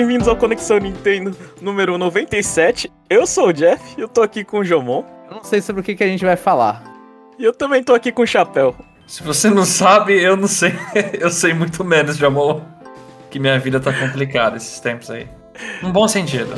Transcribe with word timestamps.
bem-vindos 0.00 0.26
ao 0.26 0.34
Conexão 0.34 0.78
Nintendo 0.78 1.36
número 1.60 1.98
97. 1.98 2.90
Eu 3.10 3.26
sou 3.26 3.48
o 3.48 3.52
Jeff 3.52 3.82
e 3.98 4.00
eu 4.00 4.08
tô 4.08 4.22
aqui 4.22 4.42
com 4.42 4.60
o 4.60 4.64
Jomon. 4.64 5.04
Eu 5.28 5.36
não 5.36 5.44
sei 5.44 5.60
sobre 5.60 5.82
o 5.82 5.84
que, 5.84 5.94
que 5.94 6.02
a 6.02 6.06
gente 6.06 6.24
vai 6.24 6.36
falar. 6.36 6.82
E 7.38 7.44
eu 7.44 7.52
também 7.52 7.84
tô 7.84 7.92
aqui 7.92 8.10
com 8.10 8.22
o 8.22 8.26
Chapéu. 8.26 8.74
Se 9.06 9.22
você 9.22 9.50
não 9.50 9.66
sabe, 9.66 10.18
eu 10.18 10.38
não 10.38 10.48
sei. 10.48 10.72
eu 11.20 11.28
sei 11.28 11.52
muito 11.52 11.84
menos 11.84 12.22
amor. 12.22 12.62
Que 13.28 13.38
minha 13.38 13.58
vida 13.58 13.78
tá 13.78 13.92
complicada 13.92 14.56
esses 14.56 14.80
tempos 14.80 15.10
aí. 15.10 15.28
Num 15.82 15.92
bom 15.92 16.08
sentido. 16.08 16.54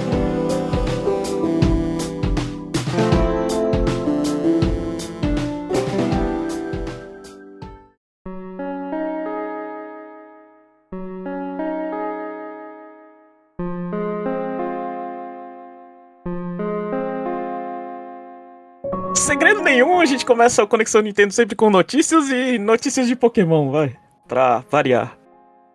Gente 20.12 20.26
começa 20.26 20.62
a 20.62 20.66
Conexão 20.66 21.00
Nintendo 21.00 21.32
sempre 21.32 21.56
com 21.56 21.70
notícias 21.70 22.28
e 22.30 22.58
notícias 22.58 23.06
de 23.06 23.16
Pokémon, 23.16 23.70
vai. 23.70 23.96
Pra 24.28 24.62
variar. 24.70 25.16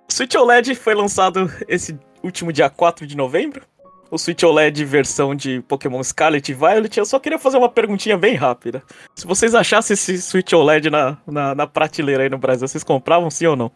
Switch 0.10 0.36
OLED 0.36 0.74
foi 0.76 0.96
lançado 0.96 1.52
esse 1.68 1.98
último 2.24 2.52
dia 2.54 2.70
4 2.70 3.06
de 3.06 3.16
novembro. 3.18 3.62
O 4.10 4.18
Switch 4.18 4.42
OLED 4.44 4.86
versão 4.86 5.36
de 5.36 5.62
Pokémon 5.68 6.02
Scarlet 6.02 6.50
e 6.50 6.56
Violet. 6.56 6.98
Eu 6.98 7.06
só 7.06 7.20
queria 7.20 7.38
fazer 7.38 7.58
uma 7.58 7.68
perguntinha 7.68 8.18
bem 8.18 8.36
rápida. 8.36 8.82
Se 9.16 9.28
vocês 9.28 9.54
achassem 9.54 9.96
esse 9.96 10.22
Switch 10.22 10.54
OLED 10.54 10.90
na, 10.90 11.18
na, 11.28 11.54
na 11.54 11.68
prateleira 11.68 12.24
aí 12.24 12.30
no 12.30 12.38
Brasil, 12.38 12.66
vocês 12.68 12.84
compravam 12.86 13.30
sim 13.30 13.48
ou 13.48 13.56
não? 13.58 13.70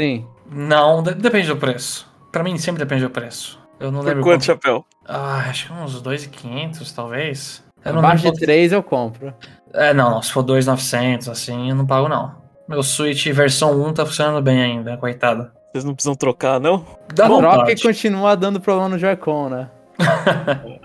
Sim. 0.00 0.26
Não, 0.50 1.02
de- 1.02 1.14
depende 1.14 1.48
do 1.48 1.56
preço. 1.58 2.10
Pra 2.32 2.42
mim 2.42 2.56
sempre 2.56 2.78
depende 2.82 3.02
do 3.02 3.10
preço. 3.10 3.60
Eu 3.78 3.90
não 3.90 4.00
Por 4.00 4.06
lembro 4.08 4.22
quanto, 4.22 4.44
Chapéu? 4.46 4.84
Ah, 5.06 5.44
acho 5.48 5.66
que 5.66 5.72
uns 5.74 6.00
2,500 6.00 6.92
talvez. 6.92 7.62
Eu 7.84 7.98
Abaixo 7.98 8.32
de 8.32 8.40
3 8.40 8.72
eu 8.72 8.82
compro. 8.82 9.32
É, 9.76 9.94
não, 9.94 10.10
não. 10.10 10.22
Se 10.22 10.32
for 10.32 10.42
2,900, 10.42 11.28
assim, 11.28 11.70
eu 11.70 11.76
não 11.76 11.86
pago, 11.86 12.08
não. 12.08 12.34
Meu 12.68 12.82
Switch 12.82 13.26
versão 13.28 13.80
1 13.80 13.92
tá 13.94 14.06
funcionando 14.06 14.42
bem 14.42 14.60
ainda, 14.60 14.96
coitado. 14.96 15.50
Vocês 15.70 15.84
não 15.84 15.94
precisam 15.94 16.14
trocar, 16.16 16.58
não? 16.58 16.84
Dá 17.14 17.26
Troca 17.26 17.50
vontade. 17.50 17.72
e 17.72 17.82
continua 17.82 18.34
dando 18.34 18.60
problema 18.60 18.88
no 18.88 18.98
Joy-Con, 18.98 19.50
né? 19.50 19.70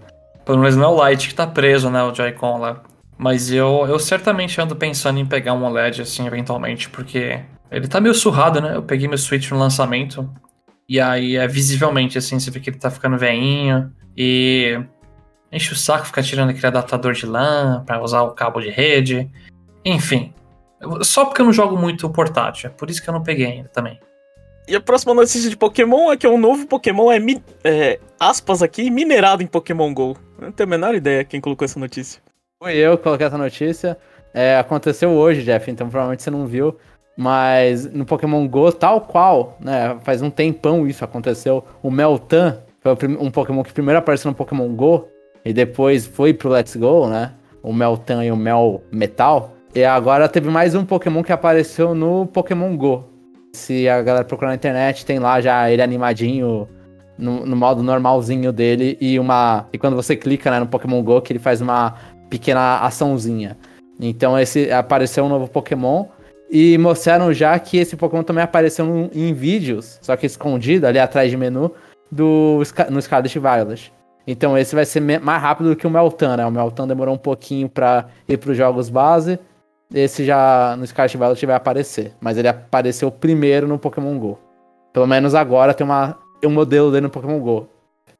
Pelo 0.46 0.60
menos 0.60 0.76
não 0.76 0.84
é 0.84 0.88
o 0.88 1.10
Lite 1.10 1.30
que 1.30 1.36
tá 1.36 1.48
preso, 1.48 1.90
né, 1.90 2.04
o 2.04 2.14
Joy-Con 2.14 2.60
lá. 2.60 2.82
Mas 3.18 3.52
eu, 3.52 3.86
eu 3.88 4.00
certamente 4.00 4.60
ando 4.60 4.76
pensando 4.76 5.20
em 5.20 5.26
pegar 5.26 5.54
um 5.54 5.64
OLED, 5.64 6.02
assim, 6.02 6.26
eventualmente, 6.26 6.90
porque 6.90 7.40
ele 7.70 7.88
tá 7.88 8.02
meio 8.02 8.16
surrado, 8.16 8.60
né? 8.60 8.76
Eu 8.76 8.82
peguei 8.82 9.08
meu 9.08 9.18
Switch 9.18 9.52
no 9.52 9.60
lançamento, 9.60 10.30
e 10.90 11.00
aí 11.00 11.38
é 11.38 11.48
visivelmente, 11.48 12.18
assim, 12.18 12.40
você 12.40 12.50
vê 12.50 12.60
que 12.60 12.70
ele 12.72 12.80
tá 12.80 12.90
ficando 12.90 13.18
veinho, 13.18 13.92
e 14.18 14.80
enche 15.52 15.74
o 15.74 15.76
saco 15.76 16.06
ficar 16.06 16.24
tirando 16.24 16.50
aquele 16.50 16.68
adaptador 16.68 17.14
de 17.14 17.26
LAN 17.26 17.84
pra 17.86 18.02
usar 18.02 18.22
o 18.24 18.32
cabo 18.32 18.60
de 18.62 18.70
rede. 18.70 19.30
Enfim, 19.84 20.34
só 21.02 21.26
porque 21.26 21.42
eu 21.42 21.46
não 21.46 21.54
jogo 21.54 21.78
muito 21.78 22.10
portátil, 22.10 22.70
é 22.70 22.74
por 22.74 22.90
isso 22.90 23.02
que 23.04 23.10
eu 23.10 23.14
não 23.14 23.24
peguei 23.24 23.46
ainda 23.48 23.70
também. 23.70 24.00
E 24.68 24.76
a 24.76 24.80
próxima 24.80 25.14
notícia 25.14 25.50
de 25.50 25.58
Pokémon 25.58 26.12
é 26.12 26.18
que 26.18 26.28
um 26.28 26.38
novo 26.38 26.68
Pokémon 26.68 27.12
é, 27.12 27.20
mi- 27.20 27.44
é, 27.64 28.00
aspas 28.20 28.62
aqui, 28.62 28.90
minerado 28.92 29.42
em 29.42 29.48
Pokémon 29.48 29.92
GO. 29.94 30.16
Eu 30.38 30.46
não 30.46 30.52
tenho 30.52 30.68
a 30.68 30.70
menor 30.70 30.94
ideia 30.96 31.24
quem 31.24 31.42
colocou 31.42 31.66
essa 31.66 31.80
notícia. 31.80 32.22
Fui 32.62 32.74
eu 32.76 32.96
que 32.98 33.04
coloquei 33.04 33.26
essa 33.26 33.38
notícia. 33.38 33.98
É, 34.34 34.56
aconteceu 34.58 35.10
hoje, 35.10 35.44
Jeff, 35.44 35.70
então 35.70 35.90
provavelmente 35.90 36.22
você 36.24 36.30
não 36.30 36.46
viu. 36.46 36.78
Mas 37.18 37.92
no 37.92 38.06
Pokémon 38.06 38.48
GO, 38.48 38.72
tal 38.72 39.02
qual, 39.02 39.58
né? 39.60 39.98
Faz 40.04 40.22
um 40.22 40.30
tempão 40.30 40.88
isso 40.88 41.04
aconteceu. 41.04 41.66
O 41.84 41.92
Meltan 41.92 42.60
foi 42.82 42.94
um 43.20 43.30
Pokémon 43.30 43.64
que 43.64 43.74
primeiro 43.74 44.00
apareceu 44.00 44.30
no 44.30 44.38
Pokémon 44.38 44.70
GO 44.74 45.08
e 45.44 45.54
depois 45.54 46.06
foi 46.06 46.34
pro 46.34 46.50
Let's 46.50 46.76
Go, 46.76 47.08
né? 47.08 47.32
O 47.64 47.74
Meltan 47.74 48.24
e 48.24 48.32
o 48.32 48.36
Mel 48.36 48.82
Metal. 48.92 49.54
E 49.74 49.84
agora 49.84 50.28
teve 50.28 50.50
mais 50.50 50.76
um 50.76 50.86
Pokémon 50.86 51.24
que 51.24 51.32
apareceu 51.32 51.96
no 51.96 52.26
Pokémon 52.28 52.76
GO. 52.76 53.06
Se 53.54 53.88
a 53.88 54.02
galera 54.02 54.26
procurar 54.26 54.50
na 54.50 54.56
internet, 54.56 55.06
tem 55.06 55.20
lá 55.20 55.40
já 55.42 55.70
ele 55.70 55.82
animadinho 55.82 56.68
no, 57.18 57.46
no 57.46 57.56
modo 57.56 57.82
normalzinho 57.84 58.52
dele 58.52 58.98
e 59.00 59.20
uma. 59.20 59.68
E 59.72 59.78
quando 59.78 59.96
você 59.96 60.16
clica 60.16 60.52
né, 60.52 60.60
no 60.60 60.68
Pokémon 60.68 61.02
GO, 61.02 61.22
que 61.22 61.34
ele 61.34 61.40
faz 61.40 61.62
uma 61.62 61.96
pequena 62.30 62.80
açãozinha. 62.80 63.58
Então 64.00 64.38
esse 64.38 64.72
apareceu 64.72 65.24
um 65.26 65.30
novo 65.30 65.48
Pokémon. 65.48 66.06
E 66.54 66.78
mostraram 66.78 67.32
já 67.32 67.58
que 67.58 67.78
esse 67.78 67.96
Pokémon 67.96 68.24
também 68.24 68.44
apareceu 68.44 69.10
em 69.14 69.34
vídeos, 69.34 69.98
só 70.02 70.18
que 70.18 70.26
escondido 70.26 70.86
ali 70.86 71.00
atrás 71.00 71.32
de 71.32 71.38
menu, 71.38 71.72
do, 72.12 72.62
no 72.90 73.02
Scarlet 73.02 73.40
Violet. 73.40 73.94
Então 74.26 74.58
esse 74.58 74.76
vai 74.76 74.86
ser 74.86 75.00
mais 75.00 75.42
rápido 75.42 75.70
do 75.70 75.76
que 75.76 75.88
o 75.88 75.90
Meltan, 75.90 76.38
né? 76.38 76.46
O 76.46 76.52
Meltan 76.52 76.88
demorou 76.88 77.16
um 77.16 77.18
pouquinho 77.18 77.68
pra 77.68 78.08
ir 78.28 78.38
pros 78.38 78.56
jogos 78.56 78.90
base. 78.90 79.40
Esse 79.94 80.24
já 80.24 80.76
no 80.78 80.86
Scarlet 80.88 81.18
Violet 81.18 81.46
vai 81.46 81.56
aparecer. 81.56 82.14
Mas 82.22 82.38
ele 82.38 82.48
apareceu 82.48 83.12
primeiro 83.12 83.68
no 83.68 83.78
Pokémon 83.78 84.18
GO. 84.18 84.40
Pelo 84.94 85.08
menos 85.08 85.36
agora 85.36 85.74
tem 85.74 85.86
uma, 85.86 86.18
um 86.44 86.50
modelo 86.50 86.92
dele 86.92 87.02
no 87.02 87.10
Pokémon 87.10 87.40
GO. 87.40 87.68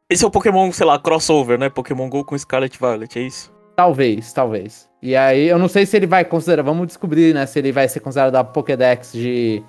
Esse 0.10 0.26
é 0.26 0.28
o 0.28 0.32
Pokémon, 0.32 0.72
sei 0.72 0.86
lá, 0.86 1.00
crossover, 1.00 1.58
né? 1.58 1.70
Pokémon 1.70 2.10
GO 2.10 2.26
com 2.26 2.38
Scarlet 2.38 2.78
Violet, 2.78 3.18
é 3.18 3.22
isso? 3.22 3.54
Talvez, 3.76 4.34
talvez. 4.34 4.90
E 5.02 5.16
aí, 5.16 5.48
eu 5.48 5.58
não 5.58 5.70
sei 5.70 5.86
se 5.86 5.96
ele 5.96 6.06
vai 6.06 6.26
considerar, 6.26 6.64
vamos 6.64 6.88
descobrir, 6.88 7.34
né? 7.34 7.46
Se 7.46 7.60
ele 7.60 7.72
vai 7.72 7.88
ser 7.88 8.02
considerado 8.02 8.34
da 8.34 8.44
Pokédex 8.44 9.14
de, 9.14 9.64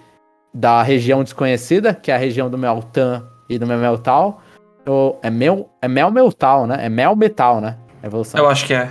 da 0.52 0.82
região 0.82 1.22
desconhecida, 1.22 1.94
que 1.94 2.10
é 2.10 2.14
a 2.14 2.18
região 2.18 2.50
do 2.50 2.58
Meltan 2.58 3.24
e 3.48 3.58
do 3.58 3.66
Melmetal. 3.66 4.42
Ou 4.86 5.18
é 5.22 5.30
Mel, 5.30 5.68
é 5.80 5.88
Melmetal, 5.88 6.66
né? 6.66 6.84
É 6.84 6.88
Melmetal, 6.88 7.60
né? 7.60 7.76
A 8.02 8.06
evolução. 8.06 8.40
Eu 8.40 8.48
acho 8.48 8.66
que 8.66 8.74
é. 8.74 8.90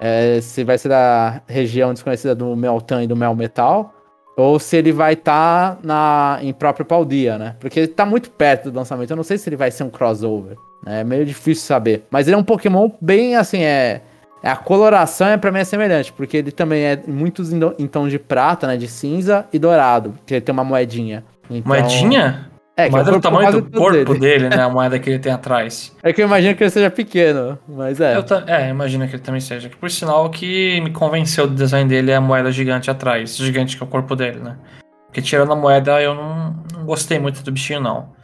É, 0.00 0.40
se 0.40 0.62
vai 0.62 0.76
ser 0.78 0.88
da 0.90 1.40
região 1.48 1.92
desconhecida 1.92 2.34
do 2.34 2.54
Meltan 2.54 3.02
e 3.02 3.06
do 3.06 3.16
Melmetal. 3.16 3.92
Ou 4.36 4.58
se 4.58 4.76
ele 4.76 4.92
vai 4.92 5.14
estar 5.14 5.78
na 5.82 6.38
em 6.42 6.52
próprio 6.52 6.84
Paldia, 6.84 7.38
né? 7.38 7.56
Porque 7.58 7.80
ele 7.80 7.88
tá 7.88 8.04
muito 8.04 8.30
perto 8.30 8.70
do 8.70 8.76
lançamento. 8.76 9.10
Eu 9.10 9.16
não 9.16 9.24
sei 9.24 9.38
se 9.38 9.48
ele 9.48 9.56
vai 9.56 9.70
ser 9.70 9.82
um 9.84 9.88
crossover. 9.90 10.56
Né? 10.84 11.00
É 11.00 11.04
meio 11.04 11.24
difícil 11.24 11.64
saber. 11.64 12.04
Mas 12.10 12.26
ele 12.28 12.34
é 12.34 12.38
um 12.38 12.44
Pokémon 12.44 12.90
bem 13.00 13.34
assim, 13.34 13.62
é. 13.62 14.02
é 14.42 14.50
a 14.50 14.56
coloração 14.56 15.28
é 15.28 15.38
pra 15.38 15.50
mim 15.50 15.60
é 15.60 15.64
semelhante, 15.64 16.12
porque 16.12 16.36
ele 16.36 16.52
também 16.52 16.82
é 16.84 17.00
muitos 17.06 17.50
em, 17.50 17.58
do- 17.58 17.74
em 17.78 17.86
tom 17.86 18.06
de 18.08 18.18
prata, 18.18 18.66
né? 18.66 18.76
De 18.76 18.86
cinza 18.86 19.46
e 19.50 19.58
dourado. 19.58 20.10
Porque 20.18 20.34
ele 20.34 20.40
tem 20.42 20.52
uma 20.52 20.62
moedinha. 20.64 21.24
Então- 21.48 21.72
Moedinha? 21.72 22.50
É, 22.78 22.88
que 22.90 22.94
é 22.94 23.00
o 23.00 23.04
Moeda 23.04 23.10
do 23.10 23.12
corpo 23.14 23.20
tamanho 23.22 23.62
do 23.62 23.70
corpo 23.80 24.14
dele. 24.14 24.18
dele, 24.20 24.48
né? 24.50 24.62
A 24.62 24.68
moeda 24.70 24.98
que 24.98 25.08
ele 25.08 25.18
tem 25.18 25.32
atrás. 25.32 25.96
É 26.02 26.12
que 26.12 26.20
eu 26.20 26.26
imagino 26.26 26.54
que 26.54 26.62
ele 26.62 26.70
seja 26.70 26.90
pequeno, 26.90 27.58
mas 27.66 28.00
é. 28.00 28.16
Eu 28.16 28.22
ta- 28.22 28.44
é, 28.46 28.68
imagino 28.68 29.08
que 29.08 29.14
ele 29.16 29.22
também 29.22 29.40
seja. 29.40 29.70
Por 29.70 29.90
sinal 29.90 30.26
o 30.26 30.30
que 30.30 30.78
me 30.82 30.90
convenceu 30.90 31.46
do 31.46 31.54
design 31.54 31.88
dele 31.88 32.10
é 32.10 32.16
a 32.16 32.20
moeda 32.20 32.52
gigante 32.52 32.90
atrás. 32.90 33.34
Gigante 33.36 33.76
que 33.76 33.82
é 33.82 33.86
o 33.86 33.88
corpo 33.88 34.14
dele, 34.14 34.40
né? 34.40 34.58
Porque 35.06 35.22
tirando 35.22 35.52
a 35.52 35.56
moeda 35.56 36.00
eu 36.02 36.14
não, 36.14 36.54
não 36.74 36.84
gostei 36.84 37.18
muito 37.18 37.42
do 37.42 37.50
bichinho, 37.50 37.80
não. 37.80 38.14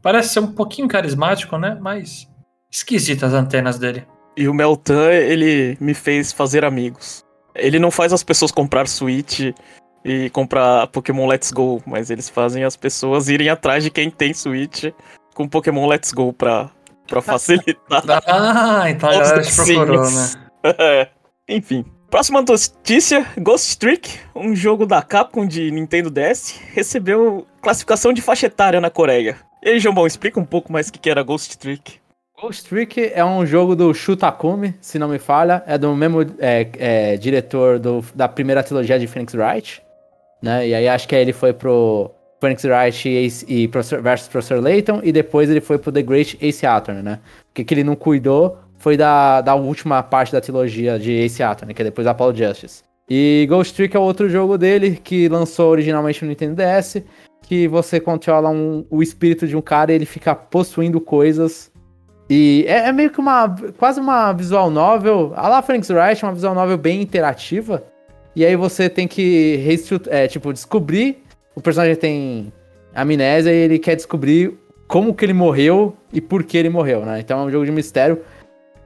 Parece 0.00 0.30
ser 0.30 0.40
um 0.40 0.52
pouquinho 0.52 0.88
carismático, 0.88 1.58
né? 1.58 1.76
Mas 1.80 2.26
esquisita 2.70 3.26
as 3.26 3.34
antenas 3.34 3.78
dele. 3.78 4.04
E 4.36 4.48
o 4.48 4.54
Meltan, 4.54 5.10
ele 5.12 5.76
me 5.78 5.92
fez 5.92 6.32
fazer 6.32 6.64
amigos. 6.64 7.22
Ele 7.54 7.78
não 7.78 7.90
faz 7.90 8.14
as 8.14 8.24
pessoas 8.24 8.50
comprar 8.50 8.88
Switch 8.88 9.52
e 10.04 10.28
comprar 10.30 10.86
Pokémon 10.88 11.26
Let's 11.26 11.50
Go, 11.52 11.82
mas 11.86 12.10
eles 12.10 12.28
fazem 12.28 12.64
as 12.64 12.76
pessoas 12.76 13.28
irem 13.28 13.48
atrás 13.48 13.84
de 13.84 13.90
quem 13.90 14.10
tem 14.10 14.32
Switch 14.34 14.84
com 15.34 15.48
Pokémon 15.48 15.86
Let's 15.86 16.12
Go 16.12 16.32
pra, 16.32 16.70
pra 17.06 17.22
facilitar. 17.22 18.02
Ah, 18.26 18.90
então 18.90 19.08
a 19.08 19.12
galera 19.12 19.42
te 19.42 19.54
procurou, 19.54 20.10
né? 20.10 20.30
É. 20.78 21.08
Enfim. 21.48 21.84
Próxima 22.10 22.42
notícia: 22.42 23.26
Ghost 23.38 23.78
Trick, 23.78 24.18
um 24.34 24.54
jogo 24.54 24.86
da 24.86 25.00
Capcom 25.02 25.46
de 25.46 25.70
Nintendo 25.70 26.10
DS, 26.10 26.60
recebeu 26.72 27.46
classificação 27.60 28.12
de 28.12 28.20
faixa 28.20 28.46
etária 28.46 28.80
na 28.80 28.90
Coreia. 28.90 29.38
E 29.62 29.70
aí, 29.70 29.80
Jambon, 29.80 30.06
explica 30.06 30.38
um 30.38 30.44
pouco 30.44 30.70
mais 30.72 30.88
o 30.88 30.92
que 30.92 30.98
que 30.98 31.08
era 31.10 31.22
Ghost 31.22 31.56
Trick. 31.58 31.94
Ghost 32.40 32.68
Trick 32.68 33.10
é 33.14 33.24
um 33.24 33.46
jogo 33.46 33.74
do 33.74 33.94
Shu 33.94 34.16
Takumi, 34.16 34.74
se 34.80 34.98
não 34.98 35.08
me 35.08 35.18
falha. 35.18 35.62
É 35.66 35.78
do 35.78 35.94
mesmo 35.96 36.22
é, 36.38 36.68
é, 36.78 37.16
diretor 37.16 37.78
do- 37.78 38.04
da 38.14 38.28
primeira 38.28 38.62
trilogia 38.62 38.98
de 38.98 39.06
Phoenix 39.06 39.32
Wright. 39.34 39.82
Né? 40.42 40.68
E 40.68 40.74
aí 40.74 40.88
acho 40.88 41.06
que 41.06 41.14
aí 41.14 41.22
ele 41.22 41.32
foi 41.32 41.52
pro 41.52 42.10
Phoenix 42.40 42.64
Wright 42.64 43.08
e, 43.08 43.62
e 43.62 43.68
Professor, 43.68 44.02
versus 44.02 44.28
Professor 44.28 44.60
Layton. 44.60 45.00
E 45.04 45.12
depois 45.12 45.48
ele 45.48 45.60
foi 45.60 45.78
pro 45.78 45.92
The 45.92 46.02
Great 46.02 46.38
Ace 46.42 46.66
Attorney, 46.66 47.02
né? 47.02 47.20
O 47.50 47.54
que, 47.54 47.72
ele 47.72 47.84
não 47.84 47.94
cuidou 47.94 48.58
foi 48.78 48.96
da, 48.96 49.40
da 49.40 49.54
última 49.54 50.02
parte 50.02 50.32
da 50.32 50.40
trilogia 50.40 50.98
de 50.98 51.12
Ace 51.12 51.42
Attorney, 51.42 51.74
que 51.74 51.82
é 51.82 51.84
depois 51.84 52.04
da 52.04 52.10
Apollo 52.10 52.34
Justice. 52.34 52.82
E 53.08 53.46
Ghost 53.48 53.74
Trick 53.74 53.96
é 53.96 53.98
outro 53.98 54.28
jogo 54.28 54.58
dele 54.58 54.98
que 55.02 55.28
lançou 55.28 55.70
originalmente 55.70 56.24
no 56.24 56.28
Nintendo 56.28 56.56
DS. 56.56 57.02
Que 57.42 57.68
você 57.68 58.00
controla 58.00 58.48
um- 58.48 58.84
o 58.90 59.02
espírito 59.02 59.46
de 59.46 59.56
um 59.56 59.60
cara 59.60 59.92
e 59.92 59.94
ele 59.94 60.06
fica 60.06 60.34
possuindo 60.34 61.00
coisas 61.00 61.72
e 62.34 62.64
é, 62.66 62.88
é 62.88 62.92
meio 62.92 63.10
que 63.10 63.20
uma. 63.20 63.54
quase 63.76 64.00
uma 64.00 64.32
visual 64.32 64.70
novel. 64.70 65.34
A 65.36 65.48
lá 65.48 65.60
Phoenix 65.60 65.90
Wright, 65.90 66.22
uma 66.24 66.32
visual 66.32 66.54
novel 66.54 66.78
bem 66.78 67.02
interativa. 67.02 67.84
E 68.34 68.44
aí 68.44 68.56
você 68.56 68.88
tem 68.88 69.06
que 69.06 69.62
é, 70.08 70.26
tipo, 70.26 70.52
descobrir. 70.52 71.22
O 71.54 71.60
personagem 71.60 71.96
tem 71.96 72.52
amnésia 72.94 73.52
e 73.52 73.56
ele 73.56 73.78
quer 73.78 73.94
descobrir 73.94 74.58
como 74.86 75.14
que 75.14 75.24
ele 75.24 75.32
morreu 75.32 75.96
e 76.12 76.20
por 76.20 76.42
que 76.44 76.56
ele 76.56 76.68
morreu, 76.68 77.04
né? 77.04 77.20
Então 77.20 77.40
é 77.40 77.44
um 77.44 77.50
jogo 77.50 77.64
de 77.64 77.72
mistério. 77.72 78.20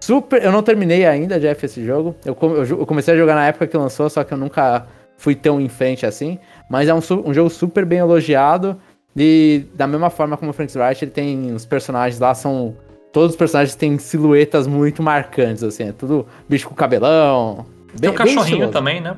Super. 0.00 0.42
Eu 0.42 0.52
não 0.52 0.62
terminei 0.62 1.04
ainda, 1.04 1.38
Jeff, 1.40 1.64
esse 1.64 1.84
jogo. 1.84 2.14
Eu, 2.24 2.36
eu 2.64 2.86
comecei 2.86 3.14
a 3.14 3.16
jogar 3.16 3.34
na 3.34 3.46
época 3.46 3.66
que 3.66 3.76
lançou, 3.76 4.08
só 4.10 4.22
que 4.22 4.32
eu 4.32 4.38
nunca 4.38 4.86
fui 5.16 5.34
tão 5.34 5.60
em 5.60 5.68
frente 5.68 6.04
assim. 6.06 6.38
Mas 6.70 6.88
é 6.88 6.94
um, 6.94 7.00
um 7.24 7.34
jogo 7.34 7.50
super 7.50 7.84
bem 7.84 7.98
elogiado. 7.98 8.76
E 9.16 9.64
da 9.74 9.86
mesma 9.86 10.10
forma 10.10 10.36
como 10.36 10.50
o 10.50 10.54
Frank 10.54 10.76
Wright, 10.76 11.04
ele 11.04 11.10
tem. 11.10 11.52
Os 11.52 11.64
personagens 11.64 12.20
lá 12.20 12.34
são. 12.34 12.76
Todos 13.12 13.30
os 13.30 13.36
personagens 13.36 13.74
têm 13.74 13.98
silhuetas 13.98 14.66
muito 14.66 15.02
marcantes, 15.02 15.62
assim. 15.62 15.88
É 15.88 15.92
tudo 15.92 16.26
bicho 16.48 16.68
com 16.68 16.74
cabelão. 16.74 17.64
Tem 17.98 18.10
um 18.10 18.14
cachorrinho 18.14 18.70
também, 18.70 19.00
né? 19.00 19.16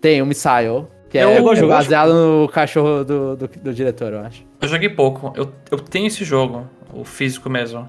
Tem, 0.00 0.20
o 0.20 0.24
um 0.24 0.28
Missile. 0.28 0.86
Que 1.08 1.18
eu, 1.18 1.30
é, 1.30 1.38
eu 1.38 1.68
baseado 1.68 2.12
no 2.12 2.48
cachorro 2.48 3.02
do, 3.02 3.36
do, 3.36 3.48
do, 3.48 3.72
diretor, 3.72 4.12
eu 4.12 4.20
acho. 4.20 4.44
Eu 4.60 4.68
joguei 4.68 4.90
pouco. 4.90 5.32
Eu, 5.34 5.50
eu 5.70 5.78
tenho 5.78 6.06
esse 6.06 6.22
jogo, 6.22 6.66
o 6.92 7.02
físico 7.02 7.48
mesmo. 7.48 7.88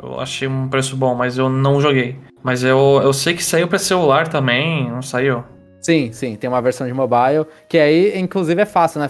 Eu 0.00 0.20
achei 0.20 0.46
um 0.46 0.68
preço 0.68 0.96
bom, 0.96 1.14
mas 1.14 1.36
eu 1.36 1.48
não 1.48 1.80
joguei. 1.80 2.16
Mas 2.42 2.62
eu, 2.62 3.00
eu 3.02 3.12
sei 3.12 3.34
que 3.34 3.42
saiu 3.42 3.66
para 3.66 3.78
celular 3.78 4.28
também, 4.28 4.88
não 4.88 5.02
saiu? 5.02 5.44
Sim, 5.80 6.12
sim, 6.12 6.36
tem 6.36 6.48
uma 6.48 6.60
versão 6.60 6.86
de 6.86 6.92
mobile, 6.92 7.46
que 7.68 7.78
aí, 7.78 8.18
inclusive, 8.18 8.60
é 8.60 8.66
fácil, 8.66 9.00
né? 9.00 9.08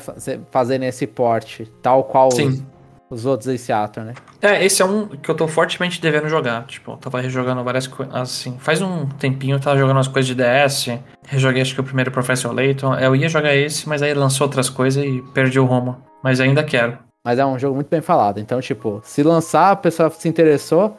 Fazer 0.51 0.79
nesse 0.79 1.07
port, 1.07 1.63
tal 1.83 2.05
qual 2.05 2.29
os, 2.29 2.63
os, 3.11 3.27
outros 3.27 3.49
em 3.49 3.57
Seattle, 3.57 4.07
né? 4.07 4.15
É, 4.43 4.65
esse 4.65 4.81
é 4.81 4.85
um 4.85 5.07
que 5.07 5.31
eu 5.31 5.35
tô 5.35 5.47
fortemente 5.47 6.01
devendo 6.01 6.29
jogar. 6.29 6.65
Tipo, 6.67 6.93
eu 6.93 6.97
tava 6.97 7.21
rejogando 7.21 7.63
várias 7.63 7.87
coisas. 7.87 8.15
Assim, 8.15 8.57
faz 8.59 8.81
um 8.81 9.07
tempinho 9.07 9.57
eu 9.57 9.61
tava 9.61 9.79
jogando 9.79 9.97
umas 9.97 10.09
coisas 10.09 10.27
de 10.27 10.35
DS. 10.35 10.99
Rejoguei 11.27 11.61
acho 11.63 11.75
que 11.75 11.81
o 11.81 11.85
primeiro 11.85 12.11
Professor 12.11 12.53
Layton. 12.53 12.95
Eu 12.95 13.15
ia 13.15 13.29
jogar 13.29 13.55
esse, 13.55 13.89
mas 13.89 14.03
aí 14.03 14.15
lançou 14.15 14.47
outras 14.47 14.71
coisas 14.71 15.05
e 15.05 15.23
perdi 15.35 15.61
o 15.61 15.67
rumo. 15.67 15.97
Mas 16.23 16.41
ainda 16.41 16.65
quero. 16.65 16.99
Mas 17.25 17.39
é 17.39 17.45
um 17.45 17.59
jogo 17.59 17.75
muito 17.75 17.89
bem 17.89 18.01
falado. 18.01 18.41
Então, 18.41 18.61
tipo, 18.61 19.01
se 19.05 19.23
lançar, 19.23 19.73
a 19.73 19.77
pessoa 19.77 20.09
se 20.11 20.27
interessou, 20.27 20.99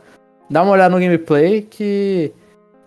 dá 0.49 0.61
uma 0.61 0.73
olhada 0.73 0.93
no 0.93 1.01
gameplay 1.01 1.63
que 1.63 2.31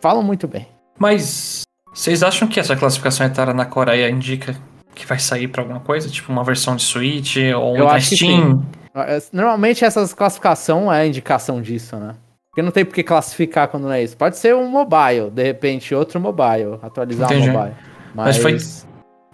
falam 0.01 0.23
muito 0.23 0.47
bem. 0.47 0.69
Mas 0.99 1.63
vocês 1.93 2.23
acham 2.23 2.47
que 2.47 2.61
essa 2.61 2.77
classificação 2.77 3.27
etária 3.27 3.53
na 3.53 3.67
Coreia 3.67 4.09
indica 4.09 4.55
que 4.95 5.05
vai 5.05 5.19
sair 5.19 5.49
para 5.49 5.63
alguma 5.63 5.81
coisa? 5.81 6.09
Tipo 6.09 6.31
uma 6.31 6.45
versão 6.45 6.77
de 6.77 6.83
Switch 6.83 7.37
ou 7.57 7.77
um 7.77 8.01
Steam? 8.01 8.65
É, 8.81 8.84
normalmente 9.33 9.85
essa 9.85 10.07
classificação 10.15 10.93
é 10.93 11.07
indicação 11.07 11.61
disso, 11.61 11.97
né? 11.97 12.15
Porque 12.51 12.63
não 12.63 12.71
tem 12.71 12.85
por 12.85 12.95
que 12.95 13.03
classificar 13.03 13.69
quando 13.69 13.85
não 13.85 13.93
é 13.93 14.03
isso. 14.03 14.17
Pode 14.17 14.37
ser 14.39 14.55
um 14.55 14.69
mobile, 14.69 15.31
de 15.31 15.43
repente 15.43 15.95
outro 15.95 16.21
mobile, 16.21 16.79
atualizar 16.83 17.31
o 17.31 17.35
um 17.35 17.39
mobile. 17.39 17.75
Mas... 18.15 18.27
Mas 18.27 18.39
foi 18.39 18.57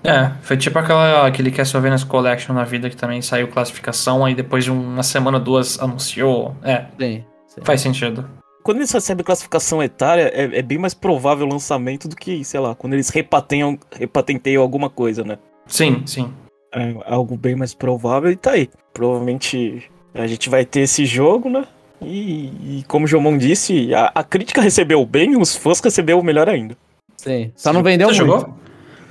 é, 0.03 0.33
foi 0.41 0.57
tipo 0.57 0.79
aquela, 0.79 1.27
aquele 1.27 1.51
Castlevania 1.51 1.99
Collection 2.07 2.55
na 2.55 2.65
vida 2.65 2.89
que 2.89 2.97
também 2.97 3.21
saiu 3.21 3.49
classificação, 3.49 4.25
aí 4.25 4.35
depois 4.35 4.65
de 4.65 4.71
uma 4.71 5.03
semana, 5.03 5.39
duas 5.39 5.79
anunciou. 5.79 6.57
É. 6.63 6.87
Sim, 6.99 7.25
sim. 7.47 7.61
Faz 7.63 7.83
sentido 7.83 8.25
quando 8.63 8.79
eles 8.79 8.93
recebem 8.93 9.25
classificação 9.25 9.83
etária, 9.83 10.31
é, 10.35 10.59
é, 10.59 10.63
bem 10.63 10.79
mais 10.79 10.95
provável 10.95 11.47
o 11.47 11.51
lançamento 11.51 12.07
do 12.07 12.17
que, 12.17 12.45
sei 12.45 12.61
lá, 12.61 12.75
quando 12.75 12.95
eles 12.95 13.11
repatenteiam 13.11 14.63
alguma 14.63 14.91
coisa, 14.91 15.25
né? 15.25 15.39
Sim, 15.67 16.03
sim. 16.07 16.33
É 16.73 16.95
algo 17.07 17.37
bem 17.37 17.57
mais 17.57 17.75
provável 17.75 18.31
e 18.31 18.37
tá 18.37 18.53
aí. 18.53 18.69
Provavelmente 18.93 19.91
a 20.15 20.27
gente 20.27 20.49
vai 20.49 20.65
ter 20.65 20.81
esse 20.81 21.05
jogo, 21.05 21.49
né? 21.49 21.67
E, 22.03 22.79
e 22.79 22.85
como 22.89 23.05
o 23.05 23.09
Jomon 23.09 23.37
disse, 23.37 23.95
a, 23.95 24.11
a, 24.15 24.25
crítica 24.25 24.61
recebeu 24.61 25.05
bem, 25.05 25.37
os 25.37 25.55
fãs 25.55 25.81
recebeu 25.81 26.23
melhor 26.23 26.49
ainda. 26.49 26.77
Sim, 27.17 27.53
só 27.55 27.73
não 27.73 27.83
vendeu 27.83 28.09
você 28.09 28.23
muito. 28.23 28.41
Jogou? 28.41 28.57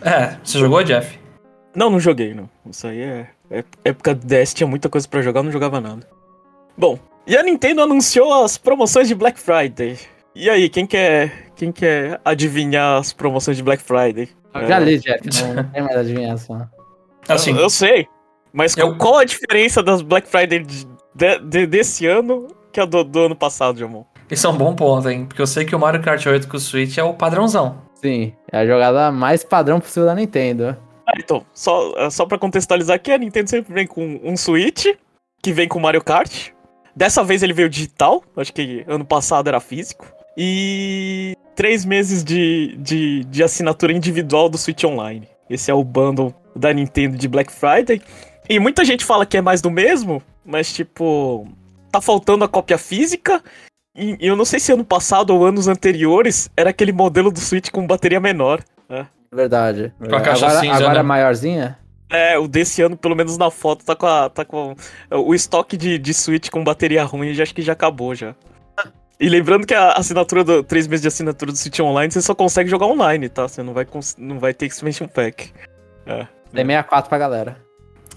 É, 0.02 0.38
você 0.44 0.58
jogou, 0.58 0.84
Jeff? 0.84 1.20
Não, 1.76 1.90
não 1.90 2.00
joguei, 2.00 2.34
não. 2.34 2.50
Isso 2.70 2.88
aí 2.88 3.00
é, 3.00 3.28
é 3.52 3.64
época 3.86 4.16
do 4.16 4.26
DS, 4.26 4.54
tinha 4.54 4.66
muita 4.66 4.90
coisa 4.90 5.08
para 5.08 5.22
jogar, 5.22 5.44
não 5.44 5.52
jogava 5.52 5.80
nada. 5.80 6.08
Bom, 6.76 6.98
e 7.28 7.38
a 7.38 7.44
Nintendo 7.44 7.82
anunciou 7.82 8.44
as 8.44 8.58
promoções 8.58 9.08
de 9.08 9.14
Black 9.14 9.40
Friday. 9.40 10.00
E 10.34 10.50
aí, 10.50 10.70
quem 10.70 10.88
quer, 10.88 11.52
quem 11.56 11.72
quer 11.72 12.20
adivinhar 12.26 12.98
as 12.98 13.14
promoções 13.14 13.58
de 13.58 13.64
Black 13.64 13.84
Friday? 13.84 14.30
Eu 14.56 14.68
já 14.68 14.78
é... 14.78 14.84
li, 14.84 14.98
Jeff, 14.98 15.22
não 15.54 15.64
tem 15.66 15.82
mais 15.84 15.98
adivinhação. 15.98 16.68
Assim, 17.30 17.52
eu, 17.52 17.58
eu 17.58 17.70
sei. 17.70 18.08
Mas 18.52 18.76
eu... 18.76 18.98
qual 18.98 19.18
a 19.18 19.26
diferença 19.26 19.84
das 19.84 20.02
Black 20.02 20.28
Friday 20.28 20.60
de, 20.60 20.88
de, 21.44 21.68
desse 21.68 22.06
ano 22.06 22.48
que 22.72 22.80
a 22.80 22.86
do, 22.86 23.04
do 23.04 23.20
ano 23.20 23.36
passado, 23.36 23.78
Jamon? 23.78 24.04
Isso 24.30 24.46
é 24.46 24.50
um 24.50 24.58
bom 24.58 24.76
ponto, 24.76 25.10
hein? 25.10 25.26
Porque 25.26 25.42
eu 25.42 25.48
sei 25.48 25.66
que 25.66 25.76
o 25.76 25.80
Mario 25.80 26.02
Kart 26.02 26.24
8 26.26 26.48
com 26.48 26.58
o 26.58 26.60
Switch 26.60 26.98
é 26.98 27.04
o 27.04 27.14
padrãozão. 27.14 27.82
Sim, 27.96 28.34
é 28.52 28.60
a 28.60 28.66
jogada 28.66 29.12
mais 29.12 29.44
padrão 29.44 29.80
possível 29.80 30.06
da 30.06 30.16
Nintendo. 30.16 30.78
Ah, 31.06 31.14
então, 31.18 31.44
só, 31.54 32.10
só 32.10 32.26
pra 32.26 32.38
contextualizar 32.38 32.96
aqui, 32.96 33.12
a 33.12 33.18
Nintendo 33.18 33.50
sempre 33.50 33.74
vem 33.74 33.88
com 33.88 34.20
um 34.24 34.38
Switch, 34.38 34.86
que 35.42 35.52
vem 35.52 35.68
com 35.68 35.80
Mario 35.80 36.04
Kart, 36.04 36.52
Dessa 37.00 37.24
vez 37.24 37.42
ele 37.44 37.54
veio 37.54 37.70
digital, 37.70 38.22
acho 38.36 38.52
que 38.52 38.84
ano 38.86 39.06
passado 39.06 39.48
era 39.48 39.62
físico. 39.62 40.06
E 40.36 41.34
três 41.56 41.86
meses 41.86 42.26
de, 42.26 42.76
de, 42.78 43.24
de 43.24 43.42
assinatura 43.42 43.94
individual 43.94 44.50
do 44.50 44.58
Switch 44.58 44.84
Online. 44.84 45.26
Esse 45.50 45.72
é 45.72 45.74
o 45.74 45.82
bundle 45.82 46.34
da 46.56 46.74
Nintendo 46.74 47.18
de 47.18 47.28
Black 47.28 47.52
Friday. 47.52 48.02
E 48.50 48.60
muita 48.60 48.84
gente 48.84 49.06
fala 49.06 49.26
que 49.26 49.38
é 49.38 49.42
mais 49.42 49.62
do 49.62 49.70
mesmo, 49.70 50.22
mas 50.46 50.74
tipo, 50.74 51.48
tá 51.92 52.02
faltando 52.02 52.44
a 52.44 52.48
cópia 52.48 52.78
física. 52.78 53.44
E 53.96 54.18
eu 54.20 54.36
não 54.36 54.46
sei 54.46 54.60
se 54.60 54.72
ano 54.72 54.86
passado 54.86 55.32
ou 55.32 55.46
anos 55.46 55.68
anteriores 55.68 56.50
era 56.56 56.70
aquele 56.70 56.92
modelo 56.92 57.32
do 57.32 57.40
Switch 57.40 57.70
com 57.70 57.86
bateria 57.86 58.20
menor. 58.20 58.64
Né? 58.88 59.08
Verdade. 59.32 59.94
Com 60.00 60.16
a 60.16 60.22
caixa 60.22 60.46
agora, 60.46 60.62
cinza, 60.62 60.76
agora 60.78 60.94
né? 60.94 61.00
é 61.00 61.04
maiorzinha? 61.04 61.80
É, 62.12 62.40
o 62.40 62.48
desse 62.48 62.82
ano, 62.82 62.98
pelo 62.98 63.16
menos 63.16 63.38
na 63.38 63.52
foto, 63.52 63.86
tá 63.86 63.96
com, 63.96 64.08
a, 64.08 64.30
tá 64.30 64.44
com 64.44 64.76
o 65.12 65.36
estoque 65.36 65.78
de, 65.78 66.00
de 66.00 66.14
Switch 66.14 66.50
com 66.50 66.64
bateria 66.64 67.04
ruim, 67.04 67.34
já 67.34 67.44
acho 67.44 67.54
que 67.54 67.62
já 67.62 67.74
acabou 67.74 68.16
já. 68.16 68.34
E 69.20 69.28
lembrando 69.28 69.68
que 69.68 69.74
a 69.74 69.92
assinatura 69.92 70.46
do 70.46 70.64
3 70.64 70.88
meses 70.88 71.02
de 71.02 71.10
assinatura 71.10 71.52
do 71.52 71.58
Switch 71.58 71.80
Online, 71.82 72.10
você 72.10 72.22
só 72.22 72.34
consegue 72.34 72.70
jogar 72.70 72.86
online, 72.86 73.28
tá? 73.28 73.48
Você 73.48 73.62
não 73.62 73.74
vai, 73.74 73.86
não 74.18 74.40
vai 74.40 74.54
ter 74.54 74.66
Expansion 74.66 75.08
Pack. 75.08 75.52
É. 76.06 76.26
Tem 76.54 76.66
64 76.66 77.10
pra 77.10 77.18
galera. 77.18 77.58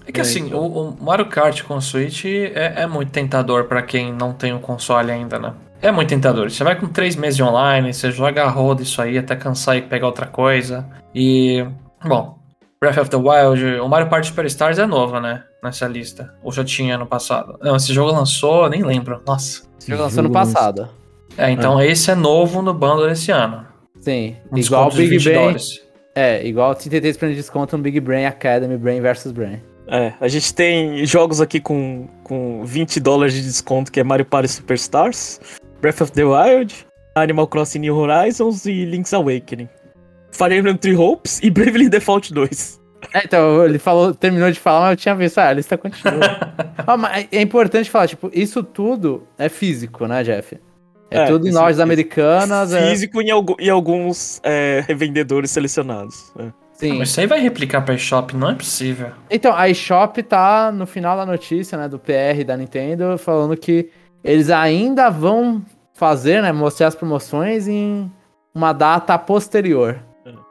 É 0.05 0.11
que 0.11 0.19
assim, 0.19 0.53
o, 0.53 0.59
o, 0.59 0.97
Mario 1.01 1.27
Kart 1.27 1.63
com 1.63 1.75
o 1.75 1.81
Switch 1.81 2.25
é, 2.25 2.81
é 2.81 2.87
muito 2.87 3.11
tentador 3.11 3.65
para 3.65 3.81
quem 3.81 4.11
não 4.11 4.33
tem 4.33 4.51
o 4.51 4.57
um 4.57 4.59
console 4.59 5.11
ainda, 5.11 5.39
né? 5.39 5.53
É 5.81 5.91
muito 5.91 6.09
tentador. 6.09 6.49
Você 6.49 6.63
vai 6.63 6.75
com 6.79 6.87
3 6.87 7.15
meses 7.15 7.37
de 7.37 7.43
online, 7.43 7.93
você 7.93 8.11
joga 8.11 8.43
a 8.43 8.49
roda 8.49 8.81
isso 8.81 9.01
aí 9.01 9.17
até 9.17 9.35
cansar 9.35 9.77
e 9.77 9.81
pegar 9.81 10.07
outra 10.07 10.25
coisa. 10.25 10.85
E. 11.13 11.65
Bom, 12.05 12.37
Breath 12.81 12.97
of 12.97 13.09
the 13.09 13.17
Wild, 13.17 13.79
o 13.79 13.87
Mario 13.87 14.09
Party 14.09 14.27
Superstars 14.27 14.77
é 14.77 14.85
novo, 14.85 15.19
né? 15.19 15.43
Nessa 15.63 15.87
lista. 15.87 16.33
Ou 16.43 16.51
já 16.51 16.63
tinha 16.65 16.97
no 16.97 17.05
passado? 17.05 17.57
Não, 17.61 17.77
esse 17.77 17.93
jogo 17.93 18.11
lançou, 18.11 18.69
nem 18.69 18.83
lembro. 18.83 19.21
Nossa. 19.25 19.63
Esse 19.79 19.89
jogo 19.89 20.03
lançou 20.03 20.23
no 20.23 20.31
passado. 20.31 20.89
É, 21.37 21.49
então 21.49 21.79
é. 21.79 21.87
esse 21.87 22.11
é 22.11 22.15
novo 22.15 22.61
no 22.61 22.73
bundle 22.73 23.07
desse 23.07 23.31
ano. 23.31 23.65
Sim, 24.01 24.35
um 24.51 24.57
igual 24.57 24.89
o 24.89 24.91
Big 24.93 25.17
Brain. 25.23 25.55
É, 26.15 26.45
igual 26.45 26.75
33% 26.75 27.29
de 27.29 27.35
desconto 27.35 27.75
no 27.75 27.83
Big 27.83 27.99
Brain 27.99 28.25
Academy, 28.25 28.77
Brain 28.77 29.01
vs 29.01 29.31
Brain. 29.31 29.61
É, 29.87 30.13
a 30.19 30.27
gente 30.27 30.53
tem 30.53 31.05
jogos 31.05 31.41
aqui 31.41 31.59
com, 31.59 32.07
com 32.23 32.63
20 32.63 32.99
dólares 32.99 33.33
de 33.33 33.41
desconto, 33.41 33.91
que 33.91 33.99
é 33.99 34.03
Mario 34.03 34.25
Party 34.25 34.47
Superstars, 34.47 35.39
Breath 35.81 36.01
of 36.01 36.11
the 36.11 36.23
Wild, 36.23 36.85
Animal 37.15 37.47
Crossing 37.47 37.79
New 37.79 37.95
Horizons 37.95 38.65
e 38.65 38.85
Link's 38.85 39.13
Awakening. 39.13 39.67
Fire 40.31 40.55
Emblem 40.55 40.77
Three 40.77 40.95
Hopes 40.95 41.39
e 41.43 41.49
Bravely 41.49 41.89
Default 41.89 42.33
2. 42.33 42.81
É, 43.13 43.21
então, 43.25 43.65
ele 43.65 43.77
falou, 43.77 44.13
terminou 44.13 44.49
de 44.49 44.59
falar, 44.59 44.81
mas 44.81 44.91
eu 44.91 44.97
tinha 44.97 45.15
visto, 45.15 45.37
ah, 45.37 45.49
a 45.49 45.53
lista 45.53 45.77
continua. 45.77 46.53
ah, 46.87 46.97
mas 46.97 47.27
é 47.31 47.41
importante 47.41 47.89
falar, 47.89 48.07
tipo, 48.07 48.31
isso 48.33 48.63
tudo 48.63 49.27
é 49.37 49.49
físico, 49.49 50.07
né, 50.07 50.23
Jeff? 50.23 50.57
É, 51.13 51.23
é 51.23 51.27
tudo 51.27 51.47
em 51.47 51.51
lojas 51.51 51.79
é 51.79 51.83
americanas. 51.83 52.73
É 52.73 52.89
físico 52.89 53.21
é... 53.21 53.25
e, 53.59 53.69
alguns 53.69 54.41
é, 54.43 54.83
revendedores 54.87 55.51
selecionados. 55.51 56.31
É. 56.39 56.47
Sim. 56.73 56.97
Mas 56.97 57.09
isso 57.09 57.19
aí 57.19 57.27
vai 57.27 57.39
replicar 57.39 57.81
pra 57.81 57.93
eShop, 57.93 58.35
não 58.35 58.49
é 58.49 58.55
possível. 58.55 59.11
Então, 59.29 59.55
a 59.55 59.69
eShop 59.69 60.21
tá 60.23 60.71
no 60.71 60.85
final 60.85 61.15
da 61.15 61.25
notícia, 61.25 61.77
né, 61.77 61.87
do 61.87 61.99
PR 61.99 62.43
da 62.45 62.57
Nintendo, 62.57 63.17
falando 63.17 63.55
que 63.55 63.89
eles 64.23 64.49
ainda 64.49 65.09
vão 65.09 65.63
fazer, 65.93 66.41
né, 66.41 66.51
mostrar 66.51 66.87
as 66.87 66.95
promoções 66.95 67.67
em 67.67 68.11
uma 68.53 68.73
data 68.73 69.17
posterior. 69.17 69.99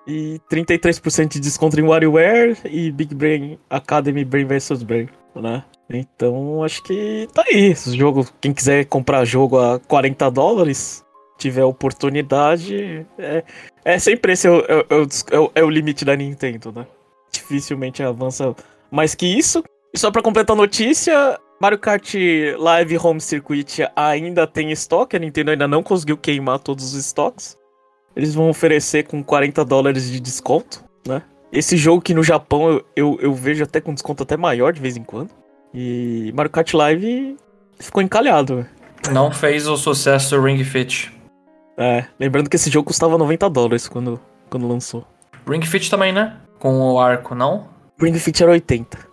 E 0.06 0.40
33% 0.50 1.28
de 1.28 1.40
desconto 1.40 1.78
em 1.78 1.82
WarioWare 1.82 2.56
e 2.64 2.90
Big 2.90 3.14
Brain 3.14 3.58
Academy 3.70 4.24
Brain 4.24 4.46
vs 4.46 4.82
Brain, 4.82 5.08
né? 5.36 5.62
Então 5.98 6.62
acho 6.62 6.82
que 6.82 7.28
tá 7.32 7.44
aí. 7.46 7.74
Jogo, 7.74 8.26
quem 8.40 8.52
quiser 8.52 8.84
comprar 8.86 9.24
jogo 9.24 9.58
a 9.58 9.78
40 9.80 10.30
dólares, 10.30 11.04
tiver 11.38 11.64
oportunidade, 11.64 13.06
é, 13.18 13.44
é 13.84 13.98
sempre 13.98 14.32
esse 14.32 14.46
é 14.46 14.50
o, 14.50 14.60
é, 14.60 15.38
o, 15.38 15.50
é 15.54 15.64
o 15.64 15.70
limite 15.70 16.04
da 16.04 16.16
Nintendo, 16.16 16.72
né? 16.72 16.86
Dificilmente 17.32 18.02
avança 18.02 18.54
mais 18.90 19.14
que 19.14 19.26
isso. 19.26 19.62
E 19.94 19.98
só 19.98 20.10
para 20.10 20.22
completar 20.22 20.56
a 20.56 20.60
notícia, 20.60 21.38
Mario 21.60 21.78
Kart 21.78 22.14
Live 22.58 22.98
Home 22.98 23.20
Circuit 23.20 23.88
ainda 23.94 24.46
tem 24.46 24.72
estoque, 24.72 25.16
a 25.16 25.18
Nintendo 25.18 25.50
ainda 25.50 25.68
não 25.68 25.82
conseguiu 25.82 26.16
queimar 26.16 26.58
todos 26.58 26.86
os 26.86 26.94
estoques. 26.94 27.56
Eles 28.16 28.34
vão 28.34 28.50
oferecer 28.50 29.04
com 29.04 29.22
40 29.22 29.64
dólares 29.64 30.10
de 30.10 30.20
desconto, 30.20 30.84
né? 31.06 31.22
Esse 31.52 31.76
jogo 31.76 32.00
que 32.00 32.14
no 32.14 32.22
Japão 32.22 32.70
eu, 32.70 32.84
eu, 32.96 33.18
eu, 33.20 33.34
vejo 33.34 33.62
até 33.62 33.80
com 33.80 33.92
desconto 33.92 34.22
até 34.22 34.36
maior 34.36 34.72
de 34.72 34.80
vez 34.80 34.96
em 34.96 35.04
quando. 35.04 35.30
E 35.74 36.32
Mario 36.34 36.50
Kart 36.50 36.72
Live 36.74 37.36
ficou 37.78 38.02
encalhado. 38.02 38.56
velho. 38.56 38.68
Não 39.10 39.30
fez 39.32 39.66
o 39.66 39.76
sucesso 39.76 40.36
do 40.36 40.42
Ring 40.42 40.62
Fit. 40.62 41.12
É, 41.76 42.04
lembrando 42.20 42.48
que 42.48 42.56
esse 42.56 42.70
jogo 42.70 42.86
custava 42.86 43.16
90 43.18 43.48
dólares 43.50 43.88
quando, 43.88 44.20
quando 44.48 44.68
lançou. 44.68 45.06
Ring 45.48 45.62
Fit 45.62 45.90
também, 45.90 46.12
né? 46.12 46.36
Com 46.58 46.78
o 46.78 47.00
arco, 47.00 47.34
não? 47.34 47.68
Ring 48.00 48.14
Fit 48.14 48.42
era 48.42 48.52
80. 48.52 49.12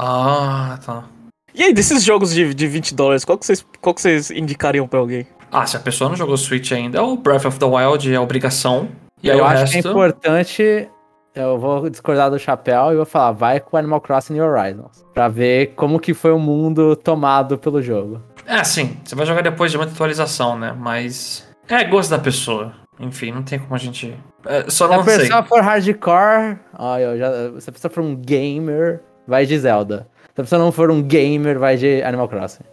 Ah, 0.00 0.78
tá. 0.86 1.04
E 1.52 1.64
aí, 1.64 1.74
desses 1.74 2.04
jogos 2.04 2.32
de, 2.32 2.54
de 2.54 2.66
20 2.68 2.94
dólares, 2.94 3.24
qual 3.24 3.36
que, 3.36 3.44
vocês, 3.44 3.66
qual 3.80 3.92
que 3.92 4.00
vocês 4.00 4.30
indicariam 4.30 4.86
pra 4.86 5.00
alguém? 5.00 5.26
Ah, 5.50 5.66
se 5.66 5.76
a 5.76 5.80
pessoa 5.80 6.08
não 6.08 6.16
jogou 6.16 6.36
Switch 6.36 6.70
ainda, 6.70 6.98
é 6.98 7.00
o 7.00 7.16
Breath 7.16 7.46
of 7.46 7.58
the 7.58 7.66
Wild 7.66 8.14
é 8.14 8.20
obrigação. 8.20 8.88
E 9.20 9.28
aí 9.28 9.36
eu 9.36 9.42
o 9.42 9.46
acho 9.48 9.62
resto... 9.62 9.82
que 9.82 9.88
é 9.88 9.90
importante. 9.90 10.88
Eu 11.38 11.56
vou 11.56 11.88
discordar 11.88 12.28
do 12.30 12.38
chapéu 12.38 12.92
e 12.92 12.96
vou 12.96 13.04
falar, 13.06 13.30
vai 13.30 13.60
com 13.60 13.76
Animal 13.76 14.00
Crossing 14.00 14.32
New 14.32 14.44
Horizons. 14.44 15.06
Pra 15.14 15.28
ver 15.28 15.68
como 15.76 16.00
que 16.00 16.12
foi 16.12 16.32
o 16.32 16.38
mundo 16.38 16.96
tomado 16.96 17.56
pelo 17.56 17.80
jogo. 17.80 18.20
É, 18.44 18.64
sim, 18.64 18.96
você 19.04 19.14
vai 19.14 19.24
jogar 19.24 19.42
depois 19.42 19.70
de 19.70 19.76
muita 19.78 19.92
atualização, 19.92 20.58
né? 20.58 20.74
Mas. 20.76 21.46
É 21.68 21.84
gosto 21.84 22.10
da 22.10 22.18
pessoa. 22.18 22.72
Enfim, 22.98 23.30
não 23.30 23.44
tem 23.44 23.56
como 23.56 23.72
a 23.72 23.78
gente. 23.78 24.12
É, 24.44 24.64
só 24.68 24.88
Se 24.88 24.92
a 24.92 24.96
não 24.96 25.04
sei. 25.04 25.18
pessoa 25.18 25.44
for 25.44 25.62
hardcore, 25.62 26.58
ó, 26.76 26.98
eu 26.98 27.16
já, 27.16 27.60
se 27.60 27.70
a 27.70 27.72
pessoa 27.72 27.90
for 27.92 28.02
um 28.02 28.16
gamer, 28.16 29.00
vai 29.26 29.46
de 29.46 29.56
Zelda. 29.60 30.08
Se 30.34 30.40
a 30.40 30.42
pessoa 30.42 30.60
não 30.60 30.72
for 30.72 30.90
um 30.90 31.00
gamer, 31.00 31.56
vai 31.56 31.76
de 31.76 32.02
Animal 32.02 32.28
Crossing. 32.28 32.64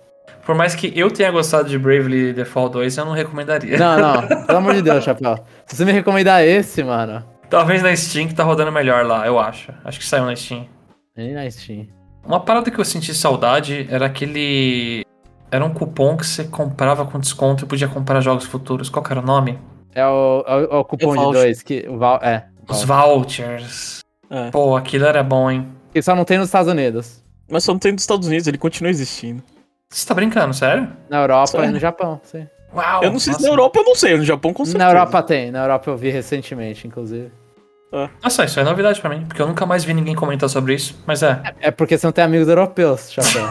Por 0.43 0.55
mais 0.55 0.73
que 0.73 0.91
eu 0.95 1.11
tenha 1.11 1.29
gostado 1.29 1.69
de 1.69 1.77
Bravely 1.77 2.33
Default 2.33 2.73
2, 2.73 2.97
eu 2.97 3.05
não 3.05 3.11
recomendaria. 3.13 3.77
Não, 3.77 3.99
não, 3.99 4.27
pelo 4.45 4.57
amor 4.57 4.73
de 4.73 4.81
Deus, 4.81 5.03
chapéu. 5.03 5.37
Se 5.67 5.75
você 5.75 5.85
me 5.85 5.91
recomendar 5.91 6.43
esse, 6.43 6.83
mano, 6.83 7.23
Talvez 7.49 7.81
na 7.81 7.95
Steam 7.95 8.27
que 8.27 8.33
tá 8.35 8.43
rodando 8.43 8.71
melhor 8.71 9.05
lá, 9.05 9.25
eu 9.25 9.39
acho. 9.39 9.71
Acho 9.83 9.99
que 9.99 10.05
saiu 10.05 10.25
na 10.25 10.35
Steam. 10.35 10.67
nem 11.15 11.33
na 11.33 11.49
Steam. 11.49 11.87
Uma 12.25 12.39
parada 12.39 12.71
que 12.71 12.79
eu 12.79 12.85
senti 12.85 13.13
saudade 13.13 13.87
era 13.89 14.05
aquele. 14.07 15.03
Era 15.51 15.63
um 15.63 15.69
cupom 15.73 16.17
que 16.17 16.25
você 16.25 16.43
comprava 16.43 17.05
com 17.05 17.19
desconto 17.19 17.63
e 17.63 17.67
podia 17.67 17.87
comprar 17.87 18.19
jogos 18.21 18.45
futuros. 18.45 18.89
Qual 18.89 19.03
que 19.03 19.11
era 19.13 19.21
o 19.21 19.25
nome? 19.25 19.59
É 19.93 20.05
o, 20.05 20.43
é 20.45 20.55
o- 20.55 20.63
é 20.73 20.75
o 20.77 20.83
cupom 20.83 21.13
É 21.13 21.17
de 21.27 21.31
dois, 21.33 21.61
que 21.63 21.85
o 21.87 21.97
val, 21.97 22.19
é. 22.21 22.47
Os 22.67 22.83
voucher. 22.83 23.45
vouchers. 23.45 23.99
É. 24.29 24.49
Pô, 24.49 24.75
aquilo 24.75 25.05
era 25.05 25.23
bom, 25.23 25.49
hein? 25.51 25.67
Que 25.93 26.01
só 26.01 26.15
não 26.15 26.25
tem 26.25 26.37
nos 26.39 26.47
Estados 26.47 26.69
Unidos. 26.69 27.23
Mas 27.49 27.63
só 27.63 27.71
não 27.71 27.79
tem 27.79 27.93
dos 27.93 28.03
Estados 28.03 28.27
Unidos, 28.27 28.47
ele 28.47 28.57
continua 28.57 28.89
existindo. 28.89 29.41
Você 29.87 30.05
tá 30.05 30.15
brincando, 30.15 30.51
sério? 30.53 30.91
Na 31.07 31.21
Europa 31.21 31.47
Sério? 31.47 31.69
e 31.69 31.71
no 31.73 31.79
Japão, 31.79 32.19
sim. 32.23 32.47
Uau! 32.73 33.03
eu 33.03 33.11
não 33.11 33.19
sei 33.19 33.33
se 33.33 33.39
nossa. 33.39 33.47
na 33.47 33.53
Europa 33.53 33.79
eu 33.79 33.83
não 33.83 33.95
sei, 33.95 34.17
no 34.17 34.23
Japão 34.23 34.53
com 34.53 34.65
certeza. 34.65 34.83
Na 34.83 34.91
Europa 34.91 35.23
tem, 35.23 35.51
na 35.51 35.63
Europa 35.63 35.89
eu 35.89 35.97
vi 35.97 36.09
recentemente, 36.09 36.87
inclusive. 36.87 37.31
Nossa, 38.21 38.43
isso 38.43 38.59
é 38.59 38.63
novidade 38.63 38.99
pra 38.99 39.09
mim, 39.09 39.25
porque 39.25 39.41
eu 39.41 39.47
nunca 39.47 39.65
mais 39.65 39.83
vi 39.85 39.93
ninguém 39.93 40.15
comentar 40.15 40.49
sobre 40.49 40.73
isso. 40.73 41.01
Mas 41.05 41.23
é. 41.23 41.41
É 41.61 41.71
porque 41.71 41.97
você 41.97 42.05
não 42.05 42.11
tem 42.11 42.23
amigos 42.23 42.47
europeus, 42.47 43.11
chapéu. 43.11 43.47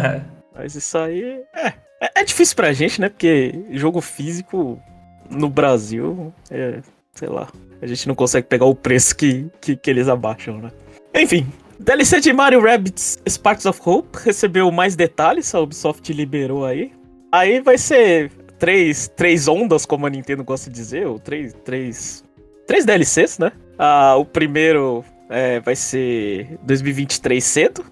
Mas 0.54 0.74
isso 0.74 0.96
aí. 0.96 1.42
É, 1.54 1.68
é, 2.00 2.10
é 2.16 2.24
difícil 2.24 2.56
pra 2.56 2.72
gente, 2.72 3.00
né? 3.00 3.08
Porque 3.08 3.66
jogo 3.72 4.00
físico 4.00 4.80
no 5.28 5.48
Brasil 5.48 6.32
é. 6.50 6.80
Sei 7.14 7.28
lá. 7.28 7.48
A 7.82 7.86
gente 7.86 8.08
não 8.08 8.14
consegue 8.14 8.46
pegar 8.46 8.64
o 8.64 8.74
preço 8.74 9.14
que, 9.14 9.50
que, 9.60 9.76
que 9.76 9.90
eles 9.90 10.08
abaixam, 10.08 10.58
né? 10.58 10.70
Enfim. 11.14 11.46
DLC 11.78 12.20
de 12.20 12.32
Mario 12.32 12.62
Rabbids 12.62 13.18
Sparks 13.28 13.66
of 13.66 13.80
Hope 13.84 14.18
recebeu 14.24 14.70
mais 14.70 14.94
detalhes, 14.94 15.52
a 15.54 15.60
Ubisoft 15.60 16.12
liberou 16.12 16.64
aí. 16.64 16.92
Aí 17.32 17.60
vai 17.60 17.76
ser 17.76 18.30
três, 18.62 19.08
três 19.16 19.48
ondas, 19.48 19.84
como 19.84 20.06
a 20.06 20.10
Nintendo 20.10 20.44
gosta 20.44 20.70
de 20.70 20.76
dizer, 20.76 21.04
ou 21.08 21.18
três, 21.18 21.52
três, 21.64 22.22
três 22.64 22.84
DLCs, 22.84 23.40
né? 23.40 23.50
Ah, 23.76 24.14
o 24.16 24.24
primeiro 24.24 25.04
é, 25.28 25.58
vai 25.58 25.74
ser 25.74 26.56
2023 26.62 27.42
cedo, 27.42 27.84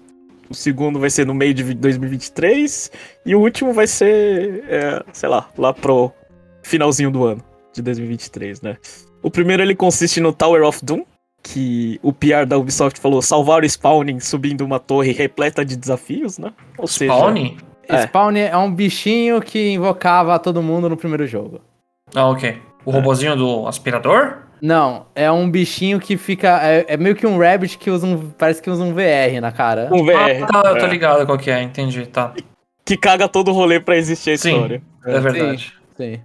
o 0.49 0.53
segundo 0.53 0.97
vai 0.97 1.09
ser 1.09 1.25
no 1.25 1.33
meio 1.33 1.53
de 1.53 1.61
vi- 1.61 1.73
2023 1.73 2.89
e 3.25 3.35
o 3.35 3.41
último 3.41 3.73
vai 3.73 3.85
ser, 3.85 4.63
é, 4.69 5.03
sei 5.11 5.27
lá, 5.27 5.49
lá 5.57 5.73
pro 5.73 6.09
finalzinho 6.63 7.11
do 7.11 7.25
ano 7.25 7.43
de 7.73 7.81
2023, 7.81 8.61
né? 8.61 8.77
O 9.21 9.29
primeiro 9.29 9.61
ele 9.61 9.75
consiste 9.75 10.21
no 10.21 10.31
Tower 10.31 10.63
of 10.63 10.85
Doom, 10.85 11.03
que 11.43 11.99
o 12.01 12.13
PR 12.13 12.45
da 12.47 12.57
Ubisoft 12.57 12.97
falou 12.97 13.21
salvar 13.21 13.61
o 13.61 13.65
spawning 13.65 14.21
subindo 14.21 14.61
uma 14.63 14.79
torre 14.79 15.11
repleta 15.11 15.65
de 15.65 15.75
desafios, 15.75 16.37
né? 16.37 16.53
Ou 16.77 16.87
seja, 16.87 17.13
Spawn? 17.13 17.57
É. 17.95 18.01
Spawn 18.07 18.35
é 18.37 18.55
um 18.57 18.73
bichinho 18.73 19.41
que 19.41 19.71
invocava 19.73 20.37
todo 20.39 20.61
mundo 20.61 20.89
no 20.89 20.97
primeiro 20.97 21.25
jogo. 21.27 21.61
Ah, 22.15 22.27
ok. 22.27 22.61
O 22.85 22.91
robozinho 22.91 23.35
do 23.35 23.67
aspirador? 23.67 24.37
Não, 24.61 25.07
é 25.15 25.31
um 25.31 25.49
bichinho 25.49 25.99
que 25.99 26.17
fica. 26.17 26.59
É, 26.61 26.85
é 26.89 26.97
meio 26.97 27.15
que 27.15 27.25
um 27.25 27.39
rabbit 27.39 27.77
que 27.77 27.89
usa 27.89 28.05
um. 28.05 28.29
Parece 28.37 28.61
que 28.61 28.69
usa 28.69 28.83
um 28.83 28.93
VR 28.93 29.41
na 29.41 29.51
cara. 29.51 29.89
um 29.91 30.05
VR, 30.05 30.43
Ah, 30.43 30.61
tá, 30.63 30.69
eu 30.69 30.77
tô 30.79 30.85
é, 30.85 30.89
ligado 30.89 31.25
qual 31.25 31.37
que 31.37 31.49
é, 31.49 31.61
entendi, 31.61 32.05
tá. 32.05 32.33
que 32.85 32.95
caga 32.95 33.27
todo 33.27 33.49
o 33.49 33.53
rolê 33.53 33.79
pra 33.79 33.97
existir 33.97 34.31
a 34.31 34.37
Sim. 34.37 34.53
história. 34.53 34.81
É, 35.05 35.19
verdade. 35.19 35.73
Sim. 35.97 36.19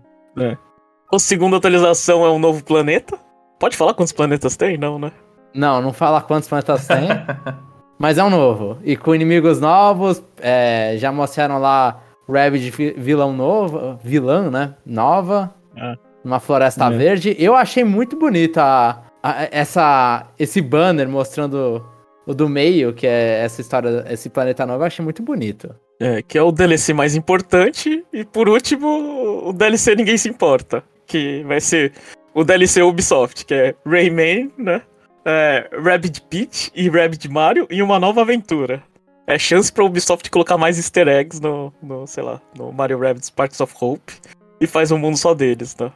A 1.13 1.19
segunda 1.19 1.57
atualização 1.57 2.25
é 2.27 2.31
um 2.31 2.39
novo 2.39 2.63
planeta. 2.63 3.19
Pode 3.59 3.77
falar 3.77 3.95
quantos 3.95 4.13
planetas 4.13 4.55
tem? 4.57 4.77
Não, 4.77 4.99
né? 4.99 5.13
Não, 5.55 5.81
não 5.81 5.93
fala 5.93 6.21
quantos 6.21 6.49
planetas 6.49 6.87
tem. 6.87 7.09
mas 7.99 8.19
é 8.19 8.25
um 8.25 8.31
novo. 8.31 8.79
E 8.85 8.97
com 8.97 9.15
inimigos 9.15 9.61
novos, 9.61 10.23
é, 10.41 10.95
já 10.99 11.11
mostraram 11.12 11.59
lá 11.59 12.03
Rabbit 12.29 12.71
vi- 12.71 12.95
vilão 12.97 13.33
novo. 13.33 13.99
Vilã, 14.03 14.50
né? 14.50 14.75
Nova. 14.85 15.55
Ah. 15.76 15.95
Numa 16.25 16.41
floresta 16.41 16.87
É. 16.87 16.91
verde. 16.91 17.37
Eu 17.38 17.55
achei 17.55 17.85
muito 17.85 18.17
bonita 18.19 18.62
a- 18.62 19.03
a- 19.23 19.49
essa, 19.53 20.26
esse 20.38 20.61
banner 20.61 21.09
mostrando 21.09 21.85
o 22.26 22.35
do 22.35 22.49
meio, 22.49 22.93
que 22.93 23.07
é 23.07 23.43
essa 23.45 23.61
história, 23.61 24.05
esse 24.11 24.29
planeta 24.29 24.67
novo. 24.67 24.83
Eu 24.83 24.87
achei 24.87 25.05
muito 25.05 25.23
bonito. 25.23 25.73
É, 26.00 26.21
que 26.23 26.37
é 26.37 26.43
o 26.43 26.50
DLC 26.53 26.93
mais 26.93 27.15
importante. 27.15 28.05
E 28.12 28.25
por 28.25 28.49
último, 28.49 29.49
o 29.49 29.53
DLC 29.53 29.95
ninguém 29.95 30.19
se 30.19 30.29
importa. 30.29 30.83
Que 31.07 31.45
vai 31.45 31.61
ser 31.61 31.93
o 32.35 32.43
DLC 32.43 32.83
Ubisoft, 32.83 33.47
que 33.47 33.55
é 33.55 33.75
Rayman, 33.87 34.50
né? 34.59 34.83
É, 35.28 35.68
Rabbit 35.73 36.23
Peach 36.23 36.71
e 36.73 36.88
Rabbit 36.88 37.28
Mario 37.28 37.66
e 37.68 37.83
uma 37.83 37.99
nova 37.99 38.21
aventura. 38.21 38.80
É 39.26 39.37
chance 39.37 39.73
pra 39.73 39.85
Ubisoft 39.85 40.30
colocar 40.30 40.56
mais 40.56 40.76
easter 40.76 41.09
eggs 41.09 41.42
no, 41.42 41.75
no 41.83 42.06
sei 42.06 42.23
lá, 42.23 42.40
no 42.56 42.73
Mario 42.73 43.00
Rabbit 43.00 43.26
Sparks 43.26 43.61
of 43.61 43.75
Hope. 43.80 44.12
E 44.61 44.68
faz 44.68 44.92
um 44.92 44.99
mundo 44.99 45.16
só 45.16 45.35
deles, 45.35 45.76
né? 45.76 45.90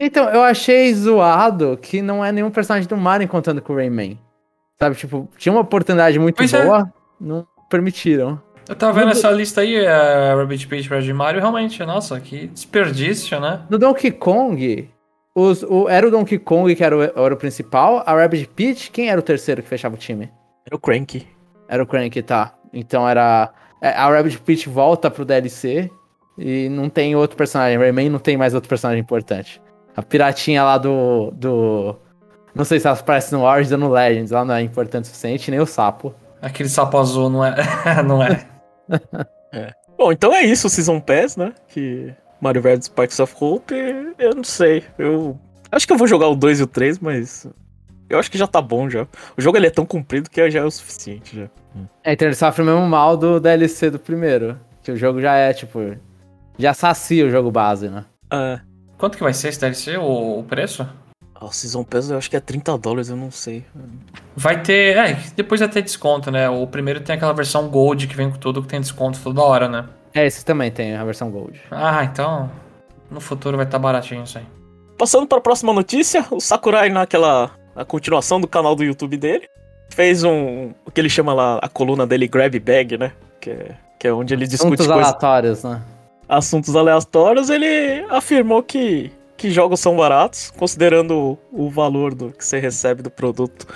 Então, 0.00 0.28
eu 0.30 0.42
achei 0.42 0.92
zoado 0.94 1.78
que 1.80 2.00
não 2.00 2.24
é 2.24 2.32
nenhum 2.32 2.50
personagem 2.50 2.88
do 2.88 2.96
Mario 2.96 3.28
contando 3.28 3.60
com 3.60 3.74
o 3.74 3.76
Rayman. 3.76 4.18
Sabe, 4.80 4.96
tipo, 4.96 5.28
tinha 5.36 5.52
uma 5.52 5.60
oportunidade 5.60 6.18
muito 6.18 6.36
Pois 6.36 6.54
é. 6.54 6.64
boa, 6.64 6.90
não 7.20 7.46
permitiram. 7.68 8.40
Eu 8.66 8.74
tava 8.74 8.98
vendo 8.98 9.10
essa 9.10 9.30
lista 9.30 9.60
aí, 9.60 9.74
é, 9.74 10.34
Rabbit 10.34 10.66
Peach, 10.66 10.88
Red 10.88 11.12
Mario, 11.12 11.40
realmente, 11.40 11.84
nossa, 11.84 12.18
que 12.18 12.46
desperdício, 12.46 13.38
né? 13.38 13.60
No 13.68 13.78
Donkey 13.78 14.10
Kong, 14.10 14.88
os, 15.34 15.62
o, 15.62 15.88
era 15.88 16.06
o 16.06 16.10
Donkey 16.10 16.38
Kong 16.38 16.74
que 16.74 16.82
era 16.82 16.96
o, 16.96 17.02
era 17.02 17.34
o 17.34 17.36
principal, 17.36 18.02
a 18.04 18.12
Rabbit 18.12 18.48
Peach, 18.48 18.90
quem 18.90 19.08
era 19.10 19.20
o 19.20 19.22
terceiro 19.22 19.62
que 19.62 19.68
fechava 19.68 19.94
o 19.94 19.98
time? 19.98 20.30
Era 20.66 20.76
o 20.76 20.78
Cranky. 20.78 21.26
Era 21.68 21.82
o 21.82 21.86
Crank, 21.86 22.20
tá. 22.22 22.54
Então 22.72 23.08
era. 23.08 23.52
é, 23.80 23.90
A 23.90 24.08
Rabbit 24.08 24.40
Peach 24.40 24.68
volta 24.68 25.10
pro 25.10 25.24
DLC 25.24 25.90
e 26.36 26.68
não 26.68 26.88
tem 26.88 27.14
outro 27.14 27.36
personagem. 27.36 27.78
Rayman 27.78 28.10
não 28.10 28.18
tem 28.18 28.36
mais 28.36 28.54
outro 28.54 28.68
personagem 28.68 29.00
importante. 29.00 29.62
A 29.96 30.02
piratinha 30.02 30.64
lá 30.64 30.78
do. 30.78 31.30
do 31.32 31.96
não 32.54 32.64
sei 32.64 32.80
se 32.80 32.86
ela 32.86 32.98
aparece 32.98 33.32
no 33.32 33.42
Origins 33.42 33.72
ou 33.72 33.78
no 33.78 33.88
Legends, 33.88 34.32
ela 34.32 34.44
não 34.44 34.54
é 34.54 34.62
importante 34.62 35.04
o 35.04 35.06
suficiente, 35.06 35.50
nem 35.50 35.60
o 35.60 35.66
sapo. 35.66 36.12
Aquele 36.42 36.68
sapo 36.68 36.98
azul 36.98 37.30
não 37.30 37.44
é. 37.44 37.54
não 38.04 38.22
é. 39.52 39.72
Bom, 39.96 40.10
então 40.10 40.34
é 40.34 40.42
isso 40.42 40.66
o 40.66 40.70
Season 40.70 40.98
Pass, 40.98 41.36
né? 41.36 41.52
Que 41.68 42.12
Mario 42.40 42.62
Rabbit 42.62 42.86
Sparks 42.86 43.20
of 43.20 43.34
Hope, 43.40 43.74
eu 44.18 44.34
não 44.34 44.44
sei. 44.44 44.84
Eu 44.98 45.38
acho 45.70 45.86
que 45.86 45.92
eu 45.92 45.96
vou 45.98 46.06
jogar 46.06 46.28
o 46.28 46.34
2 46.34 46.60
e 46.60 46.62
o 46.62 46.66
3, 46.66 46.98
mas 46.98 47.46
eu 48.08 48.18
acho 48.18 48.30
que 48.30 48.38
já 48.38 48.46
tá 48.46 48.60
bom 48.60 48.88
já. 48.88 49.06
O 49.36 49.40
jogo 49.40 49.56
ele 49.56 49.66
é 49.66 49.70
tão 49.70 49.86
comprido 49.86 50.30
que 50.30 50.50
já 50.50 50.60
é 50.60 50.64
o 50.64 50.70
suficiente 50.70 51.36
já. 51.36 51.48
É, 52.02 52.12
então 52.12 52.26
ele 52.26 52.34
sofre 52.34 52.62
o 52.62 52.64
mesmo 52.66 52.86
mal 52.86 53.16
do 53.16 53.38
DLC 53.38 53.90
do 53.90 53.98
primeiro. 53.98 54.58
Que 54.82 54.90
o 54.92 54.96
jogo 54.96 55.20
já 55.20 55.36
é, 55.36 55.52
tipo. 55.52 55.96
Já 56.58 56.74
sacia 56.74 57.26
o 57.26 57.30
jogo 57.30 57.50
base, 57.50 57.88
né? 57.88 58.04
Ah, 58.30 58.60
Quanto 58.98 59.16
que 59.16 59.22
vai 59.22 59.32
ser 59.32 59.48
esse 59.48 59.60
DLC, 59.60 59.96
o, 59.96 60.40
o 60.40 60.44
preço? 60.44 60.86
o 61.40 61.50
Season 61.50 61.82
Pass 61.82 62.10
eu 62.10 62.18
acho 62.18 62.28
que 62.28 62.36
é 62.36 62.40
30 62.40 62.76
dólares, 62.76 63.08
eu 63.08 63.16
não 63.16 63.30
sei. 63.30 63.64
Vai 64.36 64.62
ter. 64.62 64.96
É, 64.96 65.18
depois 65.34 65.60
vai 65.60 65.70
ter 65.70 65.80
desconto, 65.80 66.30
né? 66.30 66.50
O 66.50 66.66
primeiro 66.66 67.00
tem 67.00 67.16
aquela 67.16 67.32
versão 67.32 67.68
Gold 67.68 68.06
que 68.06 68.14
vem 68.14 68.30
com 68.30 68.36
tudo, 68.36 68.60
que 68.60 68.68
tem 68.68 68.80
desconto 68.80 69.18
toda 69.22 69.40
hora, 69.40 69.68
né? 69.68 69.86
É, 70.14 70.26
esse 70.26 70.44
também 70.44 70.70
tem 70.70 70.96
a 70.96 71.04
versão 71.04 71.30
Gold. 71.30 71.60
Ah, 71.70 72.04
então. 72.04 72.50
No 73.10 73.20
futuro 73.20 73.56
vai 73.56 73.66
estar 73.66 73.78
baratinho 73.78 74.24
isso 74.24 74.38
aí. 74.38 74.46
Passando 74.96 75.26
para 75.26 75.38
a 75.38 75.40
próxima 75.40 75.72
notícia, 75.72 76.24
o 76.30 76.40
Sakurai 76.40 76.88
naquela 76.88 77.50
a 77.74 77.84
continuação 77.84 78.40
do 78.40 78.48
canal 78.48 78.74
do 78.74 78.84
YouTube 78.84 79.16
dele 79.16 79.48
fez 79.88 80.22
um 80.24 80.72
o 80.84 80.90
que 80.90 81.00
ele 81.00 81.08
chama 81.08 81.32
lá 81.32 81.58
a 81.62 81.68
coluna 81.68 82.06
dele 82.06 82.28
Grab 82.28 82.58
Bag, 82.58 82.98
né? 82.98 83.12
Que 83.40 83.50
é, 83.50 83.76
que 83.98 84.08
é 84.08 84.12
onde 84.12 84.34
ele 84.34 84.46
discute 84.46 84.74
Assuntos 84.74 84.90
aleatórios, 84.90 85.64
né? 85.64 85.82
assuntos 86.30 86.76
aleatórios, 86.76 87.50
ele 87.50 88.06
afirmou 88.08 88.62
que, 88.62 89.10
que 89.36 89.50
jogos 89.50 89.80
são 89.80 89.96
baratos, 89.96 90.52
considerando 90.56 91.38
o, 91.52 91.66
o 91.66 91.68
valor 91.68 92.14
do 92.14 92.30
que 92.30 92.44
você 92.44 92.60
recebe 92.60 93.02
do 93.02 93.10
produto. 93.10 93.66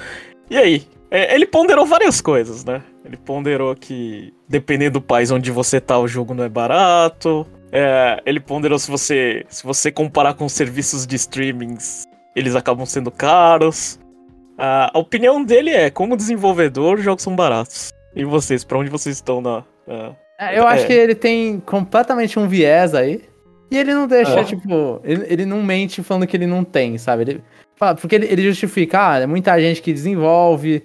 E 0.48 0.56
aí? 0.56 0.86
É, 1.14 1.32
ele 1.32 1.46
ponderou 1.46 1.86
várias 1.86 2.20
coisas, 2.20 2.64
né? 2.64 2.82
Ele 3.04 3.16
ponderou 3.16 3.72
que, 3.76 4.34
dependendo 4.48 4.94
do 4.94 5.00
país 5.00 5.30
onde 5.30 5.48
você 5.52 5.80
tá, 5.80 5.96
o 5.96 6.08
jogo 6.08 6.34
não 6.34 6.42
é 6.42 6.48
barato. 6.48 7.46
É, 7.70 8.20
ele 8.26 8.40
ponderou 8.40 8.76
se 8.80 8.90
você, 8.90 9.46
se 9.48 9.62
você 9.62 9.92
comparar 9.92 10.34
com 10.34 10.48
serviços 10.48 11.06
de 11.06 11.14
streamings, 11.14 12.02
eles 12.34 12.56
acabam 12.56 12.84
sendo 12.84 13.12
caros. 13.12 14.00
a 14.58 14.90
opinião 14.98 15.44
dele 15.44 15.70
é, 15.70 15.88
como 15.88 16.16
desenvolvedor, 16.16 16.98
os 16.98 17.04
jogos 17.04 17.22
são 17.22 17.36
baratos. 17.36 17.92
E 18.16 18.24
vocês, 18.24 18.64
para 18.64 18.78
onde 18.78 18.90
vocês 18.90 19.14
estão 19.14 19.40
na. 19.40 19.62
É, 20.36 20.58
eu 20.58 20.66
acho 20.66 20.82
é. 20.82 20.86
que 20.88 20.92
ele 20.92 21.14
tem 21.14 21.60
completamente 21.60 22.40
um 22.40 22.48
viés 22.48 22.92
aí. 22.92 23.22
E 23.70 23.78
ele 23.78 23.94
não 23.94 24.08
deixa, 24.08 24.40
é. 24.40 24.44
tipo, 24.44 25.00
ele, 25.04 25.24
ele 25.28 25.46
não 25.46 25.62
mente 25.62 26.02
falando 26.02 26.26
que 26.26 26.36
ele 26.36 26.46
não 26.46 26.64
tem, 26.64 26.98
sabe? 26.98 27.22
Ele 27.22 27.44
fala, 27.76 27.94
porque 27.94 28.16
ele, 28.16 28.26
ele 28.26 28.42
justifica, 28.42 29.10
ah, 29.10 29.20
é 29.20 29.26
muita 29.26 29.60
gente 29.60 29.80
que 29.80 29.92
desenvolve, 29.92 30.84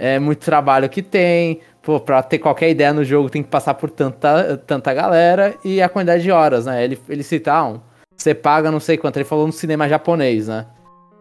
é 0.00 0.18
muito 0.18 0.38
trabalho 0.38 0.88
que 0.88 1.02
tem, 1.02 1.60
pô, 1.82 2.00
pra 2.00 2.22
ter 2.22 2.38
qualquer 2.38 2.70
ideia 2.70 2.92
no 2.92 3.04
jogo 3.04 3.28
tem 3.28 3.42
que 3.42 3.50
passar 3.50 3.74
por 3.74 3.90
tanta, 3.90 4.56
tanta 4.66 4.94
galera 4.94 5.54
e 5.62 5.82
a 5.82 5.90
quantidade 5.90 6.22
de 6.22 6.30
horas, 6.30 6.64
né? 6.64 6.82
Ele, 6.82 6.98
ele 7.06 7.22
cita, 7.22 7.52
ah, 7.52 7.78
você 8.16 8.34
paga 8.34 8.70
não 8.70 8.80
sei 8.80 8.96
quanto, 8.96 9.18
ele 9.18 9.24
falou 9.24 9.46
no 9.46 9.52
cinema 9.52 9.86
japonês, 9.86 10.48
né? 10.48 10.66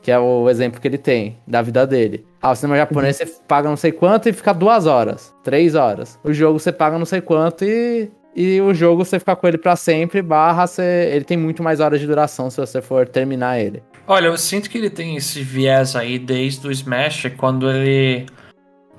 Que 0.01 0.11
é 0.11 0.17
o 0.17 0.49
exemplo 0.49 0.79
que 0.79 0.87
ele 0.87 0.97
tem 0.97 1.37
da 1.45 1.61
vida 1.61 1.85
dele. 1.85 2.25
Ah, 2.41 2.51
o 2.51 2.55
cinema 2.55 2.77
japonês 2.77 3.19
uhum. 3.19 3.27
você 3.27 3.33
paga 3.45 3.67
não 3.67 3.75
sei 3.75 3.91
quanto 3.91 4.29
e 4.29 4.33
fica 4.33 4.53
duas 4.53 4.85
horas, 4.85 5.35
três 5.43 5.75
horas. 5.75 6.17
O 6.23 6.31
jogo 6.31 6.57
você 6.57 6.71
paga 6.71 6.97
não 6.97 7.05
sei 7.05 7.19
quanto 7.19 7.65
e 7.65 8.09
e 8.35 8.61
o 8.61 8.73
jogo 8.73 9.03
você 9.03 9.19
fica 9.19 9.35
com 9.35 9.47
ele 9.47 9.57
para 9.57 9.75
sempre, 9.75 10.21
barra 10.21 10.65
você, 10.65 11.11
ele 11.13 11.25
tem 11.25 11.35
muito 11.35 11.61
mais 11.61 11.79
horas 11.79 11.99
de 11.99 12.07
duração 12.07 12.49
se 12.49 12.57
você 12.57 12.81
for 12.81 13.07
terminar 13.07 13.59
ele. 13.59 13.83
Olha, 14.07 14.27
eu 14.27 14.37
sinto 14.37 14.69
que 14.69 14.77
ele 14.77 14.89
tem 14.89 15.17
esse 15.17 15.41
viés 15.41 15.95
aí 15.95 16.17
desde 16.17 16.65
o 16.67 16.71
Smash, 16.71 17.31
quando 17.35 17.69
ele 17.69 18.27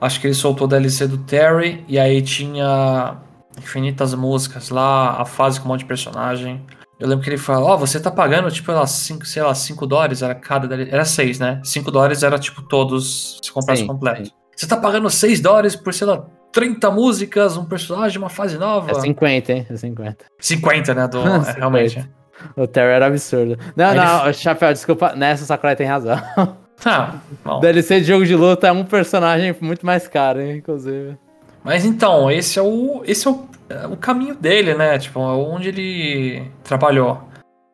acho 0.00 0.21
que 0.21 0.26
ele 0.26 0.35
soltou 0.35 0.66
o 0.66 0.71
DLC 0.71 1.07
do 1.07 1.19
Terry 1.19 1.85
e 1.87 1.99
aí 1.99 2.23
tinha 2.23 3.16
infinitas 3.59 4.14
músicas 4.14 4.71
lá, 4.71 5.21
a 5.21 5.25
fase 5.25 5.61
com 5.61 5.66
um 5.66 5.69
monte 5.69 5.80
de 5.80 5.87
personagem. 5.87 6.64
Eu 6.99 7.09
lembro 7.09 7.25
que 7.25 7.30
ele 7.30 7.38
falou, 7.38 7.71
ó, 7.71 7.75
oh, 7.75 7.78
você 7.78 7.99
tá 7.99 8.11
pagando, 8.11 8.50
tipo, 8.50 8.71
lá, 8.73 8.87
cinco, 8.87 9.25
sei 9.25 9.42
lá, 9.42 9.54
5 9.54 9.87
dólares, 9.87 10.21
era 10.21 10.35
cada, 10.35 10.75
era 10.83 11.04
6, 11.04 11.38
né? 11.38 11.61
5 11.64 11.90
dólares 11.90 12.23
era, 12.23 12.38
tipo, 12.38 12.61
todos, 12.61 13.38
se 13.42 13.50
comprasse 13.50 13.87
completo. 13.87 14.26
Sim. 14.26 14.33
Você 14.54 14.66
tá 14.66 14.76
pagando 14.76 15.09
6 15.09 15.40
dólares 15.40 15.75
por, 15.75 15.95
sei 15.95 16.07
lá, 16.07 16.26
30 16.52 16.90
músicas, 16.90 17.57
um 17.57 17.64
personagem, 17.64 18.19
uma 18.19 18.28
fase 18.28 18.59
nova. 18.59 18.90
É 18.90 19.00
50, 19.00 19.52
hein? 19.52 19.66
É 19.71 19.76
50. 19.76 20.25
50, 20.38 20.95
né? 20.95 21.09
Do, 21.09 21.21
é, 21.21 21.52
realmente. 21.57 22.07
O 22.54 22.66
Terry 22.66 22.92
era 22.92 23.07
absurdo. 23.07 23.59
Não, 23.75 23.87
Aí 23.87 23.97
não, 23.97 24.25
ele... 24.25 24.35
Chapéu, 24.35 24.73
desculpa. 24.73 25.14
Nessa, 25.14 25.47
Sakurai 25.47 25.76
tem 25.76 25.87
razão. 25.87 26.19
Ah, 26.84 27.16
bom. 27.44 27.60
DLC 27.60 28.00
de 28.00 28.06
jogo 28.06 28.25
de 28.25 28.34
luta 28.34 28.68
é 28.68 28.72
um 28.72 28.84
personagem 28.84 29.54
muito 29.60 29.84
mais 29.84 30.08
caro, 30.08 30.40
hein, 30.40 30.56
inclusive. 30.56 31.16
Mas 31.62 31.84
então, 31.84 32.30
esse 32.30 32.58
é 32.58 32.62
o, 32.62 33.02
esse 33.04 33.28
é 33.28 33.30
o, 33.30 33.49
é 33.68 33.87
o 33.87 33.96
caminho 33.96 34.34
dele, 34.34 34.75
né? 34.75 34.99
Tipo, 34.99 35.20
onde 35.20 35.68
ele 35.68 36.50
trabalhou. 36.64 37.22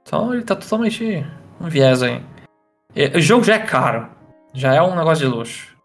Então 0.03 0.35
ele 0.35 0.43
tá 0.43 0.57
totalmente 0.57 1.25
um 1.61 1.69
viés 1.69 2.03
aí. 2.03 2.21
O 3.15 3.21
jogo 3.21 3.45
já 3.45 3.55
é 3.55 3.59
caro. 3.59 4.09
Já 4.53 4.75
é 4.75 4.83
um 4.83 4.97
negócio 4.97 5.29
de 5.29 5.33
luxo. 5.33 5.77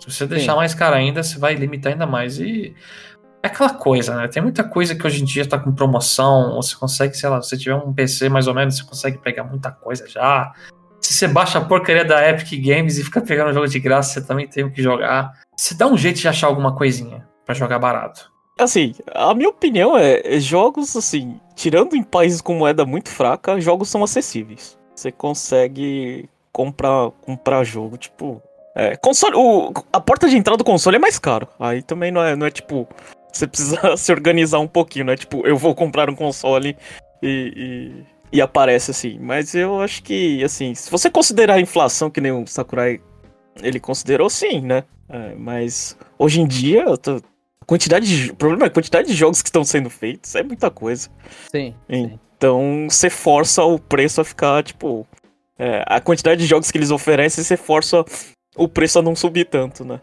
Se 0.00 0.10
você 0.10 0.26
deixar 0.26 0.52
Sim. 0.52 0.58
mais 0.58 0.74
caro 0.74 0.96
ainda, 0.96 1.22
você 1.22 1.38
vai 1.38 1.54
limitar 1.54 1.92
ainda 1.92 2.06
mais. 2.06 2.38
E 2.38 2.74
é 3.42 3.46
aquela 3.46 3.70
coisa, 3.70 4.16
né? 4.16 4.28
Tem 4.28 4.42
muita 4.42 4.64
coisa 4.64 4.94
que 4.94 5.06
hoje 5.06 5.22
em 5.22 5.24
dia 5.24 5.46
tá 5.46 5.58
com 5.58 5.72
promoção, 5.72 6.50
ou 6.54 6.62
você 6.62 6.74
consegue, 6.74 7.16
sei 7.16 7.28
lá, 7.28 7.40
se 7.40 7.50
você 7.50 7.56
tiver 7.56 7.74
um 7.74 7.92
PC 7.92 8.28
mais 8.28 8.48
ou 8.48 8.54
menos, 8.54 8.76
você 8.76 8.84
consegue 8.84 9.18
pegar 9.18 9.44
muita 9.44 9.70
coisa 9.70 10.06
já. 10.08 10.52
Se 11.06 11.12
você 11.12 11.28
baixa 11.28 11.58
a 11.58 11.64
porcaria 11.64 12.04
da 12.04 12.28
Epic 12.28 12.60
Games 12.60 12.98
e 12.98 13.04
fica 13.04 13.20
pegando 13.20 13.52
jogo 13.52 13.68
de 13.68 13.78
graça, 13.78 14.14
você 14.14 14.26
também 14.26 14.48
tem 14.48 14.64
o 14.64 14.72
que 14.72 14.82
jogar. 14.82 15.34
Você 15.56 15.72
dá 15.72 15.86
um 15.86 15.96
jeito 15.96 16.18
de 16.18 16.26
achar 16.26 16.48
alguma 16.48 16.74
coisinha 16.74 17.24
para 17.44 17.54
jogar 17.54 17.78
barato. 17.78 18.28
Assim, 18.58 18.92
a 19.14 19.32
minha 19.32 19.48
opinião 19.48 19.96
é, 19.96 20.20
é, 20.24 20.40
jogos, 20.40 20.96
assim, 20.96 21.40
tirando 21.54 21.94
em 21.94 22.02
países 22.02 22.40
com 22.40 22.54
moeda 22.54 22.84
muito 22.84 23.08
fraca, 23.08 23.60
jogos 23.60 23.88
são 23.88 24.02
acessíveis. 24.02 24.76
Você 24.96 25.12
consegue 25.12 26.28
comprar, 26.52 27.12
comprar 27.22 27.62
jogo, 27.62 27.96
tipo, 27.96 28.42
é, 28.74 28.96
console, 28.96 29.36
o, 29.36 29.72
a 29.92 30.00
porta 30.00 30.28
de 30.28 30.36
entrada 30.36 30.58
do 30.58 30.64
console 30.64 30.96
é 30.96 30.98
mais 30.98 31.20
caro. 31.20 31.46
Aí 31.60 31.82
também 31.82 32.10
não 32.10 32.20
é, 32.20 32.34
não 32.34 32.46
é 32.48 32.50
tipo. 32.50 32.88
Você 33.32 33.46
precisa 33.46 33.78
se 33.96 34.10
organizar 34.10 34.58
um 34.58 34.66
pouquinho, 34.66 35.04
não 35.04 35.12
é 35.12 35.16
tipo, 35.16 35.46
eu 35.46 35.56
vou 35.56 35.72
comprar 35.72 36.10
um 36.10 36.16
console 36.16 36.76
e, 37.22 37.52
e, 37.56 38.15
e, 38.32 38.40
aparece 38.40 38.90
assim. 38.90 39.18
Mas 39.20 39.54
eu 39.54 39.80
acho 39.80 40.02
que, 40.02 40.42
assim, 40.42 40.74
se 40.74 40.90
você 40.90 41.10
considerar 41.10 41.54
a 41.54 41.60
inflação 41.60 42.10
que 42.10 42.20
nem 42.20 42.32
o 42.32 42.46
Sakurai 42.46 43.00
ele 43.62 43.80
considerou, 43.80 44.28
sim, 44.28 44.60
né? 44.60 44.84
É, 45.08 45.34
mas 45.36 45.96
hoje 46.18 46.40
em 46.40 46.46
dia, 46.46 46.84
tô, 46.98 47.16
a 47.16 47.64
quantidade 47.66 48.06
de. 48.06 48.30
O 48.30 48.36
problema 48.36 48.64
é 48.64 48.66
a 48.68 48.70
quantidade 48.70 49.08
de 49.08 49.14
jogos 49.14 49.42
que 49.42 49.48
estão 49.48 49.64
sendo 49.64 49.88
feitos 49.88 50.34
é 50.34 50.42
muita 50.42 50.70
coisa. 50.70 51.08
Sim. 51.50 51.74
Então 51.88 52.86
você 52.88 53.08
força 53.08 53.62
o 53.64 53.78
preço 53.78 54.20
a 54.20 54.24
ficar, 54.24 54.62
tipo. 54.62 55.06
É, 55.58 55.82
a 55.86 56.00
quantidade 56.00 56.40
de 56.40 56.46
jogos 56.46 56.70
que 56.70 56.76
eles 56.76 56.90
oferecem, 56.90 57.42
você 57.42 57.56
força 57.56 58.04
o 58.56 58.68
preço 58.68 58.98
a 58.98 59.02
não 59.02 59.16
subir 59.16 59.46
tanto, 59.46 59.84
né? 59.84 60.00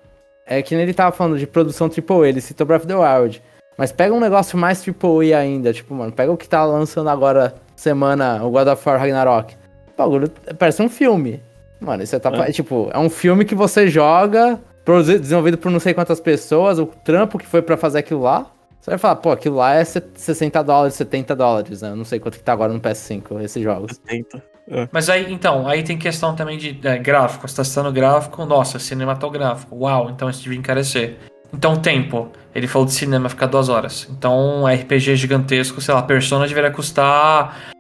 É 0.48 0.62
que 0.62 0.76
nem 0.76 0.84
ele 0.84 0.94
tava 0.94 1.16
falando 1.16 1.38
de 1.38 1.46
produção 1.46 1.88
AAA, 1.88 2.28
ele 2.28 2.42
citou 2.42 2.66
Breath 2.66 2.82
of 2.82 2.88
the 2.88 2.96
Wild. 2.96 3.42
Mas 3.78 3.92
pega 3.92 4.14
um 4.14 4.20
negócio 4.20 4.58
mais 4.58 4.84
AAA 4.86 5.38
ainda, 5.38 5.74
tipo, 5.74 5.94
mano, 5.94 6.12
pega 6.12 6.32
o 6.32 6.38
que 6.38 6.48
tá 6.48 6.64
lançando 6.66 7.10
agora, 7.10 7.56
semana, 7.84 8.44
o 8.44 8.50
God 8.50 8.68
of 8.68 8.90
War 8.90 9.00
Ragnarok. 9.00 9.56
O 9.94 9.98
bagulho 9.98 10.32
parece 10.58 10.82
um 10.82 10.90
filme. 10.90 11.42
Mano, 11.80 12.02
isso 12.02 12.16
é, 12.16 12.20
é. 12.48 12.52
tipo, 12.52 12.90
é 12.94 12.98
um 12.98 13.10
filme 13.10 13.44
que 13.44 13.54
você 13.54 13.88
joga, 13.88 14.60
desenvolvido 15.06 15.58
por 15.58 15.72
não 15.72 15.80
sei 15.80 15.94
quantas 15.94 16.20
pessoas, 16.20 16.80
o 16.80 16.86
trampo 16.86 17.38
que 17.38 17.46
foi 17.46 17.62
para 17.62 17.78
fazer 17.78 18.00
aquilo 18.00 18.22
lá. 18.22 18.48
Você 18.80 18.92
vai 18.92 18.98
falar, 18.98 19.16
pô, 19.18 19.32
aquilo 19.32 19.58
lá 19.58 19.76
é 19.76 19.84
60 19.84 20.62
dólares, 20.62 20.96
70 20.96 21.36
dólares, 21.36 21.82
né? 21.82 21.90
Eu 21.92 21.96
não 21.96 22.04
sei 22.04 22.20
quanto 22.20 22.38
que 22.38 22.44
tá 22.44 22.52
agora 22.52 22.74
no 22.74 22.82
PS5, 22.82 23.42
esses 23.42 23.64
jogos. 23.64 23.96
70. 24.06 24.44
É. 24.70 24.90
Mas 24.92 25.10
aí, 25.10 25.32
então, 25.32 25.68
aí 25.68 25.84
tem 25.84 25.98
questão 25.98 26.36
também 26.36 26.58
de 26.58 26.78
é, 26.84 26.98
gráfico. 26.98 27.48
Você 27.48 27.56
tá 27.56 27.64
citando 27.64 27.92
gráfico, 27.92 28.46
nossa, 28.46 28.80
cinematográfico. 28.80 29.76
Uau, 29.76 30.10
então 30.10 30.30
isso 30.30 30.42
devia 30.44 30.58
encarecer. 30.58 31.18
Então, 31.54 31.78
tempo. 31.78 32.30
Ele 32.54 32.68
falou 32.68 32.86
de 32.86 32.94
cinema 32.94 33.30
ficar 33.30 33.46
duas 33.48 33.70
horas. 33.70 34.08
Então, 34.10 34.66
RPG 34.66 35.16
gigantesco, 35.16 35.80
sei 35.80 35.94
lá, 35.94 36.02
Persona 36.02 36.48
deveria 36.48 36.72
custar 36.72 37.73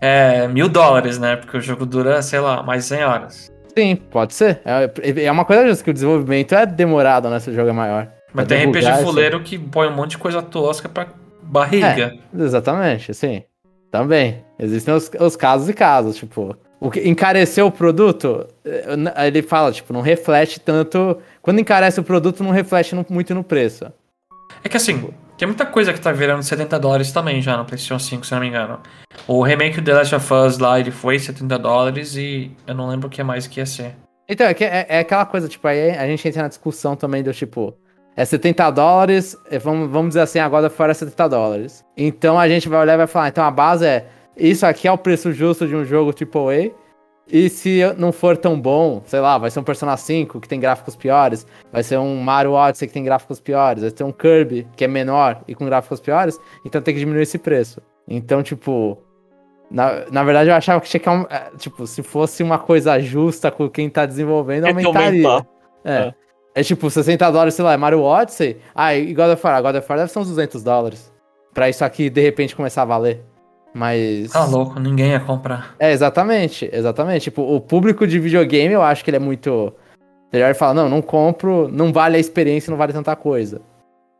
é, 0.00 0.48
mil 0.48 0.68
dólares, 0.68 1.18
né? 1.18 1.36
Porque 1.36 1.56
o 1.56 1.60
jogo 1.60 1.84
dura, 1.84 2.22
sei 2.22 2.40
lá, 2.40 2.62
mais 2.62 2.84
100 2.86 3.04
horas. 3.04 3.52
Sim, 3.76 3.96
pode 3.96 4.34
ser. 4.34 4.60
É, 4.64 5.24
é 5.24 5.30
uma 5.30 5.44
coisa 5.44 5.66
justa 5.68 5.84
que 5.84 5.90
o 5.90 5.94
desenvolvimento 5.94 6.54
é 6.54 6.66
demorado, 6.66 7.28
né? 7.28 7.38
Se 7.38 7.50
o 7.50 7.54
jogo 7.54 7.68
é 7.68 7.72
maior. 7.72 8.08
Mas 8.32 8.46
tem 8.46 8.64
RPG 8.66 9.02
fuleiro 9.02 9.40
que 9.40 9.58
põe 9.58 9.88
um 9.88 9.94
monte 9.94 10.12
de 10.12 10.18
coisa 10.18 10.40
tosca 10.40 10.88
pra 10.88 11.08
barriga. 11.42 12.14
É, 12.34 12.42
exatamente, 12.42 13.12
sim. 13.12 13.42
Também. 13.90 14.44
Existem 14.58 14.94
os, 14.94 15.10
os 15.20 15.36
casos 15.36 15.68
e 15.68 15.74
casos, 15.74 16.16
tipo. 16.16 16.56
O 16.80 16.90
que 16.90 17.06
encareceu 17.06 17.66
o 17.66 17.70
produto, 17.70 18.46
eh, 18.64 19.26
ele 19.26 19.42
fala, 19.42 19.70
tipo, 19.70 19.92
não 19.92 20.00
reflete 20.00 20.58
tanto. 20.58 21.18
Quando 21.42 21.60
encarece 21.60 22.00
o 22.00 22.02
produto, 22.02 22.42
não 22.42 22.52
reflete 22.52 22.94
no, 22.94 23.04
muito 23.10 23.34
no 23.34 23.44
preço. 23.44 23.92
É 24.64 24.68
que 24.68 24.78
assim, 24.78 25.10
tem 25.40 25.48
muita 25.48 25.64
coisa 25.64 25.90
que 25.90 25.98
tá 25.98 26.12
virando 26.12 26.42
70 26.42 26.78
dólares 26.78 27.10
também 27.12 27.40
já 27.40 27.56
no 27.56 27.64
PlayStation 27.64 27.98
5, 27.98 28.26
se 28.26 28.32
não 28.32 28.40
me 28.40 28.48
engano. 28.48 28.78
O 29.26 29.42
remake 29.42 29.80
do 29.80 29.86
The 29.86 29.94
Last 29.94 30.14
of 30.14 30.34
Us 30.34 30.58
lá, 30.58 30.78
ele 30.78 30.90
foi 30.90 31.18
70 31.18 31.58
dólares 31.58 32.14
e 32.14 32.54
eu 32.66 32.74
não 32.74 32.86
lembro 32.86 33.08
o 33.08 33.10
que 33.10 33.22
mais 33.22 33.46
que 33.46 33.58
ia 33.58 33.64
ser. 33.64 33.96
Então, 34.28 34.46
é, 34.46 34.54
é, 34.60 34.86
é 34.86 34.98
aquela 34.98 35.24
coisa, 35.24 35.48
tipo, 35.48 35.66
aí 35.66 35.92
a 35.92 36.06
gente 36.06 36.28
entra 36.28 36.42
na 36.42 36.48
discussão 36.48 36.94
também 36.94 37.22
do 37.22 37.32
tipo 37.32 37.74
é 38.14 38.22
70 38.22 38.70
dólares, 38.70 39.34
é, 39.50 39.58
vamos, 39.58 39.90
vamos 39.90 40.08
dizer 40.08 40.20
assim, 40.20 40.40
agora 40.40 40.68
fora 40.68 40.92
70 40.92 41.28
dólares. 41.30 41.82
Então 41.96 42.38
a 42.38 42.46
gente 42.46 42.68
vai 42.68 42.78
olhar 42.78 42.92
e 42.92 42.98
vai 42.98 43.06
falar, 43.06 43.28
então 43.28 43.42
a 43.42 43.50
base 43.50 43.86
é, 43.86 44.06
isso 44.36 44.66
aqui 44.66 44.86
é 44.86 44.92
o 44.92 44.98
preço 44.98 45.32
justo 45.32 45.66
de 45.66 45.74
um 45.74 45.86
jogo 45.86 46.12
AAA, 46.12 46.70
e 47.26 47.48
se 47.48 47.80
não 47.96 48.12
for 48.12 48.36
tão 48.36 48.60
bom, 48.60 49.02
sei 49.06 49.20
lá, 49.20 49.38
vai 49.38 49.50
ser 49.50 49.60
um 49.60 49.64
Persona 49.64 49.96
5 49.96 50.40
que 50.40 50.48
tem 50.48 50.58
gráficos 50.58 50.96
piores, 50.96 51.46
vai 51.72 51.82
ser 51.82 51.98
um 51.98 52.16
Mario 52.16 52.52
Odyssey 52.52 52.88
que 52.88 52.94
tem 52.94 53.04
gráficos 53.04 53.40
piores, 53.40 53.82
vai 53.82 53.90
ser 53.90 54.04
um 54.04 54.12
Kirby 54.12 54.66
que 54.76 54.84
é 54.84 54.88
menor 54.88 55.42
e 55.46 55.54
com 55.54 55.64
gráficos 55.64 56.00
piores, 56.00 56.38
então 56.64 56.82
tem 56.82 56.94
que 56.94 57.00
diminuir 57.00 57.22
esse 57.22 57.38
preço. 57.38 57.80
Então, 58.08 58.42
tipo, 58.42 58.98
na, 59.70 60.04
na 60.10 60.24
verdade 60.24 60.50
eu 60.50 60.54
achava 60.54 60.80
que 60.80 60.88
tinha 60.88 61.00
que, 61.00 61.08
é, 61.08 61.50
tipo, 61.56 61.86
se 61.86 62.02
fosse 62.02 62.42
uma 62.42 62.58
coisa 62.58 62.98
justa 62.98 63.50
com 63.50 63.68
quem 63.68 63.88
tá 63.88 64.04
desenvolvendo, 64.04 64.66
aumentaria. 64.66 65.46
É. 65.84 65.92
é. 65.92 66.14
É 66.52 66.64
tipo 66.64 66.90
60 66.90 67.30
dólares, 67.30 67.54
sei 67.54 67.64
lá, 67.64 67.74
é 67.74 67.76
Mario 67.76 68.02
Odyssey. 68.02 68.58
Ah, 68.74 68.94
e 68.94 69.14
God 69.14 69.30
of 69.30 69.46
War. 69.46 69.62
God 69.62 69.76
of 69.76 69.86
War 69.88 69.98
deve 69.98 70.10
ser 70.10 70.18
uns 70.18 70.28
200 70.28 70.64
dólares. 70.64 71.12
Pra 71.54 71.68
isso 71.68 71.84
aqui, 71.84 72.10
de 72.10 72.20
repente, 72.20 72.56
começar 72.56 72.82
a 72.82 72.84
valer. 72.84 73.24
Mas. 73.74 74.32
Tá 74.32 74.44
louco, 74.44 74.80
ninguém 74.80 75.10
ia 75.10 75.20
comprar. 75.20 75.74
É, 75.78 75.92
exatamente, 75.92 76.68
exatamente. 76.72 77.24
Tipo, 77.24 77.42
o 77.42 77.60
público 77.60 78.06
de 78.06 78.18
videogame, 78.18 78.74
eu 78.74 78.82
acho 78.82 79.04
que 79.04 79.10
ele 79.10 79.16
é 79.16 79.20
muito. 79.20 79.72
Melhor 80.32 80.54
falar, 80.54 80.74
não, 80.74 80.88
não 80.88 81.02
compro, 81.02 81.68
não 81.68 81.92
vale 81.92 82.16
a 82.16 82.20
experiência, 82.20 82.70
não 82.70 82.78
vale 82.78 82.92
tanta 82.92 83.14
coisa. 83.16 83.60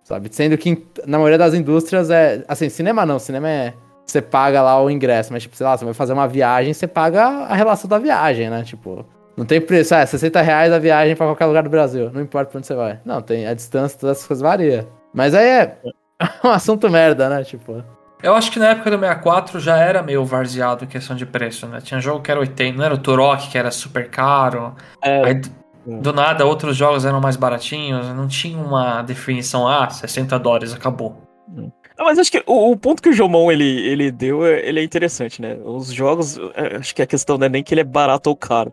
Sabe? 0.02 0.28
Sendo 0.32 0.58
que 0.58 0.84
na 1.06 1.18
maioria 1.18 1.38
das 1.38 1.54
indústrias 1.54 2.10
é. 2.10 2.44
Assim, 2.48 2.68
cinema 2.68 3.04
não, 3.06 3.18
cinema 3.18 3.48
é. 3.48 3.74
Você 4.06 4.20
paga 4.20 4.60
lá 4.60 4.82
o 4.82 4.90
ingresso, 4.90 5.32
mas, 5.32 5.42
tipo, 5.44 5.54
sei 5.54 5.64
lá, 5.64 5.76
você 5.76 5.84
vai 5.84 5.94
fazer 5.94 6.12
uma 6.12 6.26
viagem, 6.26 6.72
você 6.72 6.88
paga 6.88 7.24
a 7.24 7.54
relação 7.54 7.88
da 7.88 7.96
viagem, 7.96 8.50
né? 8.50 8.64
Tipo, 8.64 9.06
Não 9.36 9.44
tem 9.44 9.60
preço, 9.60 9.94
ah, 9.94 10.04
60 10.04 10.40
reais 10.42 10.72
a 10.72 10.80
viagem 10.80 11.14
pra 11.14 11.26
qualquer 11.26 11.46
lugar 11.46 11.62
do 11.62 11.70
Brasil. 11.70 12.10
Não 12.12 12.20
importa 12.20 12.50
pra 12.50 12.58
onde 12.58 12.66
você 12.66 12.74
vai. 12.74 12.98
Não, 13.04 13.22
tem 13.22 13.46
a 13.46 13.54
distância, 13.54 13.96
todas 13.98 14.16
essas 14.16 14.26
coisas 14.26 14.42
varia. 14.42 14.88
Mas 15.14 15.32
aí 15.32 15.46
é 15.46 15.78
um 16.44 16.48
assunto 16.48 16.90
merda, 16.90 17.28
né? 17.28 17.44
Tipo. 17.44 17.84
Eu 18.22 18.34
acho 18.34 18.50
que 18.50 18.58
na 18.58 18.68
época 18.68 18.90
do 18.90 18.98
64 18.98 19.58
já 19.60 19.76
era 19.78 20.02
meio 20.02 20.24
varzeado 20.24 20.84
em 20.84 20.88
questão 20.88 21.16
de 21.16 21.24
preço, 21.24 21.66
né? 21.66 21.80
Tinha 21.80 22.00
jogo 22.00 22.20
que 22.22 22.30
era 22.30 22.40
80, 22.40 22.76
não 22.76 22.84
era 22.84 22.94
o 22.94 22.98
Turok 22.98 23.48
que 23.48 23.56
era 23.56 23.70
super 23.70 24.10
caro. 24.10 24.74
É, 25.02 25.24
Aí, 25.24 25.40
do 25.86 26.12
nada, 26.12 26.44
outros 26.44 26.76
jogos 26.76 27.04
eram 27.04 27.20
mais 27.20 27.36
baratinhos, 27.36 28.06
não 28.14 28.28
tinha 28.28 28.58
uma 28.58 29.02
definição, 29.02 29.66
ah, 29.66 29.88
60 29.88 30.38
dólares, 30.38 30.74
acabou. 30.74 31.16
Não, 31.48 32.06
mas 32.06 32.18
acho 32.18 32.30
que 32.30 32.42
o, 32.46 32.72
o 32.72 32.76
ponto 32.76 33.02
que 33.02 33.08
o 33.08 33.12
Jomon 33.12 33.50
ele, 33.50 33.64
ele 33.64 34.10
deu, 34.10 34.46
é- 34.46 34.66
ele 34.66 34.80
é 34.80 34.84
interessante, 34.84 35.40
né? 35.42 35.56
Os 35.64 35.92
jogos, 35.92 36.38
é, 36.54 36.76
acho 36.76 36.94
que 36.94 37.02
a 37.02 37.06
questão 37.06 37.36
não 37.38 37.46
é 37.46 37.48
nem 37.48 37.62
que 37.62 37.74
ele 37.74 37.80
é 37.80 37.84
barato 37.84 38.30
ou 38.30 38.36
caro, 38.36 38.72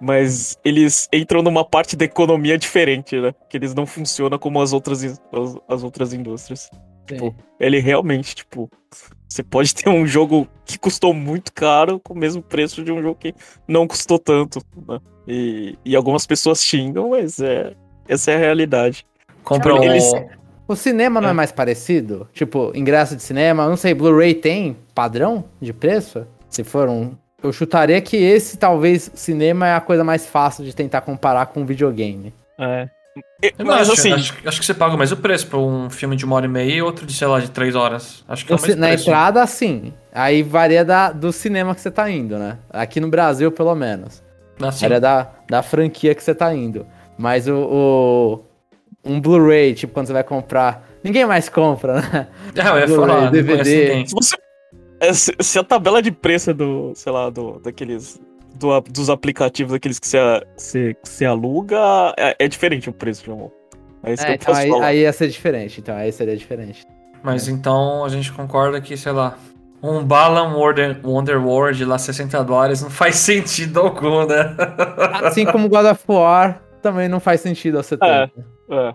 mas 0.00 0.56
eles 0.64 1.08
entram 1.12 1.42
numa 1.42 1.64
parte 1.64 1.96
da 1.96 2.04
economia 2.04 2.56
diferente, 2.56 3.20
né? 3.20 3.32
Que 3.48 3.56
eles 3.56 3.74
não 3.74 3.84
funcionam 3.86 4.38
como 4.38 4.60
as 4.62 4.72
outras, 4.72 5.04
as, 5.04 5.20
as 5.68 5.82
outras 5.82 6.12
indústrias. 6.12 6.70
Tipo, 7.14 7.34
ele 7.58 7.78
realmente, 7.80 8.34
tipo, 8.34 8.70
você 9.28 9.42
pode 9.42 9.74
ter 9.74 9.88
um 9.88 10.06
jogo 10.06 10.46
que 10.64 10.78
custou 10.78 11.12
muito 11.14 11.52
caro 11.52 11.98
com 12.00 12.14
o 12.14 12.16
mesmo 12.18 12.42
preço 12.42 12.82
de 12.84 12.92
um 12.92 13.02
jogo 13.02 13.16
que 13.18 13.34
não 13.66 13.86
custou 13.86 14.18
tanto, 14.18 14.60
né? 14.86 14.98
E, 15.26 15.78
e 15.84 15.94
algumas 15.96 16.26
pessoas 16.26 16.62
xingam, 16.62 17.10
mas 17.10 17.38
é, 17.40 17.74
essa 18.08 18.30
é 18.30 18.36
a 18.36 18.38
realidade. 18.38 19.04
Compra 19.44 19.72
Tipo, 19.72 19.84
um... 19.84 19.90
eles- 19.90 20.12
O 20.66 20.76
cinema 20.76 21.20
não 21.20 21.28
é 21.28 21.32
É. 21.32 21.34
mais 21.34 21.50
parecido? 21.52 22.28
Tipo, 22.32 22.72
ingresso 22.74 23.16
de 23.16 23.22
cinema, 23.22 23.66
não 23.68 23.76
sei, 23.76 23.94
Blu-ray 23.94 24.34
tem 24.34 24.76
padrão 24.94 25.44
de 25.60 25.72
preço? 25.72 26.26
Se 26.50 26.62
for 26.64 26.88
um. 26.88 27.12
Eu 27.42 27.52
chutaria 27.52 28.00
que 28.00 28.16
esse, 28.16 28.56
talvez, 28.58 29.10
cinema 29.14 29.66
é 29.68 29.74
a 29.74 29.80
coisa 29.80 30.02
mais 30.04 30.26
fácil 30.26 30.64
de 30.64 30.74
tentar 30.74 31.00
comparar 31.02 31.46
com 31.46 31.60
um 31.60 31.64
videogame. 31.66 32.34
É. 32.58 32.88
Eu 33.42 33.64
Mas 33.66 33.82
acho, 33.82 33.92
assim, 33.92 34.12
acho, 34.12 34.34
acho 34.44 34.60
que 34.60 34.66
você 34.66 34.74
paga 34.74 34.94
o 34.94 34.98
mesmo 34.98 35.16
preço 35.16 35.46
pra 35.46 35.58
um 35.58 35.88
filme 35.88 36.16
de 36.16 36.24
uma 36.24 36.36
hora 36.36 36.46
e 36.46 36.48
meia 36.48 36.74
e 36.74 36.82
outro 36.82 37.06
de, 37.06 37.12
sei 37.12 37.26
lá, 37.28 37.38
de 37.40 37.50
três 37.50 37.74
horas. 37.74 38.24
Acho 38.28 38.44
que 38.44 38.52
é 38.52 38.56
o 38.56 38.60
mesmo 38.60 38.80
na 38.80 38.88
preço. 38.88 39.08
entrada, 39.08 39.46
sim. 39.46 39.92
Aí 40.12 40.42
varia 40.42 40.84
da, 40.84 41.12
do 41.12 41.32
cinema 41.32 41.74
que 41.74 41.80
você 41.80 41.90
tá 41.90 42.10
indo, 42.10 42.36
né? 42.38 42.58
Aqui 42.70 43.00
no 43.00 43.08
Brasil, 43.08 43.52
pelo 43.52 43.74
menos. 43.74 44.22
Assim, 44.60 44.80
Varia 44.80 45.00
da, 45.00 45.30
da 45.48 45.62
franquia 45.62 46.14
que 46.14 46.22
você 46.22 46.34
tá 46.34 46.52
indo. 46.54 46.84
Mas 47.16 47.46
o. 47.46 47.54
o- 47.54 48.44
um 49.04 49.20
Blu-ray, 49.20 49.72
tipo, 49.74 49.94
quando 49.94 50.08
você 50.08 50.12
vai 50.12 50.24
comprar. 50.24 50.84
Ninguém 51.04 51.24
mais 51.24 51.48
compra, 51.48 52.00
né? 52.00 52.28
é, 52.56 52.68
eu 52.68 52.78
ia 52.78 52.88
falar, 52.88 53.20
não 53.22 53.30
DVD. 53.30 54.04
Se 54.06 54.12
você. 54.14 54.36
é, 55.00 55.12
Se, 55.12 55.32
se 55.40 55.58
a 55.58 55.62
tabela 55.62 56.02
de 56.02 56.10
preço 56.10 56.50
é 56.50 56.54
do, 56.54 56.92
sei 56.96 57.12
lá, 57.12 57.30
do, 57.30 57.60
daqueles. 57.60 58.20
Do 58.58 58.80
dos 58.82 59.08
aplicativos, 59.10 59.72
aqueles 59.72 59.98
que 59.98 60.06
você, 60.06 60.18
a- 60.18 60.42
você, 60.56 60.94
que 60.94 61.08
você 61.08 61.24
aluga, 61.24 61.76
é, 62.18 62.36
é 62.38 62.48
diferente 62.48 62.88
o 62.90 62.92
preço, 62.92 63.24
João. 63.24 63.50
É 64.02 64.12
isso 64.12 64.22
que 64.24 64.28
É, 64.28 64.32
eu 64.32 64.36
então 64.36 64.46
posso 64.46 64.60
aí, 64.60 64.68
falar. 64.70 64.86
aí 64.86 64.98
ia 65.00 65.12
ser 65.12 65.28
diferente. 65.28 65.80
Então 65.80 65.96
aí 65.96 66.10
seria 66.12 66.36
diferente. 66.36 66.84
Mas 67.22 67.48
então 67.48 68.04
a 68.04 68.08
gente 68.08 68.32
concorda 68.32 68.80
que, 68.80 68.96
sei 68.96 69.10
lá, 69.12 69.36
um 69.82 70.04
Balan 70.04 70.54
Wonder, 70.54 70.98
Wonderworld 71.04 71.84
lá 71.84 71.98
60 71.98 72.42
dólares 72.44 72.80
não 72.82 72.90
faz 72.90 73.16
sentido 73.16 73.80
algum, 73.80 74.24
né? 74.26 74.56
Assim 75.24 75.44
como 75.44 75.68
God 75.68 75.86
of 75.86 76.02
War 76.08 76.60
também 76.82 77.08
não 77.08 77.18
faz 77.20 77.40
sentido 77.40 77.78
a 77.78 77.82
70. 77.82 78.32
É. 78.70 78.94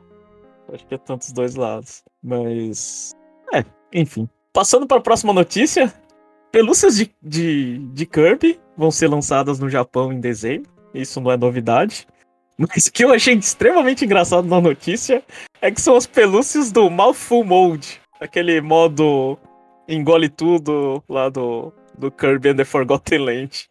Acho 0.73 0.87
que 0.87 0.95
é 0.95 0.97
tanto 0.97 1.21
os 1.23 1.31
dois 1.33 1.55
lados. 1.55 2.01
Mas. 2.23 3.11
É, 3.53 3.63
enfim. 3.93 4.27
Passando 4.53 4.87
para 4.87 4.97
a 4.97 5.01
próxima 5.01 5.33
notícia: 5.33 5.93
pelúcias 6.53 6.95
de, 6.95 7.11
de, 7.21 7.79
de 7.79 8.05
Kirby 8.05 8.59
vão 8.77 8.91
ser 8.91 9.07
lançadas 9.09 9.59
no 9.59 9.67
Japão 9.67 10.13
em 10.13 10.19
dezembro. 10.21 10.69
Isso 10.93 11.19
não 11.19 11.31
é 11.31 11.35
novidade. 11.35 12.07
Mas 12.57 12.85
o 12.85 12.91
que 12.93 13.03
eu 13.03 13.11
achei 13.11 13.33
extremamente 13.33 14.05
engraçado 14.05 14.47
na 14.47 14.61
notícia 14.61 15.23
é 15.59 15.71
que 15.71 15.81
são 15.81 15.95
as 15.95 16.05
pelúcias 16.05 16.71
do 16.71 16.89
Mouthful 16.89 17.43
Mode. 17.43 17.99
Aquele 18.21 18.61
modo 18.61 19.37
engole 19.89 20.29
tudo 20.29 21.03
lá 21.09 21.27
do, 21.27 21.73
do 21.97 22.11
Kirby 22.11 22.49
and 22.49 22.55
the 22.57 22.63
Forgotten 22.63 23.25
Land. 23.25 23.65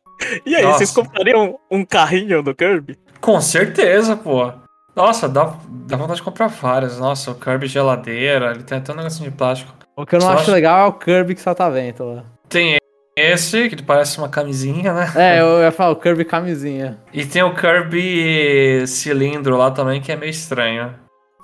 E 0.45 0.57
aí, 0.57 0.63
Nossa. 0.65 0.79
vocês 0.79 0.91
comprariam 0.91 1.59
um 1.71 1.85
carrinho 1.85 2.43
do 2.43 2.55
Kirby? 2.55 2.99
Com 3.21 3.41
certeza, 3.41 4.17
pô. 4.17 4.53
Nossa, 4.97 5.29
dá, 5.29 5.57
dá 5.87 5.97
vontade 5.97 6.17
de 6.19 6.23
comprar 6.25 6.49
várias. 6.49 6.99
Nossa, 6.99 7.31
o 7.31 7.35
Kirby 7.37 7.69
geladeira, 7.69 8.51
ele 8.51 8.65
tem 8.65 8.79
até 8.79 8.93
um 8.93 8.97
negocinho 8.97 9.31
de 9.31 9.37
plástico. 9.37 9.73
O 9.97 10.05
que 10.05 10.17
eu 10.17 10.19
não 10.21 10.27
Só 10.27 10.33
acho 10.35 10.43
acho- 10.43 10.51
legal 10.53 10.87
é 10.87 10.89
o 10.89 10.93
Kirby 10.93 11.35
que 11.37 11.41
solta 11.41 11.71
vento 11.71 12.03
lá. 12.05 12.25
Tem 12.53 12.77
esse, 13.17 13.71
que 13.71 13.83
parece 13.83 14.19
uma 14.19 14.29
camisinha, 14.29 14.93
né? 14.93 15.11
É, 15.17 15.41
eu 15.41 15.63
ia 15.63 15.73
falar 15.73 15.93
o 15.93 15.97
Kirby 15.97 16.23
camisinha. 16.27 16.99
E 17.11 17.25
tem 17.25 17.43
o 17.43 17.55
Kirby 17.55 18.87
cilindro 18.87 19.57
lá 19.57 19.71
também, 19.71 20.03
que 20.03 20.13
é 20.13 20.17
meio 20.17 20.29
estranho. 20.29 20.95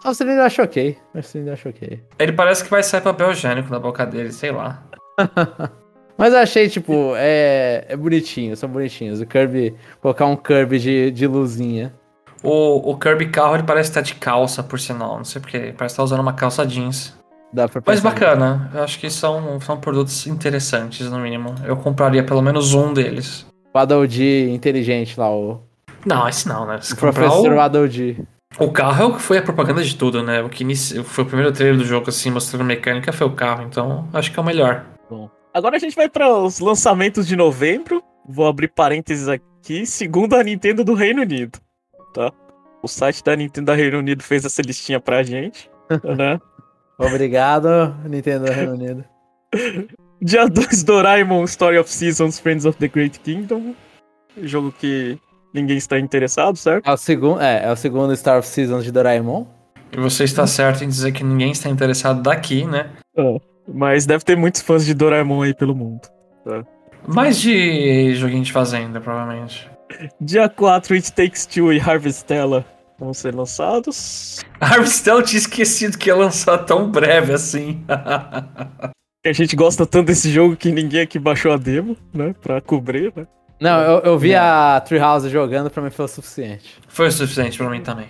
Ah, 0.05 0.11
o 0.11 0.15
cilindro 0.15 0.43
eu 0.43 0.45
acho 0.45 0.61
ok. 0.61 0.99
O 1.15 1.23
cilindro 1.23 1.51
eu 1.51 1.55
acho 1.55 1.69
ok. 1.71 1.99
Ele 2.19 2.33
parece 2.33 2.63
que 2.63 2.69
vai 2.69 2.83
sair 2.83 3.01
papel 3.01 3.31
higiênico 3.31 3.71
da 3.71 3.81
boca 3.81 4.05
dele, 4.05 4.31
sei 4.33 4.53
lá. 4.53 4.83
Mas 6.19 6.35
eu 6.35 6.41
achei, 6.41 6.69
tipo, 6.69 7.15
é, 7.17 7.87
é 7.89 7.97
bonitinho, 7.97 8.55
são 8.55 8.69
bonitinhos. 8.69 9.23
O 9.23 9.27
Kirby, 9.27 9.75
colocar 10.03 10.27
um 10.27 10.37
Kirby 10.37 10.79
de, 10.79 11.11
de 11.11 11.27
luzinha. 11.27 11.95
O, 12.43 12.91
o 12.91 12.99
Kirby 12.99 13.31
carro, 13.31 13.55
ele 13.55 13.63
parece 13.63 13.89
estar 13.89 14.03
de 14.03 14.15
calça, 14.15 14.63
por 14.63 14.79
sinal. 14.79 15.17
Não 15.17 15.25
sei 15.25 15.41
porque, 15.41 15.73
parece 15.75 15.95
estar 15.95 16.03
usando 16.03 16.21
uma 16.21 16.35
calça 16.35 16.67
jeans. 16.67 17.18
Dá 17.53 17.69
pra 17.69 17.83
Mas 17.87 18.01
bacana, 18.01 18.71
eu 18.75 18.83
acho 18.83 18.99
que 18.99 19.09
são, 19.09 19.61
são 19.61 19.79
produtos 19.79 20.27
interessantes, 20.27 21.09
no 21.11 21.19
mínimo. 21.19 21.55
Eu 21.65 21.77
compraria 21.77 22.23
pelo 22.23 22.43
menos 22.43 22.75
um 22.75 22.93
deles. 22.93 23.47
O 23.73 23.79
Adoldi 23.79 24.51
inteligente 24.51 25.19
lá, 25.19 25.31
o, 25.31 25.61
Não, 26.05 26.29
esse 26.29 26.47
não, 26.49 26.67
né? 26.67 26.79
Se 26.81 26.93
o 26.93 26.97
professor 26.97 27.53
o, 27.53 27.61
Adoldi. 27.61 28.23
o 28.59 28.71
carro 28.71 29.03
é 29.03 29.07
o 29.07 29.15
que 29.15 29.23
foi 29.23 29.39
a 29.39 29.43
propaganda 29.43 29.83
de 29.83 29.97
tudo, 29.97 30.23
né? 30.23 30.43
O 30.43 30.49
que 30.49 30.63
inici... 30.63 31.03
foi 31.05 31.25
o 31.25 31.27
primeiro 31.27 31.53
trailer 31.53 31.77
do 31.79 31.85
jogo, 31.85 32.09
assim, 32.11 32.31
mostrando 32.31 32.65
mecânica, 32.65 33.13
foi 33.13 33.27
o 33.27 33.33
carro. 33.33 33.65
Então, 33.65 34.09
acho 34.13 34.31
que 34.31 34.39
é 34.39 34.43
o 34.43 34.45
melhor. 34.45 34.85
Agora 35.53 35.77
a 35.77 35.79
gente 35.79 35.97
vai 35.97 36.09
para 36.09 36.29
os 36.29 36.61
lançamentos 36.61 37.27
de 37.27 37.35
novembro. 37.35 38.03
Vou 38.29 38.47
abrir 38.47 38.69
parênteses 38.69 39.27
aqui. 39.29 39.87
Segundo 39.87 40.37
a 40.37 40.43
Nintendo 40.45 40.85
do 40.85 40.95
Reino 40.95 41.23
Unido, 41.23 41.59
tá? 42.15 42.31
O 42.83 42.87
site 42.87 43.25
da 43.25 43.35
Nintendo 43.35 43.73
do 43.73 43.77
Reino 43.77 43.99
Unido 43.99 44.23
fez 44.23 44.45
essa 44.45 44.63
listinha 44.63 45.01
pra 45.01 45.23
gente, 45.23 45.69
né? 46.17 46.39
Obrigado, 46.99 47.95
Nintendo 48.05 48.47
do 48.47 48.53
Reino 48.53 48.73
Unido. 48.73 49.05
Dia 50.21 50.49
2, 50.49 50.83
Doraemon 50.83 51.45
Story 51.45 51.79
of 51.79 51.89
Seasons 51.89 52.41
Friends 52.41 52.65
of 52.65 52.77
the 52.79 52.89
Great 52.89 53.21
Kingdom. 53.21 53.75
Jogo 54.43 54.73
que 54.73 55.17
ninguém 55.55 55.77
está 55.77 55.99
interessado, 55.99 56.57
certo? 56.57 56.89
É 56.89 56.93
o 56.93 56.97
segundo, 56.97 57.41
é, 57.41 57.65
é 57.65 57.71
o 57.71 57.77
segundo 57.77 58.17
Star 58.17 58.39
of 58.39 58.49
Seasons 58.49 58.85
de 58.85 58.91
Doraemon. 58.91 59.47
E 59.93 59.97
você 59.97 60.25
está 60.25 60.47
certo 60.47 60.83
em 60.83 60.89
dizer 60.89 61.13
que 61.13 61.23
ninguém 61.23 61.53
está 61.53 61.71
interessado 61.71 62.21
daqui, 62.21 62.65
né? 62.65 62.91
Mas 63.67 64.05
deve 64.05 64.25
ter 64.25 64.37
muitos 64.37 64.61
fãs 64.61 64.85
de 64.85 64.93
Doraemon 64.93 65.43
aí 65.43 65.55
pelo 65.55 65.77
mundo. 65.77 66.03
Mais 67.07 67.39
de 67.39 68.15
joguinho 68.17 68.43
de 68.43 68.53
fazenda, 68.53 69.01
provavelmente. 69.01 69.71
Dia 70.21 70.49
4, 70.49 70.95
It 70.95 71.13
Takes 71.13 71.47
Two 71.47 71.73
e 71.73 71.81
Harvestella 71.81 72.67
vão 72.99 73.15
ser 73.15 73.35
lançados. 73.35 74.41
Harvestell 74.61 75.23
tinha 75.23 75.39
esquecido 75.39 75.97
que 75.97 76.09
ia 76.09 76.17
lançar 76.17 76.59
tão 76.59 76.91
breve 76.91 77.33
assim. 77.33 77.85
A 79.27 79.33
gente 79.33 79.55
gosta 79.57 79.85
tanto 79.85 80.07
desse 80.07 80.31
jogo 80.31 80.57
que 80.57 80.71
ninguém 80.71 81.03
aqui 81.03 81.19
baixou 81.19 81.53
a 81.53 81.57
demo, 81.57 81.97
né? 82.15 82.35
Pra 82.41 82.61
cobrir, 82.61 83.13
né? 83.15 83.27
Não, 83.61 83.81
eu, 83.81 83.99
eu 84.01 84.19
vi 84.19 84.35
a 84.35 84.81
Treehouse 84.81 85.29
jogando, 85.29 85.69
pra 85.69 85.83
mim 85.83 85.91
foi 85.91 86.05
o 86.05 86.09
suficiente. 86.09 86.77
Foi 86.87 87.09
o 87.09 87.13
suficiente 87.13 87.59
pra 87.59 87.69
mim 87.69 87.83
também. 87.83 88.07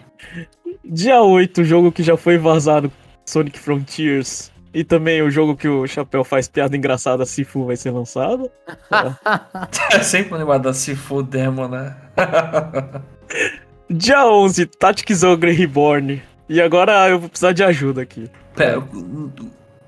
Dia 0.84 1.20
8, 1.22 1.62
o 1.62 1.64
jogo 1.64 1.90
que 1.90 2.02
já 2.02 2.16
foi 2.16 2.36
vazado, 2.36 2.92
Sonic 3.26 3.58
Frontiers. 3.58 4.52
E 4.72 4.84
também 4.84 5.22
o 5.22 5.30
jogo 5.30 5.56
que 5.56 5.66
o 5.66 5.86
Chapéu 5.86 6.22
faz 6.22 6.46
piada 6.46 6.76
engraçada, 6.76 7.24
Sifu, 7.24 7.64
vai 7.64 7.76
ser 7.76 7.90
lançado. 7.90 8.50
É 9.90 10.00
sempre 10.00 10.36
lembrar 10.36 10.58
da 10.58 10.74
Sifu 10.74 11.22
Demo, 11.22 11.66
né? 11.66 11.96
Dia 13.90 14.26
11, 14.26 14.66
Tactics 14.66 15.22
Ogre 15.22 15.52
Reborn. 15.52 16.22
E 16.48 16.60
agora 16.60 17.08
eu 17.08 17.18
vou 17.18 17.28
precisar 17.28 17.52
de 17.52 17.62
ajuda 17.62 18.02
aqui. 18.02 18.30
Pera, 18.54 18.82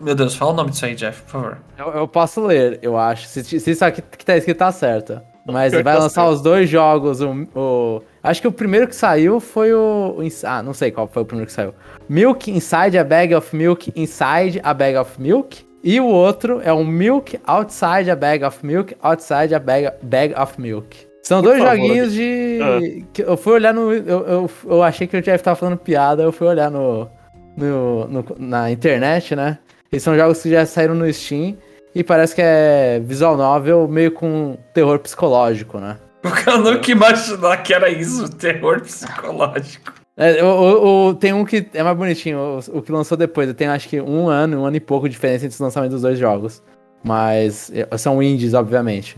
meu 0.01 0.15
Deus, 0.15 0.35
fala 0.35 0.53
o 0.53 0.55
nome 0.55 0.71
disso 0.71 0.85
aí, 0.87 0.95
Jeff, 0.95 1.23
por 1.23 1.31
favor. 1.31 1.59
Eu, 1.77 1.89
eu 1.89 2.09
posso 2.09 2.41
ler, 2.45 2.79
eu 2.83 2.97
acho. 2.97 3.27
Se, 3.27 3.43
se 3.45 3.71
isso 3.71 3.85
aqui 3.85 4.01
que 4.03 4.25
tá 4.25 4.37
escrito 4.37 4.59
tá 4.59 4.73
certo. 4.73 5.21
Mas 5.45 5.73
vai 5.75 5.83
tá 5.83 5.95
lançar 5.95 6.23
certo. 6.23 6.33
os 6.35 6.41
dois 6.43 6.69
jogos. 6.69 7.21
O, 7.21 7.47
o- 7.55 8.03
acho 8.23 8.41
que 8.41 8.49
o 8.49 8.53
primeiro 8.53 8.87
que 8.89 8.95
saiu 8.97 9.41
foi 9.41 9.73
o, 9.73 10.17
o 10.19 10.29
Ah, 10.45 10.63
não 10.63 10.73
sei 10.73 10.91
qual 10.91 11.07
foi 11.07 11.23
o 11.23 11.27
primeiro 11.27 11.47
que 11.49 11.53
saiu. 11.53 11.75
Milk 12.09 12.51
Inside 12.51 12.99
a 12.99 13.05
Bag 13.05 13.35
of 13.35 13.55
Milk 13.55 13.93
Inside 13.95 14.61
a 14.63 14.73
Bag 14.73 14.97
of 14.97 15.21
Milk. 15.21 15.67
E 15.83 15.99
o 15.99 16.07
outro 16.07 16.61
é 16.63 16.73
o 16.73 16.85
Milk 16.85 17.39
Outside 17.47 18.11
a 18.11 18.17
Bag 18.17 18.45
of 18.45 18.65
Milk 18.65 18.95
Outside 19.03 19.55
a 19.55 19.59
Bag, 19.59 19.91
bag 20.03 20.35
of 20.35 20.61
Milk. 20.61 21.10
São 21.23 21.43
dois 21.43 21.59
favor. 21.59 21.77
joguinhos 21.77 22.13
de. 22.13 23.05
que 23.13 23.23
eu 23.23 23.37
fui 23.37 23.53
olhar 23.53 23.73
no. 23.75 23.93
Eu, 23.93 24.27
eu, 24.27 24.51
eu 24.67 24.83
achei 24.83 25.07
que 25.07 25.17
o 25.17 25.23
Jeff 25.23 25.43
tava 25.45 25.57
falando 25.57 25.77
piada, 25.77 26.23
eu 26.23 26.33
fui 26.33 26.47
olhar 26.47 26.71
no, 26.71 27.09
no, 27.57 28.07
no- 28.09 28.25
na 28.39 28.71
internet, 28.71 29.37
né? 29.37 29.59
Eles 29.93 30.03
são 30.03 30.17
jogos 30.17 30.41
que 30.43 30.51
já 30.51 30.65
saíram 30.65 30.95
no 30.95 31.13
Steam 31.13 31.57
e 31.95 32.03
parece 32.05 32.35
que 32.35 32.41
é 32.43 33.01
visual 33.05 33.37
novel 33.37 33.87
meio 33.89 34.13
com 34.13 34.57
terror 34.73 34.99
psicológico, 35.01 35.79
né? 35.79 35.97
O 36.25 36.31
cara 36.31 36.59
nunca 36.59 36.91
imaginar 36.91 37.57
que 37.63 37.73
era 37.75 37.89
isso, 37.89 38.29
terror 38.37 38.81
psicológico. 38.81 39.93
É, 40.17 40.43
o, 40.45 40.47
o- 40.47 41.09
o- 41.09 41.15
tem 41.15 41.33
um 41.33 41.45
que 41.45 41.67
é 41.73 41.83
mais 41.83 41.97
bonitinho, 41.97 42.39
o, 42.39 42.79
o 42.79 42.83
que 42.83 42.93
lançou 42.93 43.17
depois. 43.17 43.49
Eu 43.49 43.55
tenho 43.55 43.71
acho 43.73 43.89
que 43.89 44.01
um 44.01 44.29
ano, 44.29 44.61
um 44.61 44.65
ano 44.67 44.77
e 44.77 44.81
pouco 44.81 45.09
de 45.09 45.13
diferença 45.15 45.45
entre 45.47 45.55
os 45.55 45.61
lançamentos 45.61 45.95
dos 45.95 46.03
dois 46.03 46.19
jogos. 46.19 46.63
Mas 47.03 47.71
é, 47.75 47.97
são 47.97 48.23
indies, 48.23 48.53
obviamente. 48.55 49.17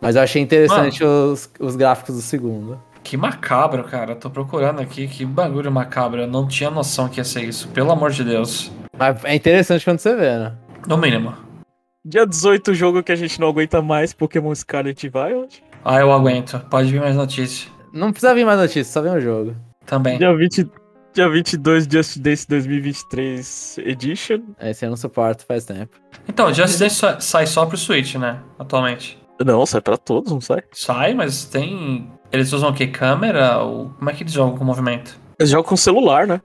Mas 0.00 0.16
eu 0.16 0.22
achei 0.22 0.40
interessante 0.42 1.02
os, 1.04 1.50
os 1.58 1.76
gráficos 1.76 2.14
do 2.16 2.22
segundo. 2.22 2.80
Que 3.02 3.16
macabro, 3.16 3.82
cara. 3.84 4.14
Tô 4.14 4.28
procurando 4.30 4.80
aqui, 4.80 5.08
que 5.08 5.24
bagulho 5.24 5.72
macabro. 5.72 6.20
Eu 6.20 6.26
não 6.26 6.46
tinha 6.46 6.70
noção 6.70 7.08
que 7.08 7.18
ia 7.18 7.24
ser 7.24 7.42
isso, 7.44 7.68
pelo 7.68 7.90
amor 7.90 8.10
de 8.10 8.22
Deus. 8.22 8.70
Mas 8.96 9.24
é 9.24 9.34
interessante 9.34 9.84
quando 9.84 9.98
você 9.98 10.14
vê, 10.14 10.36
né? 10.38 10.54
No 10.86 10.96
mínimo. 10.98 11.32
Dia 12.04 12.26
18, 12.26 12.70
o 12.70 12.74
jogo 12.74 13.02
que 13.02 13.12
a 13.12 13.16
gente 13.16 13.40
não 13.40 13.48
aguenta 13.48 13.82
mais, 13.82 14.12
Pokémon 14.12 14.54
Scarlet 14.54 15.04
e 15.06 15.08
Violet. 15.10 15.62
Ah, 15.84 15.98
eu 16.00 16.12
aguento. 16.12 16.58
Pode 16.70 16.90
vir 16.90 17.00
mais 17.00 17.16
notícia. 17.16 17.70
Não 17.92 18.10
precisa 18.12 18.34
vir 18.34 18.44
mais 18.44 18.58
notícias, 18.58 18.88
só 18.88 19.00
vem 19.02 19.12
o 19.12 19.20
jogo. 19.20 19.54
Também. 19.86 20.18
Dia, 20.18 20.34
20, 20.34 20.70
dia 21.14 21.28
22, 21.28 21.86
Just 21.90 22.18
Dance 22.18 22.46
2023 22.48 23.78
Edition. 23.78 24.40
Esse 24.60 24.84
eu 24.84 24.90
não 24.90 24.96
suporto 24.96 25.44
faz 25.46 25.64
tempo. 25.64 25.96
Então, 26.28 26.52
Just 26.52 26.78
Dance 26.78 26.94
sa- 26.96 27.20
sai 27.20 27.46
só 27.46 27.64
pro 27.66 27.76
Switch, 27.76 28.16
né? 28.16 28.40
Atualmente. 28.58 29.18
Não, 29.44 29.64
sai 29.66 29.80
pra 29.80 29.96
todos, 29.96 30.32
não 30.32 30.40
sai? 30.40 30.62
Sai, 30.72 31.14
mas 31.14 31.44
tem. 31.44 32.10
Eles 32.32 32.52
usam 32.52 32.70
o 32.70 32.74
que? 32.74 32.86
Câmera? 32.86 33.58
Ou... 33.58 33.90
Como 33.98 34.10
é 34.10 34.12
que 34.12 34.22
eles 34.22 34.32
jogam 34.32 34.56
com 34.58 34.64
movimento? 34.64 35.18
Eles 35.38 35.50
jogam 35.50 35.68
com 35.68 35.76
celular, 35.76 36.26
né? 36.26 36.40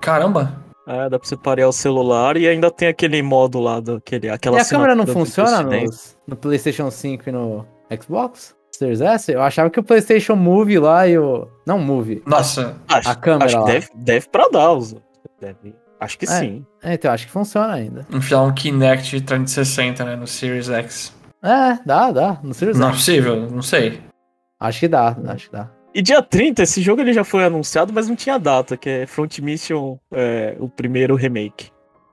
Caramba! 0.00 0.62
É, 0.86 1.08
dá 1.08 1.18
pra 1.18 1.26
você 1.26 1.36
parear 1.36 1.68
o 1.68 1.72
celular 1.72 2.36
e 2.36 2.46
ainda 2.46 2.70
tem 2.70 2.88
aquele 2.88 3.22
modo 3.22 3.58
lá, 3.58 3.80
do, 3.80 3.94
aquele, 3.94 4.28
aquela 4.28 4.58
e 4.58 4.60
a 4.60 4.64
câmera 4.68 4.94
não 4.94 5.06
funciona 5.06 5.62
nos- 5.62 6.14
no 6.26 6.36
PlayStation 6.36 6.90
5 6.90 7.26
e 7.28 7.32
no 7.32 7.64
Xbox? 8.02 8.54
Series 8.70 9.00
S? 9.00 9.32
Eu 9.32 9.40
achava 9.40 9.70
que 9.70 9.80
o 9.80 9.82
PlayStation 9.84 10.34
Move 10.36 10.78
lá 10.80 11.06
e 11.08 11.16
o. 11.16 11.48
Não 11.66 11.78
Move. 11.78 12.22
Nossa, 12.26 12.76
Acho, 12.88 13.08
A 13.08 13.14
câmera 13.14 13.44
acho 13.46 13.54
que 13.54 13.60
lá. 13.60 13.66
deve, 13.66 13.88
deve 13.94 14.28
pra 14.28 14.48
dar, 14.48 14.72
usa. 14.72 14.96
Deve. 15.40 15.74
Acho 16.00 16.18
que 16.18 16.24
É. 16.26 16.28
sim. 16.28 16.66
É, 16.82 16.94
então, 16.94 17.12
acho 17.12 17.24
que 17.26 17.32
funciona 17.32 17.72
ainda. 17.72 18.04
enfiar 18.12 18.42
um 18.42 18.52
Kinect 18.52 19.20
360, 19.22 20.04
né? 20.04 20.16
No 20.16 20.26
Series 20.26 20.68
X. 20.68 21.13
É, 21.44 21.78
dá, 21.84 22.10
dá. 22.10 22.38
No 22.42 22.54
Series 22.54 22.78
Não 22.78 22.88
é 22.88 22.92
possível, 22.92 23.48
não 23.50 23.60
sei. 23.62 24.00
Acho 24.58 24.80
que 24.80 24.88
dá, 24.88 25.14
acho 25.28 25.46
que 25.50 25.52
dá. 25.52 25.68
E 25.94 26.00
dia 26.02 26.22
30, 26.22 26.62
esse 26.62 26.80
jogo 26.80 27.02
ele 27.02 27.12
já 27.12 27.22
foi 27.22 27.44
anunciado, 27.44 27.92
mas 27.92 28.08
não 28.08 28.16
tinha 28.16 28.38
data, 28.38 28.76
que 28.76 28.88
é 28.88 29.06
Front 29.06 29.38
Mission, 29.40 29.98
é, 30.10 30.56
o 30.58 30.68
primeiro 30.68 31.14
remake. 31.14 31.70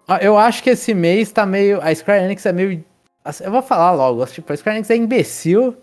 Ah, 0.07 0.19
Eu 0.21 0.37
acho 0.37 0.61
que 0.61 0.69
esse 0.71 0.93
mês 0.93 1.31
tá 1.31 1.45
meio. 1.45 1.79
A 1.81 1.93
Square 1.95 2.25
Enix 2.25 2.45
é 2.45 2.51
meio. 2.51 2.83
assim, 3.23 3.43
Eu 3.45 3.51
vou 3.51 3.61
falar 3.61 3.91
logo. 3.93 4.25
Tipo, 4.25 4.51
a 4.51 4.57
Square 4.57 4.77
Enix 4.77 4.89
é 4.89 4.97
imbecil 4.97 5.77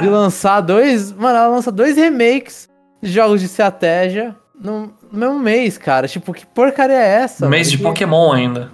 de 0.00 0.06
lançar 0.10 0.60
dois. 0.60 1.10
Mano, 1.12 1.36
ela 1.38 1.48
lança 1.48 1.72
dois 1.72 1.96
remakes 1.96 2.68
de 3.02 3.10
jogos 3.10 3.40
de 3.40 3.46
estratégia 3.46 4.36
no 4.60 4.92
mesmo 5.10 5.38
mês, 5.40 5.78
cara. 5.78 6.06
Tipo, 6.06 6.32
que 6.34 6.44
porcaria 6.46 6.94
é 6.96 7.22
essa? 7.22 7.48
mês 7.48 7.68
mano? 7.68 7.70
de 7.70 7.76
Que- 7.78 7.82
Pokémon 7.82 8.32
ainda. 8.32 8.70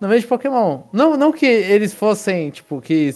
No 0.00 0.08
mês 0.08 0.22
de 0.22 0.28
Pokémon. 0.28 0.80
Não, 0.92 1.16
não 1.16 1.30
que 1.32 1.44
eles 1.46 1.92
fossem, 1.92 2.50
tipo, 2.50 2.80
que 2.80 3.10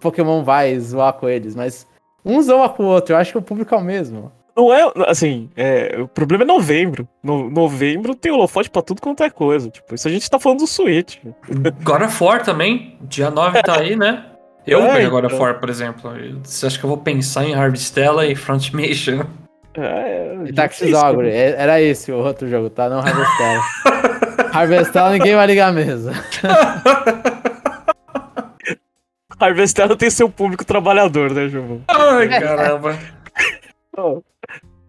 Pokémon 0.00 0.42
vai 0.42 0.78
zoar 0.80 1.12
com 1.12 1.28
eles, 1.28 1.54
mas 1.54 1.86
um 2.24 2.40
zoa 2.42 2.68
com 2.68 2.84
o 2.84 2.86
outro. 2.86 3.14
Eu 3.14 3.18
acho 3.18 3.32
que 3.32 3.38
o 3.38 3.42
público 3.42 3.74
é 3.74 3.78
o 3.78 3.82
mesmo. 3.84 4.32
Não 4.56 4.72
é, 4.72 4.90
assim, 5.06 5.50
é, 5.54 5.96
o 6.00 6.08
problema 6.08 6.42
é 6.44 6.46
novembro. 6.46 7.06
No, 7.22 7.50
novembro 7.50 8.14
tem 8.14 8.32
holofote 8.32 8.70
pra 8.70 8.80
tudo 8.80 9.02
quanto 9.02 9.22
é 9.22 9.28
coisa. 9.28 9.68
Tipo, 9.68 9.94
isso 9.94 10.08
a 10.08 10.10
gente 10.10 10.30
tá 10.30 10.38
falando 10.38 10.60
do 10.60 10.66
Switch. 10.66 11.18
God 11.82 12.02
of 12.02 12.24
War 12.24 12.42
também. 12.42 12.96
Dia 13.02 13.30
9 13.30 13.62
tá 13.62 13.78
aí, 13.80 13.94
né? 13.96 14.24
Eu 14.66 14.80
vou 14.80 14.90
É, 14.90 14.94
pegar 14.96 15.10
God 15.10 15.24
of 15.26 15.34
então. 15.34 15.46
War, 15.46 15.60
por 15.60 15.68
exemplo. 15.68 16.10
Você 16.42 16.66
acha 16.66 16.76
que 16.78 16.84
eu 16.84 16.88
vou 16.88 16.98
pensar 16.98 17.44
em 17.44 17.54
Harvestella 17.54 18.26
e 18.26 18.34
Front 18.34 18.72
Mission? 18.72 19.20
É, 19.74 20.34
E 20.46 20.52
Taxi 20.52 20.86
difícil, 20.86 21.06
Ogre, 21.06 21.28
né? 21.30 21.36
é- 21.36 21.54
era 21.56 21.80
esse 21.80 22.10
o 22.10 22.16
outro 22.18 22.48
jogo, 22.48 22.68
tá? 22.70 22.88
Não 22.88 22.98
Harvestella. 22.98 23.62
Harvestella 24.52 25.10
ninguém 25.10 25.34
vai 25.34 25.46
ligar 25.46 25.72
mesmo. 25.72 26.12
Harvestella 29.38 29.96
tem 29.96 30.08
seu 30.08 30.30
público 30.30 30.64
trabalhador, 30.64 31.32
né, 31.32 31.48
João? 31.48 31.82
Ai, 31.88 32.28
caramba. 32.28 32.98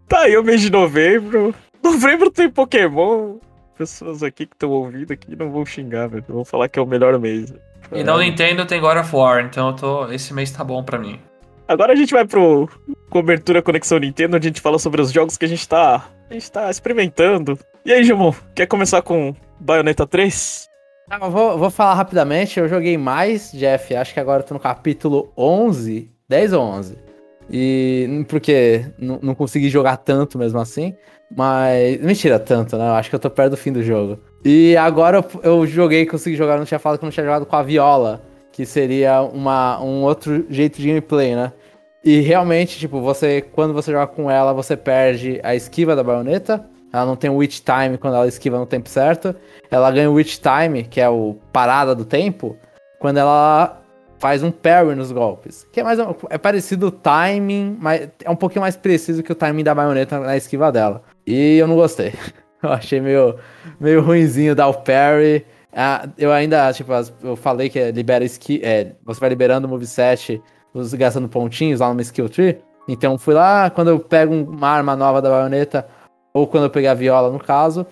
Tá 0.08 0.22
aí 0.22 0.38
o 0.38 0.44
mês 0.44 0.62
de 0.62 0.72
novembro. 0.72 1.54
Novembro 1.84 2.32
tem 2.32 2.50
Pokémon. 2.50 3.36
Pessoas 3.78 4.24
aqui 4.24 4.46
que 4.46 4.56
estão 4.56 4.70
ouvindo 4.70 5.12
aqui 5.12 5.36
não 5.36 5.52
vão 5.52 5.66
xingar, 5.66 6.08
velho. 6.08 6.24
Vão 6.28 6.46
falar 6.46 6.70
que 6.70 6.80
é 6.80 6.82
o 6.82 6.86
melhor 6.86 7.20
mês. 7.20 7.54
E 7.92 8.04
na 8.04 8.18
Nintendo 8.18 8.66
tem 8.66 8.82
God 8.82 8.98
of 8.98 9.16
War, 9.16 9.46
então 9.46 9.68
eu 9.70 9.74
tô... 9.76 10.12
esse 10.12 10.34
mês 10.34 10.50
tá 10.52 10.64
bom 10.64 10.84
pra 10.84 10.98
mim. 10.98 11.20
Agora 11.68 11.94
a 11.94 11.96
gente 11.96 12.14
vai 12.14 12.26
pro 12.26 12.70
cobertura 13.10 13.62
Conexão 13.62 14.00
Nintendo, 14.00 14.38
onde 14.38 14.48
a 14.48 14.50
gente 14.50 14.62
fala 14.62 14.80
sobre 14.80 15.02
os 15.02 15.12
jogos 15.12 15.38
que 15.38 15.46
a 15.46 15.48
gente 15.48 15.68
tá, 15.68 16.06
a 16.30 16.34
gente 16.34 16.52
tá 16.52 16.70
experimentando. 16.70 17.58
E 17.86 17.92
aí, 17.92 18.04
Gilmon, 18.04 18.34
quer 18.54 18.68
começar 18.68 19.02
com 19.02 19.34
Bayonetta 19.60 20.06
3? 20.06 20.68
Ah, 21.10 21.20
eu 21.22 21.32
vou, 21.32 21.58
vou 21.58 21.70
falar 21.70 21.94
rapidamente, 21.94 22.60
eu 22.60 22.68
joguei 22.68 22.98
mais, 22.98 23.52
Jeff, 23.54 23.96
acho 23.96 24.14
que 24.14 24.20
agora 24.20 24.42
eu 24.42 24.46
tô 24.46 24.54
no 24.54 24.60
capítulo 24.60 25.32
11, 25.38 26.12
10 26.28 26.54
ou 26.54 26.62
11. 26.64 26.98
E 27.50 28.26
porque 28.28 28.86
não, 28.98 29.20
não 29.22 29.34
consegui 29.34 29.70
jogar 29.70 29.96
tanto 29.98 30.38
mesmo 30.38 30.60
assim, 30.60 30.94
mas 31.34 31.98
mentira 32.02 32.38
tanto, 32.38 32.78
né? 32.78 32.90
Eu 32.90 32.94
acho 32.94 33.10
que 33.10 33.16
eu 33.16 33.20
tô 33.20 33.30
perto 33.30 33.52
do 33.52 33.58
fim 33.58 33.72
do 33.72 33.82
jogo. 33.82 34.20
E 34.44 34.76
agora 34.76 35.18
eu, 35.18 35.42
eu 35.44 35.66
joguei, 35.66 36.06
consegui 36.06 36.36
jogar, 36.36 36.54
eu 36.54 36.60
não 36.60 36.66
tinha 36.66 36.80
falado 36.80 37.00
que 37.00 37.06
eu 37.06 37.08
não 37.08 37.12
tinha 37.14 37.26
jogado 37.26 37.46
com 37.46 37.56
a 37.56 37.64
Viola, 37.64 38.22
que 38.52 38.66
seria 38.66 39.22
uma, 39.22 39.82
um 39.82 40.04
outro 40.04 40.46
jeito 40.50 40.82
de 40.82 40.88
gameplay, 40.88 41.36
né? 41.38 41.54
E 42.04 42.20
realmente, 42.22 42.78
tipo, 42.80 43.02
você 43.02 43.42
quando 43.42 43.74
você 43.74 43.92
joga 43.92 44.08
com 44.08 44.30
ela, 44.32 44.54
você 44.54 44.78
perde 44.78 45.40
a 45.44 45.56
esquiva 45.56 45.96
da 45.96 46.04
baioneta. 46.04 46.66
Ela 46.94 47.06
não 47.06 47.16
tem 47.18 47.30
o 47.30 47.36
witch 47.36 47.60
time 47.62 47.98
quando 47.98 48.16
ela 48.16 48.28
esquiva 48.28 48.58
no 48.58 48.66
tempo 48.66 48.88
certo. 48.88 49.36
Ela 49.70 49.92
ganha 49.92 50.10
o 50.10 50.14
witch 50.14 50.38
time, 50.40 50.84
que 50.84 51.02
é 51.02 51.10
o 51.10 51.36
parada 51.52 51.94
do 51.94 52.06
tempo, 52.06 52.56
quando 53.00 53.18
ela 53.18 53.82
faz 54.20 54.42
um 54.42 54.50
parry 54.52 54.96
nos 54.96 55.12
golpes. 55.12 55.68
Que 55.72 55.82
é 55.82 55.84
mais 55.84 56.00
um- 56.00 56.16
é 56.30 56.38
parecido 56.38 56.88
o 56.88 56.92
timing, 56.92 57.78
mas 57.80 58.10
é 58.24 58.30
um 58.30 58.36
pouquinho 58.36 58.62
mais 58.62 58.76
preciso 58.78 59.22
que 59.22 59.32
o 59.32 59.36
timing 59.36 59.64
da 59.64 59.76
baioneta 59.76 60.18
na 60.20 60.38
esquiva 60.38 60.72
dela. 60.72 61.04
E 61.26 61.58
eu 61.58 61.68
não 61.68 61.76
gostei. 61.76 62.14
Eu 62.64 62.72
achei 62.72 63.00
meio, 63.00 63.36
meio 63.80 64.02
ruinzinho 64.02 64.56
dar 64.56 64.68
o 64.68 64.74
parry. 64.74 65.46
Ah, 65.72 66.10
eu 66.18 66.32
ainda, 66.32 66.74
tipo, 66.74 66.92
eu 67.22 67.36
falei 67.36 67.70
que 67.70 67.92
libera 67.92 68.26
esqui, 68.26 68.60
é, 68.64 68.94
você 69.06 69.20
vai 69.20 69.30
liberando 69.30 69.68
o 69.68 69.70
moveset, 69.70 70.42
os- 70.74 70.94
gastando 70.94 71.28
pontinhos 71.28 71.80
lá 71.80 71.90
numa 71.90 72.02
skill 72.02 72.30
tree. 72.30 72.58
Então 72.88 73.18
fui 73.18 73.34
lá, 73.34 73.70
quando 73.70 73.90
eu 73.90 74.00
pego 74.00 74.34
uma 74.34 74.70
arma 74.70 74.96
nova 74.96 75.22
da 75.22 75.30
baioneta, 75.30 75.88
ou 76.34 76.48
quando 76.48 76.66
eu 76.66 76.70
peguei 76.70 76.90
a 76.90 76.94
viola 76.94 77.30
no 77.32 77.40
caso, 77.40 77.86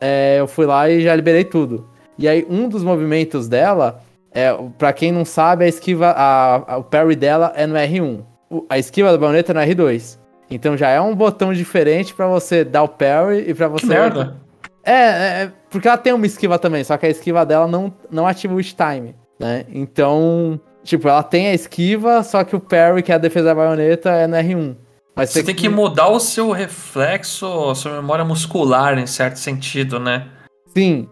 é, 0.00 0.36
eu 0.38 0.46
fui 0.46 0.66
lá 0.66 0.88
e 0.88 1.00
já 1.02 1.14
liberei 1.16 1.44
tudo. 1.44 1.88
E 2.18 2.28
aí 2.28 2.46
um 2.48 2.68
dos 2.68 2.82
movimentos 2.84 3.48
dela, 3.48 4.00
é, 4.32 4.54
pra 4.78 4.92
quem 4.92 5.10
não 5.12 5.24
sabe, 5.24 5.64
a 5.64 5.68
esquiva, 5.68 6.08
a, 6.10 6.74
a- 6.74 6.76
o 6.78 6.84
parry 6.84 7.16
dela 7.16 7.52
é 7.56 7.66
no 7.66 7.74
R1. 7.74 8.20
O- 8.50 8.64
a 8.68 8.78
esquiva 8.78 9.10
da 9.10 9.18
baioneta 9.18 9.52
é 9.52 9.54
no 9.54 9.60
R2. 9.60 10.18
Então 10.48 10.76
já 10.76 10.90
é 10.90 11.00
um 11.00 11.14
botão 11.14 11.52
diferente 11.52 12.14
pra 12.14 12.28
você 12.28 12.62
dar 12.64 12.84
o 12.84 12.88
parry 12.88 13.44
e 13.50 13.54
pra 13.54 13.66
você 13.66 13.86
Que 13.86 13.92
merda. 13.92 14.36
é, 14.84 14.92
é, 14.92 15.42
é, 15.42 15.52
porque 15.68 15.88
ela 15.88 15.98
tem 15.98 16.12
uma 16.12 16.24
esquiva 16.26 16.56
também, 16.56 16.84
só 16.84 16.96
que 16.96 17.04
a 17.06 17.08
esquiva 17.10 17.44
dela 17.44 17.66
não, 17.66 17.92
não 18.08 18.26
ativa 18.28 18.54
o 18.54 18.62
Time, 18.62 19.16
né? 19.40 19.64
Então, 19.72 20.60
tipo, 20.86 21.08
ela 21.08 21.22
tem 21.22 21.48
a 21.48 21.54
esquiva, 21.54 22.22
só 22.22 22.44
que 22.44 22.56
o 22.56 22.60
parry, 22.60 23.02
que 23.02 23.12
é 23.12 23.16
a 23.16 23.18
defesa 23.18 23.46
da 23.46 23.54
baioneta, 23.54 24.10
é 24.10 24.26
no 24.26 24.36
R1. 24.36 24.76
Mas 25.14 25.30
Você 25.30 25.42
tem 25.42 25.54
que 25.54 25.68
mudar 25.68 26.08
o 26.08 26.20
seu 26.20 26.50
reflexo, 26.50 27.46
a 27.70 27.74
sua 27.74 27.92
memória 27.96 28.24
muscular, 28.24 28.98
em 28.98 29.06
certo 29.06 29.36
sentido, 29.36 29.98
né? 29.98 30.28
Sim. 30.76 31.08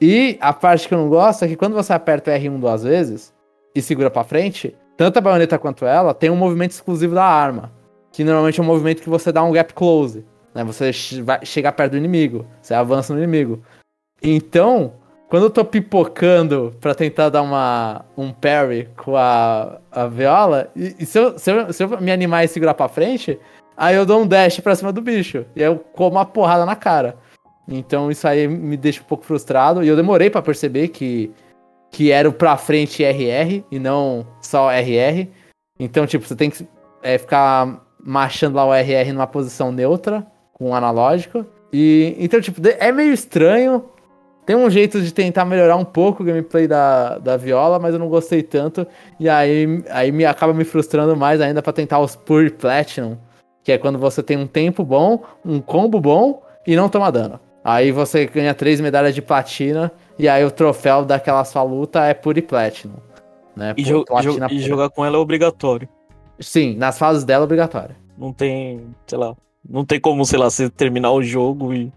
E 0.00 0.36
a 0.40 0.52
parte 0.52 0.86
que 0.86 0.94
eu 0.94 0.98
não 0.98 1.08
gosto 1.08 1.44
é 1.44 1.48
que 1.48 1.56
quando 1.56 1.74
você 1.74 1.92
aperta 1.92 2.30
o 2.30 2.34
R1 2.34 2.60
duas 2.60 2.82
vezes 2.82 3.34
e 3.74 3.80
segura 3.80 4.10
pra 4.10 4.24
frente, 4.24 4.74
tanto 4.96 5.18
a 5.18 5.22
baioneta 5.22 5.58
quanto 5.58 5.86
ela 5.86 6.12
tem 6.12 6.30
um 6.30 6.36
movimento 6.36 6.72
exclusivo 6.72 7.14
da 7.14 7.24
arma. 7.24 7.72
Que 8.12 8.24
normalmente 8.24 8.60
é 8.60 8.62
um 8.62 8.66
movimento 8.66 9.02
que 9.02 9.08
você 9.08 9.32
dá 9.32 9.42
um 9.42 9.52
gap 9.52 9.72
close. 9.74 10.24
Né? 10.54 10.62
Você 10.64 10.90
vai 11.22 11.44
chegar 11.44 11.72
perto 11.72 11.92
do 11.92 11.98
inimigo. 11.98 12.46
Você 12.60 12.74
avança 12.74 13.12
no 13.12 13.18
inimigo. 13.18 13.62
Então, 14.22 14.94
quando 15.28 15.44
eu 15.44 15.50
tô 15.50 15.64
pipocando 15.64 16.74
pra 16.80 16.94
tentar 16.94 17.28
dar 17.30 17.42
uma, 17.42 18.04
um 18.16 18.32
parry 18.32 18.88
com 18.96 19.16
a, 19.16 19.80
a 19.90 20.06
viola, 20.06 20.70
e, 20.74 20.94
e 21.00 21.06
se, 21.06 21.18
eu, 21.18 21.38
se, 21.38 21.50
eu, 21.50 21.72
se 21.72 21.82
eu 21.82 22.00
me 22.00 22.12
animar 22.12 22.44
e 22.44 22.48
segurar 22.48 22.74
pra 22.74 22.88
frente, 22.88 23.38
aí 23.76 23.96
eu 23.96 24.06
dou 24.06 24.22
um 24.22 24.26
dash 24.26 24.60
pra 24.60 24.74
cima 24.74 24.92
do 24.92 25.02
bicho. 25.02 25.44
E 25.56 25.62
aí 25.62 25.68
eu 25.68 25.78
como 25.78 26.16
uma 26.16 26.24
porrada 26.24 26.64
na 26.64 26.76
cara. 26.76 27.16
Então 27.68 28.10
isso 28.10 28.26
aí 28.26 28.46
me 28.46 28.76
deixa 28.76 29.00
um 29.00 29.04
pouco 29.04 29.24
frustrado. 29.24 29.82
E 29.82 29.88
eu 29.88 29.96
demorei 29.96 30.30
pra 30.30 30.42
perceber 30.42 30.88
que, 30.88 31.32
que 31.90 32.12
era 32.12 32.28
o 32.28 32.32
pra 32.32 32.56
frente 32.56 33.02
RR 33.02 33.64
e 33.70 33.78
não 33.78 34.24
só 34.40 34.70
RR. 34.70 35.28
Então, 35.78 36.06
tipo, 36.06 36.24
você 36.24 36.36
tem 36.36 36.50
que 36.50 36.66
é, 37.02 37.18
ficar 37.18 37.84
machando 38.00 38.56
lá 38.56 38.64
o 38.64 38.72
RR 38.72 39.12
numa 39.12 39.26
posição 39.26 39.72
neutra, 39.72 40.24
com 40.52 40.70
o 40.70 40.74
analógico. 40.74 41.44
E 41.72 42.14
então, 42.18 42.40
tipo, 42.40 42.60
é 42.78 42.92
meio 42.92 43.12
estranho. 43.12 43.84
Tem 44.46 44.54
um 44.54 44.70
jeito 44.70 45.02
de 45.02 45.12
tentar 45.12 45.44
melhorar 45.44 45.74
um 45.74 45.84
pouco 45.84 46.22
o 46.22 46.26
gameplay 46.26 46.68
da, 46.68 47.18
da 47.18 47.36
viola, 47.36 47.80
mas 47.80 47.92
eu 47.92 47.98
não 47.98 48.08
gostei 48.08 48.44
tanto. 48.44 48.86
E 49.18 49.28
aí, 49.28 49.82
aí 49.90 50.12
me 50.12 50.24
acaba 50.24 50.54
me 50.54 50.64
frustrando 50.64 51.16
mais 51.16 51.40
ainda 51.40 51.60
para 51.60 51.72
tentar 51.72 51.98
os 51.98 52.14
Pure 52.14 52.50
Platinum, 52.50 53.18
que 53.64 53.72
é 53.72 53.78
quando 53.78 53.98
você 53.98 54.22
tem 54.22 54.36
um 54.36 54.46
tempo 54.46 54.84
bom, 54.84 55.24
um 55.44 55.60
combo 55.60 56.00
bom 56.00 56.42
e 56.64 56.76
não 56.76 56.88
toma 56.88 57.10
dano. 57.10 57.40
Aí 57.64 57.90
você 57.90 58.26
ganha 58.26 58.54
três 58.54 58.80
medalhas 58.80 59.12
de 59.12 59.20
platina, 59.20 59.90
e 60.16 60.28
aí 60.28 60.44
o 60.44 60.50
troféu 60.52 61.04
daquela 61.04 61.44
sua 61.44 61.64
luta 61.64 62.04
é 62.04 62.14
Pure 62.14 62.40
Platinum. 62.40 62.94
Né? 63.56 63.74
E, 63.76 63.82
jo 63.82 64.04
jo 64.22 64.38
e 64.48 64.60
jogar 64.60 64.90
com 64.90 65.04
ela 65.04 65.16
é 65.16 65.18
obrigatório. 65.18 65.88
Sim, 66.38 66.76
nas 66.76 66.96
fases 66.96 67.24
dela 67.24 67.42
é 67.42 67.46
obrigatório. 67.46 67.96
Não 68.16 68.32
tem, 68.32 68.94
sei 69.08 69.18
lá, 69.18 69.34
não 69.68 69.84
tem 69.84 69.98
como, 69.98 70.24
sei 70.24 70.38
lá, 70.38 70.48
você 70.48 70.70
terminar 70.70 71.10
o 71.10 71.20
jogo 71.20 71.74
e 71.74 71.90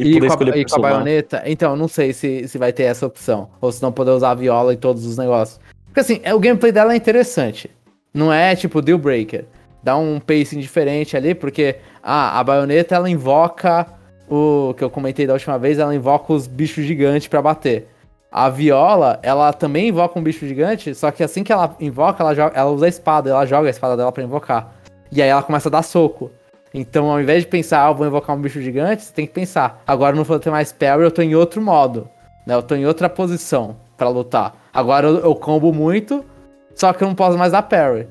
e, 0.00 0.16
e, 0.16 0.20
com 0.20 0.32
a, 0.32 0.56
e 0.56 0.64
com 0.64 0.76
a, 0.76 0.78
baioneta, 0.78 1.42
então, 1.46 1.76
não 1.76 1.88
sei 1.88 2.12
se, 2.12 2.48
se 2.48 2.58
vai 2.58 2.72
ter 2.72 2.84
essa 2.84 3.06
opção. 3.06 3.48
Ou 3.60 3.70
se 3.70 3.82
não 3.82 3.92
poder 3.92 4.12
usar 4.12 4.30
a 4.30 4.34
viola 4.34 4.72
em 4.72 4.76
todos 4.76 5.04
os 5.04 5.16
negócios. 5.16 5.60
Porque 5.86 6.00
assim, 6.00 6.20
é, 6.22 6.34
o 6.34 6.38
gameplay 6.38 6.72
dela 6.72 6.92
é 6.92 6.96
interessante. 6.96 7.70
Não 8.12 8.32
é 8.32 8.54
tipo 8.56 8.80
deal 8.80 8.98
breaker. 8.98 9.44
Dá 9.82 9.96
um 9.96 10.20
pacing 10.20 10.60
diferente 10.60 11.16
ali, 11.16 11.34
porque 11.34 11.76
ah, 12.02 12.38
a 12.38 12.44
baioneta 12.44 12.94
ela 12.94 13.08
invoca 13.08 13.86
o 14.28 14.74
que 14.74 14.84
eu 14.84 14.90
comentei 14.90 15.26
da 15.26 15.32
última 15.32 15.58
vez, 15.58 15.78
ela 15.78 15.94
invoca 15.94 16.32
os 16.32 16.46
bichos 16.46 16.84
gigantes 16.84 17.26
para 17.26 17.42
bater. 17.42 17.88
A 18.30 18.48
viola, 18.48 19.18
ela 19.22 19.52
também 19.52 19.88
invoca 19.88 20.16
um 20.18 20.22
bicho 20.22 20.46
gigante, 20.46 20.94
só 20.94 21.10
que 21.10 21.22
assim 21.22 21.42
que 21.42 21.52
ela 21.52 21.74
invoca, 21.80 22.22
ela, 22.22 22.32
joga, 22.32 22.56
ela 22.56 22.70
usa 22.70 22.86
a 22.86 22.88
espada, 22.88 23.30
ela 23.30 23.44
joga 23.44 23.66
a 23.66 23.70
espada 23.70 23.96
dela 23.96 24.12
para 24.12 24.22
invocar. 24.22 24.72
E 25.10 25.20
aí 25.20 25.28
ela 25.28 25.42
começa 25.42 25.68
a 25.68 25.72
dar 25.72 25.82
soco. 25.82 26.30
Então, 26.72 27.10
ao 27.10 27.20
invés 27.20 27.42
de 27.42 27.48
pensar, 27.48 27.86
ah, 27.86 27.92
vou 27.92 28.06
invocar 28.06 28.36
um 28.36 28.40
bicho 28.40 28.60
gigante, 28.60 29.02
você 29.02 29.12
tem 29.12 29.26
que 29.26 29.32
pensar, 29.32 29.82
agora 29.86 30.14
não 30.14 30.22
vou 30.22 30.38
ter 30.38 30.50
mais 30.50 30.72
parry, 30.72 31.02
eu 31.02 31.10
tô 31.10 31.20
em 31.20 31.34
outro 31.34 31.60
modo. 31.60 32.08
Né? 32.46 32.54
Eu 32.54 32.62
tô 32.62 32.74
em 32.74 32.86
outra 32.86 33.08
posição 33.08 33.76
para 33.96 34.08
lutar. 34.08 34.54
Agora 34.72 35.08
eu, 35.08 35.18
eu, 35.18 35.34
combo 35.34 35.72
muito, 35.72 36.24
só 36.74 36.92
que 36.92 37.02
eu 37.02 37.08
não 37.08 37.14
posso 37.14 37.36
mais 37.36 37.52
dar 37.52 37.62
parry. 37.62 38.06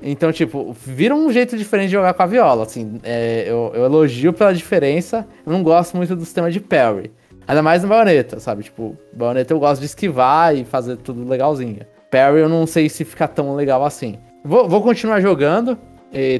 Então, 0.00 0.30
tipo, 0.32 0.72
vira 0.72 1.14
um 1.14 1.32
jeito 1.32 1.56
diferente 1.56 1.88
de 1.88 1.94
jogar 1.94 2.14
com 2.14 2.22
a 2.22 2.26
viola. 2.26 2.64
Assim, 2.64 3.00
é, 3.02 3.44
eu, 3.46 3.72
eu, 3.74 3.84
elogio 3.84 4.32
pela 4.32 4.52
diferença. 4.52 5.26
Eu 5.46 5.52
não 5.52 5.62
gosto 5.62 5.96
muito 5.96 6.14
do 6.14 6.24
sistema 6.24 6.50
de 6.50 6.60
parry. 6.60 7.10
Ainda 7.46 7.62
mais 7.62 7.82
no 7.82 7.88
baioneta, 7.88 8.38
sabe? 8.38 8.62
Tipo, 8.62 8.96
baioneta 9.12 9.52
eu 9.52 9.58
gosto 9.58 9.80
de 9.80 9.86
esquivar 9.86 10.54
e 10.54 10.64
fazer 10.64 10.96
tudo 10.98 11.26
legalzinho. 11.26 11.80
Parry 12.10 12.40
eu 12.40 12.48
não 12.48 12.66
sei 12.66 12.88
se 12.88 13.04
fica 13.04 13.26
tão 13.26 13.54
legal 13.54 13.84
assim. 13.84 14.18
Vou, 14.44 14.68
vou 14.68 14.82
continuar 14.82 15.20
jogando 15.20 15.78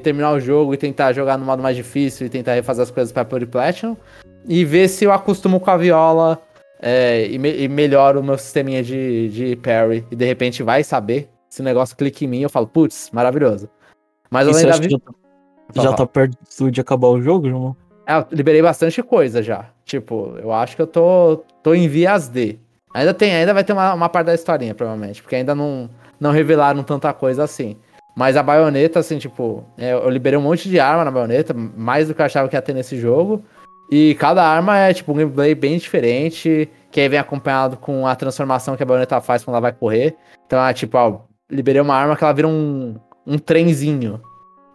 terminar 0.03 0.33
o 0.33 0.41
jogo 0.41 0.73
e 0.75 0.77
tentar 0.77 1.13
jogar 1.13 1.37
no 1.37 1.45
modo 1.45 1.63
mais 1.63 1.77
difícil 1.77 2.27
e 2.27 2.31
tentar 2.31 2.55
refazer 2.55 2.83
as 2.83 2.91
coisas 2.91 3.13
para 3.13 3.25
Pure 3.25 3.47
Platinum. 3.47 3.97
E 4.47 4.65
ver 4.65 4.89
se 4.89 5.05
eu 5.05 5.13
acostumo 5.13 5.59
com 5.59 5.71
a 5.71 5.77
viola 5.77 6.41
é, 6.81 7.27
e, 7.27 7.39
me, 7.39 7.51
e 7.63 7.69
melhoro 7.69 8.21
o 8.21 8.23
meu 8.23 8.37
sisteminha 8.37 8.83
de, 8.83 9.29
de 9.31 9.57
parry. 9.57 10.05
E 10.11 10.17
de 10.17 10.25
repente 10.25 10.63
vai 10.63 10.85
saber 10.85 11.29
se 11.49 11.61
o 11.61 11.65
negócio 11.65 11.97
clica 11.97 12.25
em 12.25 12.29
mim 12.29 12.41
eu 12.41 12.51
falo, 12.51 12.67
putz, 12.67 13.11
maravilhoso. 13.13 13.69
Mas 14.31 14.49
além 14.49 14.67
da 14.67 14.77
vida. 14.77 15.01
Já, 15.75 15.83
já 15.83 15.93
tá 15.93 16.07
perto 16.07 16.71
de 16.71 16.81
acabar 16.81 17.09
o 17.09 17.23
jogo, 17.23 17.49
João? 17.49 17.77
É, 18.07 18.19
eu 18.19 18.27
liberei 18.31 18.61
bastante 18.61 19.03
coisa 19.03 19.43
já. 19.43 19.71
Tipo, 19.85 20.37
eu 20.39 20.53
acho 20.53 20.77
que 20.77 20.83
eu 20.83 20.87
tô, 20.87 21.45
tô 21.63 21.75
em 21.75 21.89
vias 21.89 22.29
D. 22.29 22.59
Ainda 22.93 23.15
tem, 23.15 23.35
ainda 23.35 23.55
vai 23.55 23.65
ter 23.65 23.73
uma, 23.73 23.95
uma 23.95 24.09
parte 24.09 24.27
da 24.27 24.35
historinha, 24.35 24.75
provavelmente, 24.75 25.23
porque 25.23 25.37
ainda 25.37 25.55
não, 25.55 25.91
não 26.21 26.31
revelaram 26.31 26.83
tanta 26.83 27.13
coisa 27.13 27.43
assim. 27.45 27.77
Mas 28.17 28.37
a 28.37 28.43
baioneta, 28.43 29.01
assim, 29.01 29.19
tipo, 29.19 29.65
é, 29.77 29.93
eu 29.93 30.09
liberei 30.09 30.39
um 30.39 30.43
monte 30.43 30.69
de 30.69 30.79
arma 30.79 31.05
na 31.05 31.11
baioneta, 31.11 31.53
mais 31.55 32.09
do 32.09 32.15
que 32.15 32.21
eu 32.21 32.27
achava 32.27 32.49
que 32.49 32.55
ia 32.55 32.63
ter 32.63 32.73
nesse 32.73 32.97
jogo. 32.97 33.43
E 33.91 34.15
cada 34.15 34.43
arma 34.43 34.79
é, 34.79 34.95
tipo, 34.95 35.13
um 35.13 35.17
gameplay 35.17 35.55
bem 35.55 35.77
diferente, 35.77 36.71
que 36.91 37.01
aí 37.01 37.09
vem 37.09 37.19
acompanhado 37.19 37.77
com 37.77 38.07
a 38.07 38.15
transformação 38.15 38.77
que 38.77 38.83
a 38.83 38.87
baioneta 38.87 39.21
faz 39.21 39.45
quando 39.45 39.55
ela 39.55 39.61
vai 39.61 39.73
correr. 39.73 40.17
Então 40.47 40.65
é 40.65 40.73
tipo, 40.73 40.97
ó, 40.97 41.21
liberei 41.51 41.81
uma 41.81 41.95
arma 41.95 42.17
que 42.17 42.23
ela 42.23 42.33
vira 42.33 42.49
um, 42.49 42.95
um 43.27 43.37
trenzinho. 43.37 44.21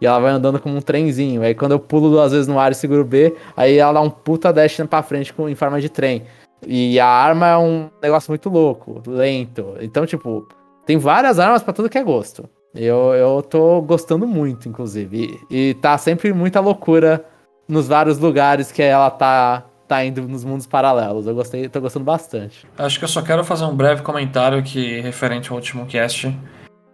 E 0.00 0.06
ela 0.06 0.18
vai 0.18 0.30
andando 0.32 0.58
como 0.58 0.76
um 0.76 0.80
trenzinho. 0.80 1.42
Aí 1.42 1.54
quando 1.54 1.72
eu 1.72 1.80
pulo 1.80 2.10
duas 2.10 2.32
vezes 2.32 2.46
no 2.46 2.58
ar 2.58 2.72
e 2.72 2.74
seguro 2.74 3.04
B, 3.04 3.34
aí 3.56 3.76
ela 3.76 3.94
dá 3.94 4.00
um 4.00 4.10
puta 4.10 4.52
dash 4.52 4.76
pra 4.88 5.02
frente 5.02 5.32
com, 5.32 5.48
em 5.48 5.54
forma 5.54 5.80
de 5.80 5.88
trem. 5.88 6.24
E 6.66 7.00
a 7.00 7.06
arma 7.06 7.48
é 7.48 7.56
um 7.56 7.90
negócio 8.02 8.30
muito 8.30 8.48
louco, 8.48 9.02
lento. 9.06 9.76
Então, 9.80 10.06
tipo, 10.06 10.46
tem 10.86 10.98
várias 10.98 11.38
armas 11.38 11.62
para 11.62 11.72
tudo 11.72 11.88
que 11.88 11.98
é 11.98 12.02
gosto. 12.02 12.48
Eu, 12.74 13.14
eu 13.14 13.42
tô 13.42 13.80
gostando 13.82 14.26
muito, 14.26 14.68
inclusive. 14.68 15.40
E, 15.50 15.70
e 15.70 15.74
tá 15.74 15.98
sempre 15.98 16.32
muita 16.32 16.60
loucura 16.60 17.24
nos 17.68 17.88
vários 17.88 18.18
lugares 18.18 18.70
que 18.70 18.82
ela 18.82 19.10
tá, 19.10 19.64
tá 19.88 20.04
indo 20.04 20.22
nos 20.22 20.44
mundos 20.44 20.66
paralelos. 20.66 21.26
Eu 21.26 21.34
gostei, 21.34 21.68
tô 21.68 21.80
gostando 21.80 22.04
bastante. 22.04 22.66
Acho 22.78 22.98
que 22.98 23.04
eu 23.04 23.08
só 23.08 23.22
quero 23.22 23.44
fazer 23.44 23.64
um 23.64 23.74
breve 23.74 24.02
comentário 24.02 24.58
aqui 24.58 25.00
referente 25.00 25.50
ao 25.50 25.56
último 25.56 25.86
cast. 25.86 26.36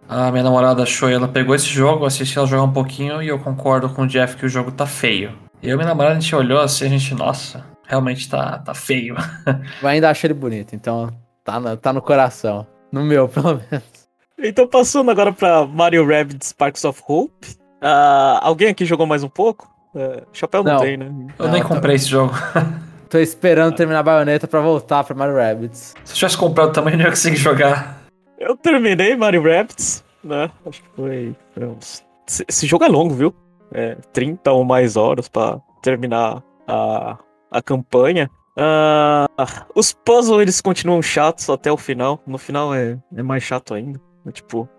A 0.09 0.31
minha 0.31 0.43
namorada 0.43 0.85
Shoei, 0.85 1.13
ela 1.13 1.27
pegou 1.27 1.53
esse 1.53 1.67
jogo, 1.67 2.05
assistiu 2.05 2.41
ela 2.41 2.49
jogar 2.49 2.63
um 2.63 2.71
pouquinho 2.71 3.21
e 3.21 3.27
eu 3.27 3.37
concordo 3.39 3.89
com 3.89 4.03
o 4.03 4.07
Jeff 4.07 4.37
que 4.37 4.45
o 4.45 4.49
jogo 4.49 4.71
tá 4.71 4.85
feio. 4.85 5.33
E 5.61 5.67
eu 5.67 5.73
e 5.73 5.75
minha 5.75 5.87
namorada 5.87 6.15
a 6.15 6.19
gente 6.19 6.33
olhou 6.35 6.61
assim, 6.61 6.85
a 6.85 6.89
gente, 6.89 7.13
nossa, 7.13 7.65
realmente 7.85 8.29
tá, 8.29 8.59
tá 8.59 8.73
feio. 8.73 9.15
Eu 9.81 9.87
ainda 9.87 10.09
acho 10.09 10.25
ele 10.27 10.33
bonito, 10.33 10.75
então 10.75 11.09
tá 11.43 11.59
no, 11.59 11.75
tá 11.75 11.91
no 11.91 12.01
coração. 12.01 12.67
No 12.91 13.03
meu, 13.03 13.27
pelo 13.29 13.55
menos. 13.55 14.06
Então, 14.39 14.67
passando 14.67 15.09
agora 15.09 15.33
pra 15.33 15.65
Mario 15.65 16.07
Rabbids 16.07 16.49
Sparks 16.49 16.85
of 16.85 17.01
Hope. 17.07 17.47
Uh, 17.81 18.37
alguém 18.41 18.69
aqui 18.69 18.85
jogou 18.85 19.07
mais 19.07 19.23
um 19.23 19.29
pouco? 19.29 19.67
Uh, 19.95 20.25
chapéu 20.31 20.63
não, 20.63 20.73
não, 20.73 20.79
tem, 20.79 20.95
né? 20.95 21.11
Eu 21.39 21.45
não, 21.45 21.53
nem 21.53 21.63
comprei 21.63 21.95
esse 21.95 22.07
jogo. 22.07 22.33
Tô 23.09 23.17
esperando 23.17 23.75
terminar 23.75 23.99
a 23.99 24.03
baioneta 24.03 24.47
pra 24.47 24.59
voltar 24.59 25.03
pra 25.03 25.15
Mario 25.15 25.35
Rabbids. 25.35 25.95
Se 26.03 26.11
eu 26.11 26.15
tivesse 26.15 26.37
comprado 26.37 26.71
também, 26.71 26.95
não 26.95 27.05
ia 27.05 27.09
conseguir 27.09 27.37
jogar. 27.37 28.01
Eu 28.37 28.55
terminei 28.55 29.15
Mario 29.15 29.41
Rabbids, 29.41 30.03
né? 30.23 30.51
Acho 30.65 30.83
que 30.83 30.89
foi, 30.95 31.35
foi 31.53 31.65
uns... 31.65 32.05
Esse 32.47 32.67
jogo 32.67 32.83
é 32.83 32.87
longo, 32.87 33.13
viu? 33.13 33.33
É 33.73 33.95
30 34.13 34.51
ou 34.51 34.63
mais 34.63 34.95
horas 34.97 35.27
pra 35.27 35.59
terminar 35.81 36.43
a, 36.67 37.17
a 37.49 37.61
campanha. 37.61 38.29
Uh, 38.57 39.69
os 39.73 39.93
puzzles 39.93 40.41
eles 40.41 40.61
continuam 40.61 41.01
chatos 41.01 41.49
até 41.49 41.71
o 41.71 41.77
final. 41.77 42.21
No 42.27 42.37
final 42.37 42.73
é, 42.73 42.97
é 43.15 43.23
mais 43.23 43.41
chato 43.41 43.73
ainda. 43.73 43.99
Tipo, 44.31 44.69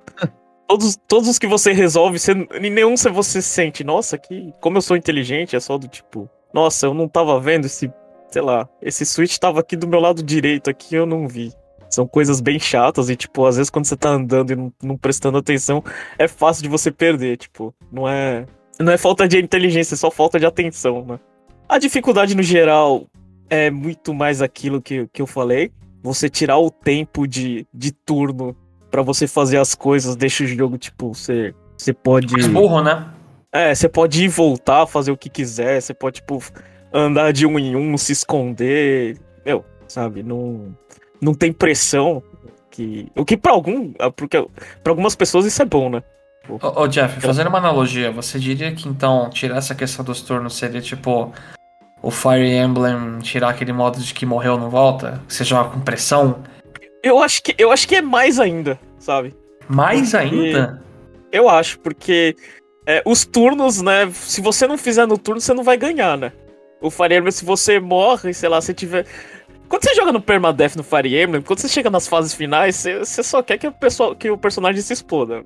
todos, 0.69 0.97
todos 1.09 1.29
os 1.29 1.39
que 1.39 1.47
você 1.47 1.73
resolve, 1.73 2.19
você, 2.19 2.35
nenhum 2.35 2.95
você 2.97 3.41
sente, 3.41 3.83
nossa, 3.83 4.19
que 4.19 4.53
como 4.61 4.77
eu 4.77 4.83
sou 4.83 4.97
inteligente, 4.97 5.57
é 5.57 5.61
só 5.61 5.79
do 5.79 5.89
tipo, 5.89 6.29
nossa, 6.53 6.87
eu 6.87 6.95
não 6.95 7.09
tava 7.09 7.41
vendo 7.41 7.65
esse, 7.65 7.91
sei 8.31 8.43
lá, 8.43 8.69
esse 8.83 9.05
switch 9.07 9.39
tava 9.39 9.61
aqui 9.61 9.77
do 9.77 9.89
meu 9.89 9.99
lado 9.99 10.23
direito, 10.23 10.69
aqui 10.69 10.95
eu 10.95 11.07
não 11.07 11.27
vi. 11.27 11.53
São 11.91 12.07
coisas 12.07 12.43
bem 12.43 12.59
chatas 12.59 13.09
e, 13.09 13.17
tipo, 13.17 13.47
às 13.47 13.57
vezes 13.57 13.71
quando 13.71 13.87
você 13.87 13.97
tá 13.97 14.11
andando 14.11 14.53
e 14.53 14.57
não, 14.57 14.73
não 14.83 14.97
prestando 14.97 15.39
atenção, 15.39 15.83
é 16.19 16.29
fácil 16.29 16.63
de 16.63 16.69
você 16.69 16.93
perder, 16.93 17.39
tipo, 17.39 17.75
não 17.91 18.07
é. 18.07 18.45
Não 18.79 18.93
é 18.93 18.99
falta 18.99 19.27
de 19.27 19.39
inteligência, 19.39 19.95
é 19.95 19.97
só 19.97 20.11
falta 20.11 20.39
de 20.39 20.45
atenção, 20.45 21.05
né? 21.05 21.19
A 21.67 21.79
dificuldade 21.79 22.37
no 22.37 22.43
geral 22.43 23.07
é 23.51 23.71
muito 23.71 24.13
mais 24.13 24.43
aquilo 24.43 24.81
que, 24.81 25.09
que 25.09 25.23
eu 25.23 25.27
falei. 25.27 25.73
Você 26.03 26.29
tirar 26.29 26.59
o 26.59 26.71
tempo 26.71 27.27
de, 27.27 27.67
de 27.75 27.91
turno 27.91 28.55
para 28.91 29.03
você 29.03 29.27
fazer 29.27 29.59
as 29.59 29.75
coisas, 29.75 30.17
deixa 30.17 30.45
o 30.45 30.47
jogo, 30.47 30.79
tipo, 30.79 31.15
você, 31.15 31.55
você 31.77 31.93
pode. 31.93 32.33
Mais 32.33 32.47
burro, 32.47 32.83
né? 32.83 33.07
É, 33.53 33.75
você 33.75 33.89
pode 33.89 34.23
ir 34.23 34.25
e 34.27 34.29
voltar, 34.29 34.87
fazer 34.87 35.11
o 35.11 35.17
que 35.17 35.29
quiser, 35.29 35.81
você 35.81 35.95
pode, 35.95 36.17
tipo, 36.17 36.43
andar 36.93 37.33
de 37.33 37.47
um 37.47 37.59
em 37.59 37.77
um, 37.77 37.97
se 37.97 38.13
esconder. 38.13 39.19
Meu, 39.45 39.65
sabe, 39.87 40.23
não, 40.23 40.75
não 41.21 41.35
tem 41.35 41.53
pressão. 41.53 42.23
Que, 42.71 43.11
o 43.17 43.25
que 43.25 43.37
para 43.37 43.53
algum, 43.53 43.93
porque 44.15 44.47
para 44.85 44.93
algumas 44.93 45.17
pessoas 45.17 45.45
isso 45.45 45.61
é 45.61 45.65
bom, 45.65 45.91
né? 45.91 46.03
Ô, 46.49 46.83
ô, 46.83 46.89
Jeff, 46.89 47.21
fazendo 47.21 47.49
uma 47.49 47.59
analogia, 47.59 48.11
você 48.11 48.39
diria 48.39 48.73
que 48.73 48.89
então 48.89 49.29
tirar 49.31 49.57
essa 49.57 49.75
questão 49.75 50.05
dos 50.05 50.23
turnos 50.23 50.57
seria 50.57 50.81
tipo 50.81 51.33
o 52.01 52.11
Fire 52.11 52.49
Emblem 52.57 53.19
tirar 53.19 53.51
aquele 53.51 53.73
modo 53.73 53.99
de 53.99 54.15
que 54.15 54.25
morreu 54.25 54.57
não 54.57 54.71
volta? 54.71 55.21
Que 55.27 55.35
você 55.35 55.45
joga 55.45 55.71
com 55.71 55.81
pressão? 55.81 56.43
Eu 57.03 57.21
acho 57.21 57.43
que, 57.43 57.55
eu 57.59 57.71
acho 57.71 57.87
que 57.87 57.97
é 57.97 58.03
mais 58.03 58.39
ainda, 58.41 58.79
sabe? 59.09 59.35
Mais 59.67 60.11
porque, 60.11 60.17
ainda? 60.17 60.83
Eu 61.33 61.49
acho, 61.49 61.81
porque 61.81 62.37
é, 62.87 63.03
os 63.07 63.25
turnos, 63.25 63.81
né? 63.81 64.11
Se 64.13 64.43
você 64.43 64.67
não 64.67 64.77
fizer 64.77 65.07
no 65.07 65.17
turno, 65.17 65.41
você 65.41 65.55
não 65.55 65.65
vai 65.65 65.79
ganhar, 65.79 66.19
né? 66.19 66.31
O 66.81 66.91
Fire 66.91 67.15
Emblem, 67.17 67.33
se 67.33 67.45
você 67.45 67.81
morre, 67.81 68.35
sei 68.35 68.51
lá, 68.51 68.61
se 68.61 68.75
tiver. 68.75 69.07
Quando 69.67 69.85
você 69.85 69.95
joga 69.95 70.13
no 70.13 70.21
Permadeath 70.21 70.77
no 70.77 70.83
Fire 70.83 71.21
Emblem, 71.21 71.43
quando 71.43 71.59
você 71.59 71.69
chega 71.69 71.91
nas 71.91 72.07
fases 72.07 72.35
finais, 72.35 72.77
você, 72.77 72.99
você 72.99 73.23
só 73.23 73.43
quer 73.43 73.59
que 73.59 73.67
o, 73.67 73.73
pessoal, 73.73 74.15
que 74.15 74.31
o 74.31 74.39
personagem 74.39 74.81
se 74.81 74.93
exploda. 74.93 75.43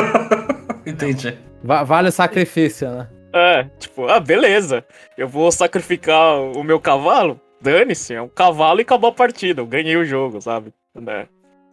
Entendi. 0.84 1.38
Vale 1.62 2.08
o 2.08 2.12
sacrifício, 2.12 2.90
né? 2.90 3.08
É, 3.32 3.64
tipo, 3.78 4.06
ah, 4.06 4.20
beleza. 4.20 4.84
Eu 5.16 5.28
vou 5.28 5.50
sacrificar 5.50 6.40
o 6.40 6.62
meu 6.62 6.78
cavalo? 6.78 7.40
Dane-se, 7.60 8.14
é 8.14 8.20
um 8.20 8.28
cavalo 8.28 8.80
e 8.80 8.82
acabou 8.82 9.08
a 9.08 9.14
partida. 9.14 9.62
Eu 9.62 9.66
ganhei 9.66 9.96
o 9.96 10.04
jogo, 10.04 10.40
sabe? 10.40 10.72
né? 11.00 11.26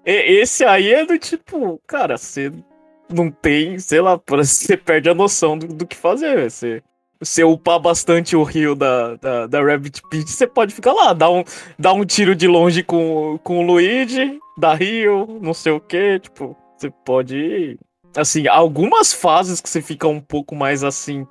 Esse 0.06 0.66
aí 0.66 0.92
é 0.92 1.06
do 1.06 1.18
tipo, 1.18 1.80
cara, 1.86 2.18
você 2.18 2.52
não 3.10 3.30
tem, 3.30 3.78
sei 3.80 4.02
lá, 4.02 4.20
você 4.28 4.76
perde 4.76 5.10
a 5.10 5.16
noção 5.16 5.58
do, 5.58 5.68
do 5.68 5.86
que 5.86 5.96
fazer. 5.96 6.50
Você, 6.50 6.82
você 7.20 7.44
upar 7.44 7.80
bastante 7.80 8.36
o 8.36 8.44
rio 8.44 8.74
da, 8.76 9.16
da, 9.16 9.48
da 9.48 9.64
Rabbit 9.64 10.02
Pit, 10.10 10.30
você 10.30 10.48
pode 10.48 10.74
ficar 10.74 10.94
lá, 10.94 11.14
dar 11.14 11.30
um, 11.30 11.44
dar 11.78 11.94
um 11.94 12.06
tiro 12.06 12.36
de 12.36 12.48
longe 12.48 12.84
com, 12.84 13.40
com 13.44 13.60
o 13.60 13.62
Luigi, 13.62 14.40
da 14.58 14.74
rio, 14.74 15.40
não 15.42 15.54
sei 15.54 15.72
o 15.72 15.80
que, 15.80 16.20
tipo, 16.20 16.56
você 16.78 16.92
pode. 17.06 17.78
Assim, 18.16 18.48
algumas 18.48 19.14
fases 19.14 19.62
que 19.62 19.70
você 19.70 19.82
fica 19.82 20.08
um 20.08 20.20
pouco 20.20 20.56
mais 20.56 20.84
assim. 20.84 21.26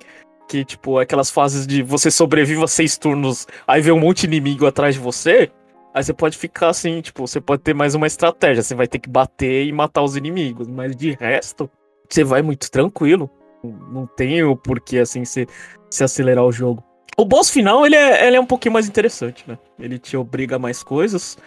Que, 0.47 0.65
tipo, 0.65 0.99
aquelas 0.99 1.29
fases 1.29 1.65
de 1.65 1.81
você 1.81 2.11
sobreviva 2.11 2.67
seis 2.67 2.97
turnos, 2.97 3.47
aí 3.65 3.81
vem 3.81 3.93
um 3.93 3.99
monte 3.99 4.21
de 4.21 4.27
inimigo 4.27 4.65
atrás 4.65 4.95
de 4.95 5.01
você. 5.01 5.49
Aí 5.93 6.03
você 6.03 6.13
pode 6.13 6.37
ficar 6.37 6.69
assim, 6.69 7.01
tipo, 7.01 7.27
você 7.27 7.41
pode 7.41 7.61
ter 7.63 7.73
mais 7.73 7.95
uma 7.95 8.07
estratégia. 8.07 8.63
Você 8.63 8.73
vai 8.73 8.87
ter 8.87 8.99
que 8.99 9.09
bater 9.09 9.65
e 9.65 9.71
matar 9.71 10.01
os 10.01 10.15
inimigos. 10.15 10.67
Mas 10.67 10.95
de 10.95 11.11
resto, 11.11 11.69
você 12.09 12.23
vai 12.23 12.41
muito 12.41 12.71
tranquilo. 12.71 13.29
Não 13.63 14.07
tem 14.07 14.43
o 14.43 14.55
porquê, 14.55 14.99
assim, 14.99 15.25
se, 15.25 15.47
se 15.89 16.03
acelerar 16.03 16.45
o 16.45 16.51
jogo. 16.51 16.83
O 17.17 17.25
boss 17.25 17.49
final, 17.49 17.85
ele 17.85 17.95
é, 17.95 18.25
ele 18.25 18.37
é 18.37 18.39
um 18.39 18.45
pouquinho 18.45 18.73
mais 18.73 18.87
interessante, 18.87 19.43
né? 19.47 19.57
Ele 19.77 19.99
te 19.99 20.15
obriga 20.15 20.55
a 20.55 20.59
mais 20.59 20.81
coisas. 20.81 21.37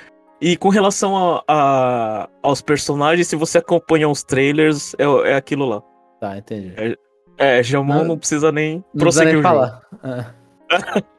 E 0.41 0.57
com 0.57 0.69
relação 0.69 1.17
a, 1.17 1.45
a, 1.49 2.29
aos 2.43 2.61
personagens, 2.61 3.27
se 3.27 3.37
você 3.37 3.59
acompanha 3.59 4.09
os 4.09 4.23
trailers, 4.23 4.95
é, 4.99 5.31
é 5.31 5.35
aquilo 5.35 5.65
lá. 5.65 5.83
Tá, 6.21 6.37
entendi. 6.37 6.75
É, 7.39 7.63
Jamon 7.63 7.95
não, 7.95 8.05
não, 8.05 8.19
precisa 8.19 8.53
nem 8.53 8.85
não 8.93 9.01
prosseguir 9.05 9.43
precisa 9.43 9.43
nem 9.43 9.43
falar. 9.43 9.83
É. 10.05 11.05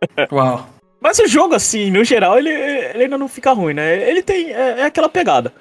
Uau. 0.32 0.75
Mas 1.00 1.18
o 1.18 1.26
jogo, 1.26 1.54
assim, 1.54 1.90
no 1.90 2.02
geral, 2.04 2.38
ele, 2.38 2.50
ele 2.50 3.04
ainda 3.04 3.18
não 3.18 3.28
fica 3.28 3.52
ruim, 3.52 3.74
né? 3.74 4.08
Ele 4.08 4.22
tem. 4.22 4.52
É, 4.52 4.80
é, 4.80 4.84
aquela 4.84 5.08
pegada. 5.08 5.52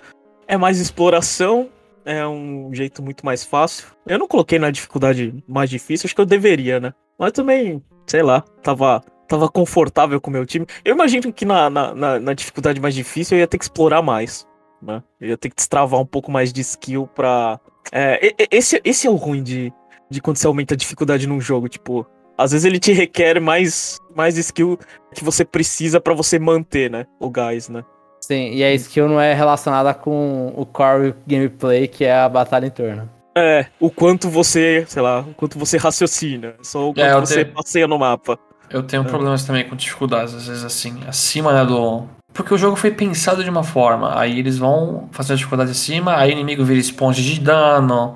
É 0.47 0.57
mais 0.57 0.79
exploração, 0.79 1.69
é 2.05 2.25
um 2.25 2.69
jeito 2.73 3.01
muito 3.01 3.25
mais 3.25 3.43
fácil. 3.43 3.87
Eu 4.05 4.19
não 4.19 4.27
coloquei 4.27 4.59
na 4.59 4.71
dificuldade 4.71 5.43
mais 5.47 5.69
difícil, 5.69 6.07
acho 6.07 6.15
que 6.15 6.21
eu 6.21 6.25
deveria, 6.25 6.79
né? 6.79 6.93
Mas 7.17 7.31
também, 7.31 7.83
sei 8.05 8.21
lá, 8.21 8.41
tava 8.61 9.03
tava 9.27 9.49
confortável 9.49 10.21
com 10.21 10.29
o 10.29 10.33
meu 10.33 10.45
time. 10.45 10.65
Eu 10.83 10.93
imagino 10.93 11.33
que 11.33 11.45
na, 11.45 11.69
na, 11.69 11.95
na, 11.95 12.19
na 12.19 12.33
dificuldade 12.33 12.79
mais 12.79 12.93
difícil 12.93 13.37
eu 13.37 13.41
ia 13.41 13.47
ter 13.47 13.57
que 13.57 13.63
explorar 13.63 14.01
mais. 14.01 14.47
Né? 14.81 15.01
Eu 15.19 15.29
ia 15.29 15.37
ter 15.37 15.49
que 15.49 15.55
destravar 15.55 15.99
um 15.99 16.05
pouco 16.05 16.31
mais 16.31 16.53
de 16.53 16.61
skill 16.61 17.07
pra. 17.07 17.59
É, 17.91 18.33
esse, 18.51 18.79
esse 18.83 19.07
é 19.07 19.09
o 19.09 19.15
ruim 19.15 19.41
de, 19.41 19.73
de 20.09 20.21
quando 20.21 20.37
você 20.37 20.47
aumenta 20.47 20.73
a 20.73 20.77
dificuldade 20.77 21.27
num 21.27 21.41
jogo. 21.41 21.67
Tipo, 21.67 22.05
às 22.37 22.51
vezes 22.51 22.65
ele 22.65 22.79
te 22.79 22.91
requer 22.91 23.39
mais, 23.39 23.99
mais 24.15 24.37
skill 24.37 24.77
que 25.13 25.23
você 25.23 25.45
precisa 25.45 25.99
para 25.99 26.13
você 26.13 26.37
manter, 26.37 26.89
né? 26.89 27.05
O 27.19 27.29
gás, 27.29 27.69
né? 27.69 27.83
Sim, 28.21 28.53
e 28.53 28.63
a 28.63 28.73
skill 28.73 29.07
não 29.07 29.21
é 29.21 29.33
relacionada 29.33 29.93
com 29.93 30.51
o 30.55 30.65
core 30.65 31.13
gameplay, 31.27 31.87
que 31.87 32.03
é 32.03 32.15
a 32.15 32.27
batalha 32.27 32.65
em 32.65 32.71
turno. 32.71 33.09
É, 33.37 33.65
o 33.79 33.91
quanto 33.91 34.29
você, 34.29 34.85
sei 34.87 35.01
lá, 35.01 35.19
o 35.19 35.33
quanto 35.33 35.59
você 35.59 35.77
raciocina. 35.77 36.55
Só 36.63 36.89
o 36.89 36.93
quanto 36.93 37.05
é, 37.05 37.19
você 37.19 37.45
te... 37.45 37.51
passeia 37.51 37.87
no 37.87 37.99
mapa. 37.99 38.39
Eu 38.69 38.81
tenho 38.81 39.03
é. 39.03 39.05
problemas 39.05 39.43
também 39.43 39.67
com 39.67 39.75
dificuldades, 39.75 40.33
às 40.33 40.47
vezes 40.47 40.63
assim, 40.63 40.99
acima 41.07 41.53
né, 41.53 41.65
do. 41.65 42.07
Porque 42.33 42.53
o 42.53 42.57
jogo 42.57 42.75
foi 42.75 42.91
pensado 42.91 43.43
de 43.43 43.49
uma 43.49 43.63
forma, 43.63 44.19
aí 44.19 44.39
eles 44.39 44.57
vão 44.57 45.07
fazer 45.11 45.33
a 45.33 45.35
dificuldade 45.35 45.71
acima, 45.71 46.17
aí 46.17 46.31
o 46.31 46.33
inimigo 46.33 46.65
vira 46.65 46.79
esponja 46.79 47.21
de 47.21 47.39
dano. 47.39 48.15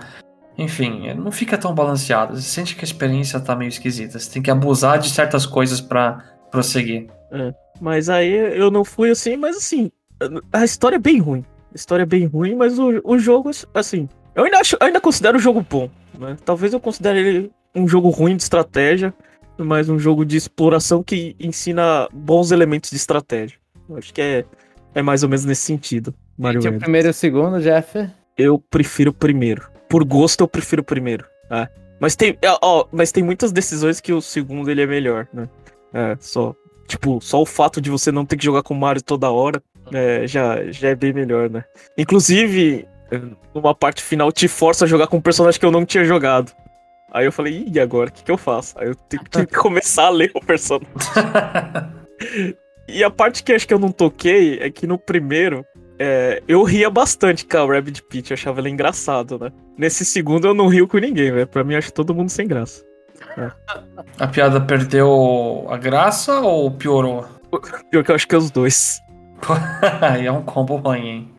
Enfim, 0.60 1.14
não 1.14 1.32
fica 1.32 1.58
tão 1.58 1.74
balanceado. 1.74 2.36
Você 2.36 2.42
sente 2.42 2.76
que 2.76 2.82
a 2.82 2.88
experiência 2.88 3.40
tá 3.40 3.56
meio 3.56 3.70
esquisita. 3.70 4.20
Você 4.20 4.30
tem 4.32 4.42
que 4.42 4.52
abusar 4.52 5.00
de 5.00 5.10
certas 5.10 5.46
coisas 5.46 5.80
para 5.80 6.24
prosseguir. 6.52 7.08
É, 7.32 7.54
mas 7.80 8.10
aí 8.10 8.32
eu 8.32 8.70
não 8.70 8.84
fui 8.84 9.10
assim, 9.10 9.38
mas 9.38 9.56
assim, 9.56 9.92
a 10.52 10.66
história 10.66 10.98
é 10.98 11.00
bem 11.00 11.20
ruim. 11.20 11.46
A 11.72 11.76
história 11.76 12.04
é 12.04 12.06
bem 12.06 12.26
ruim, 12.26 12.56
mas 12.56 12.78
o, 12.78 13.02
o 13.04 13.18
jogo, 13.18 13.52
assim. 13.74 14.10
Eu 14.36 14.44
ainda, 14.44 14.60
acho, 14.60 14.76
eu 14.80 14.88
ainda 14.88 15.00
considero 15.00 15.38
o 15.38 15.42
jogo 15.42 15.66
bom. 15.68 15.90
Né? 16.18 16.36
Talvez 16.44 16.74
eu 16.74 16.80
considere 16.80 17.20
ele 17.20 17.52
um 17.74 17.88
jogo 17.88 18.10
ruim 18.10 18.36
de 18.36 18.44
estratégia 18.44 19.14
mais 19.64 19.90
um 19.90 20.00
jogo 20.00 20.26
de 20.26 20.38
exploração 20.38 21.04
que 21.04 21.36
ensina 21.40 22.08
bons 22.14 22.52
elementos 22.52 22.90
de 22.90 22.96
estratégia. 22.96 23.58
Eu 23.90 23.98
acho 23.98 24.14
que 24.14 24.22
é, 24.22 24.46
é 24.96 25.02
mais 25.02 25.24
ou 25.24 25.30
menos 25.30 25.46
nesse 25.46 25.62
sentido. 25.62 26.14
Mario 26.38 26.62
o 26.62 26.80
primeiro 26.80 27.08
e 27.08 27.12
o 27.12 27.14
segundo, 27.14 27.60
Jeff? 27.60 28.10
Eu 28.38 28.60
prefiro 28.60 29.12
o 29.12 29.14
primeiro. 29.14 29.70
Por 29.90 30.04
gosto, 30.04 30.42
eu 30.42 30.48
prefiro 30.48 30.82
o 30.82 30.86
primeiro. 30.86 31.26
É. 31.50 31.68
Mas 32.00 32.16
tem, 32.16 32.38
é, 32.42 32.58
ó, 32.62 32.86
mas 32.92 33.12
tem 33.12 33.24
muitas 33.24 33.52
decisões 33.52 34.00
que 34.00 34.14
o 34.14 34.22
segundo 34.22 34.70
ele 34.70 34.82
é 34.82 34.88
melhor, 34.88 35.28
né? 35.34 35.50
É, 35.94 36.16
só. 36.20 36.56
Tipo, 36.88 37.20
só 37.22 37.42
o 37.42 37.46
fato 37.46 37.82
de 37.82 37.90
você 37.90 38.12
não 38.12 38.26
ter 38.26 38.38
que 38.38 38.46
jogar 38.46 38.64
com 38.64 38.74
o 38.74 38.78
Mario 38.78 39.04
toda 39.04 39.30
hora 39.30 39.62
é, 39.92 40.26
já, 40.26 40.72
já 40.72 40.90
é 40.90 40.96
bem 40.96 41.14
melhor, 41.14 41.50
né? 41.50 41.64
Inclusive, 41.98 42.88
numa 43.54 43.76
parte 43.76 44.02
final 44.02 44.32
te 44.32 44.48
força 44.48 44.86
a 44.86 44.88
jogar 44.88 45.08
com 45.08 45.18
um 45.18 45.22
personagem 45.22 45.60
que 45.60 45.66
eu 45.66 45.72
não 45.72 45.86
tinha 45.86 46.04
jogado. 46.04 46.52
Aí 47.12 47.26
eu 47.26 47.32
falei, 47.32 47.66
e 47.68 47.80
agora? 47.80 48.10
O 48.10 48.14
que, 48.14 48.24
que 48.24 48.32
eu 48.32 48.38
faço? 48.38 48.78
Aí 48.80 48.88
eu 48.88 48.96
tenho 48.96 49.24
que 49.24 49.46
começar 49.58 50.06
a 50.06 50.10
ler 50.10 50.32
o 50.34 50.40
personagem. 50.40 50.94
e 52.88 53.04
a 53.04 53.10
parte 53.10 53.44
que 53.44 53.52
acho 53.52 53.68
que 53.68 53.74
eu 53.74 53.80
não 53.80 53.92
toquei 53.92 54.60
é 54.60 54.70
que 54.70 54.86
no 54.86 54.98
primeiro 54.98 55.66
é, 56.00 56.42
eu 56.48 56.64
ria 56.64 56.90
bastante 56.90 57.46
com 57.46 57.58
a 57.58 57.66
Rabbit 57.66 58.02
Peach, 58.04 58.32
eu 58.32 58.36
achava 58.36 58.62
ela 58.62 58.70
engraçado, 58.70 59.38
né? 59.38 59.52
Nesse 59.78 60.06
segundo 60.06 60.48
eu 60.48 60.54
não 60.54 60.68
rio 60.68 60.88
com 60.88 60.98
ninguém, 60.98 61.32
velho. 61.32 61.48
Pra 61.48 61.64
mim 61.64 61.76
acho 61.76 61.94
todo 61.94 62.16
mundo 62.16 62.30
sem 62.30 62.48
graça. 62.48 62.86
É. 63.38 63.52
A 64.18 64.28
piada 64.28 64.62
perdeu 64.62 65.68
a 65.70 65.78
graça 65.78 66.40
ou 66.40 66.72
piorou? 66.72 67.26
Pior 67.92 68.04
que 68.04 68.12
eu 68.12 68.16
acho 68.16 68.28
que 68.28 68.36
é 68.36 68.38
os 68.38 68.50
dois. 68.50 69.02
Aí 70.02 70.26
é 70.28 70.32
um 70.32 70.42
combo 70.42 70.78
ruim, 70.78 71.08
hein? 71.08 71.34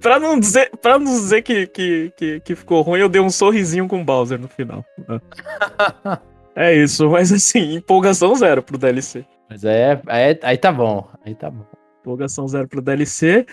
pra 0.00 0.20
não 0.20 0.38
dizer, 0.38 0.70
pra 0.82 0.98
não 0.98 1.06
dizer 1.06 1.42
que, 1.42 1.66
que, 1.66 2.12
que, 2.16 2.40
que, 2.40 2.54
ficou 2.54 2.82
ruim, 2.82 3.00
eu 3.00 3.08
dei 3.08 3.20
um 3.20 3.30
sorrisinho 3.30 3.88
com 3.88 4.00
o 4.00 4.04
Bowser 4.04 4.38
no 4.38 4.48
final. 4.48 4.84
é 6.54 6.74
isso, 6.74 7.08
mas 7.08 7.32
assim, 7.32 7.76
empolgação 7.76 8.34
zero 8.34 8.62
pro 8.62 8.78
DLC. 8.78 9.24
Mas 9.48 9.64
é, 9.64 10.00
aí, 10.06 10.38
aí 10.42 10.58
tá 10.58 10.70
bom, 10.70 11.08
aí 11.24 11.34
tá 11.34 11.50
bom. 11.50 11.64
Empolgação 12.00 12.46
zero 12.46 12.68
pro 12.68 12.82
DLC. 12.82 13.46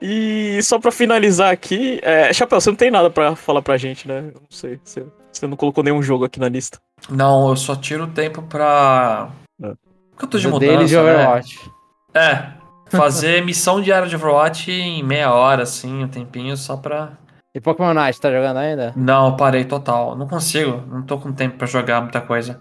E 0.00 0.62
só 0.62 0.78
pra 0.78 0.90
finalizar 0.90 1.52
aqui, 1.52 2.00
é, 2.02 2.32
Chapéu, 2.32 2.60
você 2.60 2.70
não 2.70 2.76
tem 2.76 2.90
nada 2.90 3.10
pra 3.10 3.36
falar 3.36 3.60
pra 3.60 3.76
gente, 3.76 4.08
né? 4.08 4.30
Eu 4.34 4.40
não 4.40 4.50
sei, 4.50 4.80
você, 4.82 5.04
você 5.30 5.46
não 5.46 5.56
colocou 5.56 5.84
nenhum 5.84 6.02
jogo 6.02 6.24
aqui 6.24 6.40
na 6.40 6.48
lista. 6.48 6.78
Não, 7.08 7.50
eu 7.50 7.56
só 7.56 7.76
tiro 7.76 8.04
o 8.04 8.08
tempo 8.08 8.42
pra. 8.42 9.30
É. 9.62 9.72
Porque 10.10 10.24
eu 10.24 10.28
tô 10.28 10.38
de 10.38 10.48
mudança, 10.48 10.86
de 10.86 10.96
Overwatch. 10.96 11.70
Né? 12.14 12.22
É, 12.22 12.96
fazer 12.96 13.44
missão 13.44 13.80
diária 13.80 14.08
de 14.08 14.16
Overwatch 14.16 14.70
em 14.70 15.02
meia 15.02 15.32
hora, 15.32 15.64
assim, 15.64 16.04
um 16.04 16.08
tempinho 16.08 16.56
só 16.56 16.76
pra. 16.76 17.18
E 17.54 17.60
Pokémon 17.60 17.92
Night, 17.92 18.20
tá 18.20 18.30
jogando 18.30 18.58
ainda? 18.58 18.92
Não, 18.96 19.36
parei 19.36 19.64
total. 19.64 20.16
Não 20.16 20.26
consigo, 20.26 20.82
não 20.86 21.02
tô 21.02 21.18
com 21.18 21.32
tempo 21.32 21.58
pra 21.58 21.66
jogar 21.66 22.00
muita 22.00 22.20
coisa. 22.20 22.60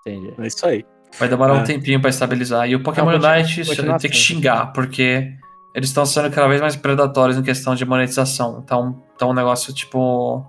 Entendi. 0.00 0.34
É 0.38 0.46
isso 0.46 0.66
aí. 0.66 0.84
Vai 1.18 1.28
demorar 1.28 1.56
é. 1.56 1.58
um 1.60 1.64
tempinho 1.64 2.00
pra 2.00 2.10
estabilizar. 2.10 2.68
E 2.68 2.74
o 2.74 2.82
Pokémon 2.82 3.12
não, 3.12 3.18
Night 3.18 3.64
você 3.64 3.82
tem 3.82 4.10
que 4.10 4.16
xingar, 4.16 4.72
porque 4.72 5.34
eles 5.74 5.88
estão 5.88 6.04
sendo 6.04 6.30
cada 6.30 6.48
vez 6.48 6.60
mais 6.60 6.76
predatórios 6.76 7.38
em 7.38 7.42
questão 7.42 7.74
de 7.74 7.84
monetização. 7.84 8.60
Então, 8.64 9.02
então 9.14 9.30
um 9.30 9.34
negócio 9.34 9.72
tipo. 9.72 10.44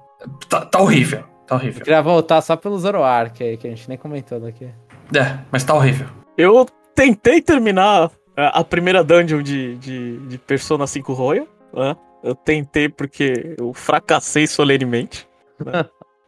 Tá, 0.49 0.65
tá 0.65 0.79
horrível. 0.79 1.23
Tá 1.47 1.55
horrível. 1.55 1.79
Eu 1.79 1.83
queria 1.83 2.01
voltar 2.01 2.41
só 2.41 2.55
pelo 2.55 2.79
Zoroark 2.79 3.43
aí, 3.43 3.57
que 3.57 3.67
a 3.67 3.69
gente 3.69 3.87
nem 3.89 3.97
comentou 3.97 4.39
daqui. 4.39 4.65
É, 5.13 5.39
mas 5.51 5.63
tá 5.63 5.73
horrível. 5.73 6.07
Eu 6.37 6.65
tentei 6.95 7.41
terminar 7.41 8.09
a 8.35 8.63
primeira 8.63 9.03
dungeon 9.03 9.41
de, 9.41 9.75
de, 9.75 10.17
de 10.27 10.37
Persona 10.37 10.87
5 10.87 11.13
Royal. 11.13 11.47
Né? 11.73 11.95
Eu 12.23 12.35
tentei 12.35 12.87
porque 12.87 13.55
eu 13.57 13.73
fracassei 13.73 14.47
solenemente. 14.47 15.27
Né? 15.63 15.85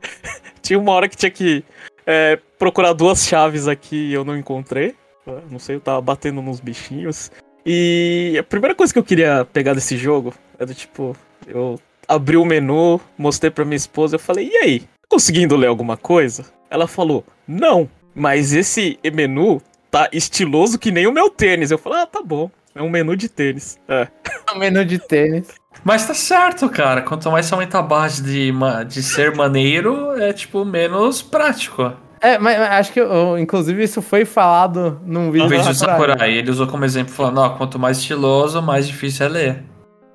tinha 0.61 0.79
uma 0.79 0.91
hora 0.91 1.07
que 1.07 1.15
tinha 1.15 1.31
que 1.31 1.63
é, 2.05 2.37
procurar 2.59 2.93
duas 2.93 3.25
chaves 3.25 3.67
aqui 3.67 4.09
e 4.09 4.13
eu 4.13 4.23
não 4.23 4.37
encontrei. 4.37 4.95
Né? 5.25 5.41
Não 5.49 5.59
sei, 5.59 5.75
eu 5.75 5.81
tava 5.81 6.01
batendo 6.01 6.41
nos 6.41 6.59
bichinhos. 6.59 7.31
E 7.66 8.36
a 8.39 8.43
primeira 8.43 8.76
coisa 8.76 8.91
que 8.91 8.99
eu 8.99 9.03
queria 9.03 9.45
pegar 9.45 9.74
desse 9.74 9.97
jogo 9.97 10.34
é 10.59 10.66
do 10.66 10.74
tipo, 10.74 11.16
eu 11.47 11.80
abri 12.07 12.38
o 12.38 12.45
menu, 12.45 12.99
mostrei 13.18 13.49
pra 13.49 13.66
minha 13.66 13.78
esposa, 13.78 14.16
eu 14.16 14.20
falei, 14.20 14.49
e 14.51 14.57
aí? 14.57 14.84
Conseguindo 15.07 15.55
ler 15.55 15.68
alguma 15.68 15.95
coisa? 15.95 16.45
Ela 16.70 16.88
falou, 16.88 17.24
não, 17.47 17.89
mas 18.16 18.53
esse 18.53 18.99
menu 19.14 19.61
tá 19.89 20.09
estiloso 20.11 20.80
que 20.80 20.91
nem 20.91 21.07
o 21.07 21.11
meu 21.11 21.30
tênis. 21.30 21.72
Eu 21.72 21.78
falei, 21.78 21.99
ah, 21.99 22.07
tá 22.07 22.22
bom. 22.22 22.49
É 22.76 22.82
um 22.82 22.89
menu 22.89 23.16
de 23.16 23.30
tênis. 23.30 23.78
É. 23.88 24.07
um 24.53 24.57
menu 24.57 24.84
de 24.84 24.97
tênis. 24.97 25.49
Mas 25.84 26.07
tá 26.07 26.14
certo, 26.14 26.70
cara. 26.70 27.01
Quanto 27.01 27.30
mais 27.32 27.45
você 27.45 27.53
aumenta 27.53 27.80
a 27.80 27.82
base 27.82 28.24
de, 28.24 28.51
de 28.88 29.03
ser 29.03 29.36
maneiro, 29.36 30.20
é 30.20 30.34
tipo 30.34 30.66
menos 30.66 31.22
prático. 31.22 31.93
É, 32.24 32.39
mas 32.39 32.57
acho 32.57 32.93
que, 32.93 33.01
inclusive, 33.38 33.84
isso 33.84 34.01
foi 34.01 34.24
falado 34.24 35.01
num 35.05 35.30
vídeo. 35.30 35.43
No 35.43 35.49
vídeo 35.49 35.65
do 35.65 35.74
Sakurai, 35.74 36.32
ele 36.32 36.49
usou 36.49 36.65
como 36.67 36.86
exemplo, 36.86 37.13
falando, 37.13 37.39
ó, 37.39 37.49
quanto 37.49 37.78
mais 37.78 37.97
estiloso, 37.97 38.61
mais 38.61 38.88
difícil 38.88 39.26
é 39.26 39.30
ler. 39.30 39.63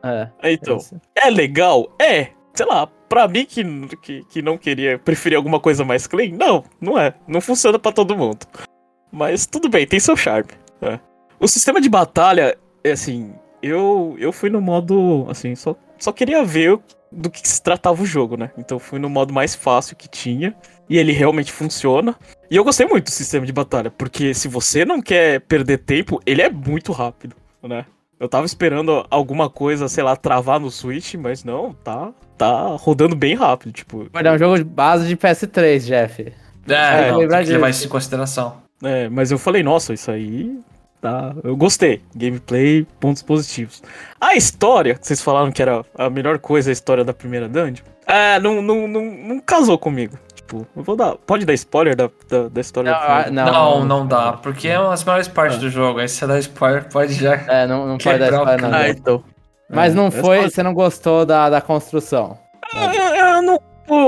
É. 0.02 0.28
Então, 0.44 0.78
é, 1.14 1.28
é 1.28 1.30
legal? 1.30 1.94
É. 2.00 2.28
Sei 2.54 2.64
lá, 2.64 2.88
pra 3.10 3.28
mim 3.28 3.44
que, 3.44 3.62
que, 4.00 4.24
que 4.24 4.40
não 4.40 4.56
queria, 4.56 4.98
preferir 4.98 5.36
alguma 5.36 5.60
coisa 5.60 5.84
mais 5.84 6.06
clean, 6.06 6.32
não, 6.32 6.64
não 6.80 6.98
é. 6.98 7.12
Não 7.26 7.42
funciona 7.42 7.78
para 7.78 7.92
todo 7.92 8.16
mundo. 8.16 8.46
Mas 9.12 9.44
tudo 9.44 9.68
bem, 9.68 9.86
tem 9.86 10.00
seu 10.00 10.16
charme. 10.16 10.50
É. 10.80 10.98
O 11.38 11.46
sistema 11.46 11.78
de 11.78 11.90
batalha, 11.90 12.56
é 12.82 12.92
assim, 12.92 13.34
eu, 13.62 14.16
eu 14.18 14.32
fui 14.32 14.48
no 14.48 14.62
modo, 14.62 15.26
assim, 15.28 15.54
só, 15.54 15.76
só 15.98 16.10
queria 16.10 16.42
ver 16.42 16.80
do 17.10 17.30
que 17.30 17.46
se 17.46 17.62
tratava 17.62 18.02
o 18.02 18.06
jogo, 18.06 18.36
né? 18.36 18.50
Então 18.56 18.78
fui 18.78 18.98
no 18.98 19.08
modo 19.08 19.32
mais 19.32 19.54
fácil 19.54 19.96
que 19.96 20.08
tinha. 20.08 20.54
E 20.88 20.96
ele 20.96 21.12
realmente 21.12 21.52
funciona. 21.52 22.16
E 22.50 22.56
eu 22.56 22.64
gostei 22.64 22.86
muito 22.86 23.04
do 23.04 23.10
sistema 23.10 23.44
de 23.44 23.52
batalha, 23.52 23.90
porque 23.90 24.32
se 24.32 24.48
você 24.48 24.86
não 24.86 25.02
quer 25.02 25.40
perder 25.42 25.78
tempo, 25.78 26.18
ele 26.24 26.40
é 26.40 26.48
muito 26.48 26.92
rápido, 26.92 27.36
né? 27.62 27.84
Eu 28.18 28.28
tava 28.28 28.46
esperando 28.46 29.06
alguma 29.10 29.50
coisa, 29.50 29.86
sei 29.86 30.02
lá, 30.02 30.16
travar 30.16 30.58
no 30.58 30.70
Switch, 30.70 31.14
mas 31.14 31.44
não, 31.44 31.72
tá, 31.72 32.10
tá 32.36 32.62
rodando 32.76 33.14
bem 33.14 33.34
rápido, 33.34 33.70
tipo. 33.70 34.08
Mas 34.12 34.24
é 34.26 34.32
um 34.32 34.38
jogo 34.38 34.56
de 34.56 34.64
base 34.64 35.06
de 35.06 35.16
PS3, 35.16 35.80
Jeff. 35.80 36.22
É, 36.22 36.72
É, 36.72 37.10
não, 37.12 37.18
tem 37.18 37.28
que 37.28 37.52
levar 37.52 37.68
disso. 37.70 37.70
isso 37.70 37.86
em 37.86 37.90
consideração. 37.90 38.56
É, 38.82 39.08
mas 39.08 39.30
eu 39.30 39.38
falei, 39.38 39.62
nossa, 39.62 39.92
isso 39.92 40.10
aí 40.10 40.58
tá. 41.00 41.34
Eu 41.44 41.56
gostei. 41.56 42.02
Gameplay, 42.14 42.86
pontos 43.00 43.22
positivos. 43.22 43.82
A 44.20 44.34
história, 44.34 44.94
que 44.94 45.06
vocês 45.06 45.20
falaram 45.22 45.50
que 45.52 45.62
era 45.62 45.84
a 45.96 46.08
melhor 46.10 46.38
coisa 46.38 46.70
a 46.70 46.72
história 46.72 47.04
da 47.04 47.12
primeira 47.14 47.48
dungeon. 47.48 47.84
É, 48.06 48.38
não, 48.40 48.62
não, 48.62 48.88
não, 48.88 49.02
não 49.04 49.40
casou 49.40 49.76
comigo. 49.78 50.18
Tipo, 50.34 50.66
eu 50.74 50.82
vou 50.82 50.96
dar. 50.96 51.14
Pode 51.16 51.44
dar 51.44 51.52
spoiler 51.54 51.94
da, 51.94 52.08
da, 52.28 52.48
da 52.48 52.60
história 52.60 52.90
Não, 52.90 52.98
da 52.98 53.18
ah, 53.18 53.22
primeira? 53.24 53.50
Não, 53.52 53.84
não, 53.84 54.06
dá, 54.06 54.32
porque 54.32 54.66
é 54.68 54.78
uma 54.80 54.90
das 54.90 55.04
melhores 55.04 55.28
partes 55.28 55.58
É. 55.58 55.60
do 55.60 55.68
jogo. 55.70 55.98
Aí 56.00 56.08
se 56.08 56.16
você 56.16 56.26
dá 56.26 56.38
spoiler, 56.38 56.88
pode 56.90 57.12
já. 57.14 57.34
É, 57.34 57.66
não, 57.66 57.86
não 57.86 57.98
pode 57.98 58.18
dar 58.18 58.32
spoiler, 58.32 58.62
não. 58.62 58.74
Ah, 58.74 58.88
então. 58.88 59.24
Mas 59.70 59.92
É, 59.92 59.96
não 59.96 60.06
é 60.06 60.10
foi, 60.10 60.42
você 60.50 60.62
não 60.62 60.72
gostou 60.72 61.26
da, 61.26 61.50
da 61.50 61.60
construção. 61.60 62.38
Eu, 62.74 62.80
eu- 62.92 63.14
eu 63.14 63.42
não, 63.42 63.60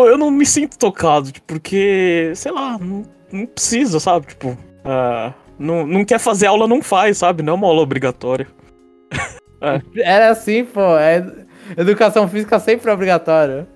eu 0.06 0.16
não 0.18 0.30
me 0.30 0.46
sinto 0.46 0.78
tocado, 0.78 1.30
tipo, 1.30 1.46
porque, 1.46 2.32
sei 2.34 2.52
lá, 2.52 2.78
não, 2.78 3.02
não 3.30 3.44
precisa, 3.44 4.00
sabe? 4.00 4.28
Tipo, 4.28 4.56
não, 5.60 5.86
não 5.86 6.04
quer 6.04 6.18
fazer 6.18 6.46
aula, 6.46 6.66
não 6.66 6.82
faz, 6.82 7.18
sabe? 7.18 7.42
Não 7.42 7.52
é 7.52 7.56
uma 7.56 7.66
aula 7.66 7.82
obrigatória. 7.82 8.46
Era 10.02 10.30
assim, 10.30 10.64
pô. 10.64 10.96
É, 10.96 11.24
educação 11.76 12.26
física 12.26 12.58
sempre 12.58 12.90
é 12.90 12.94
obrigatória. 12.94 13.68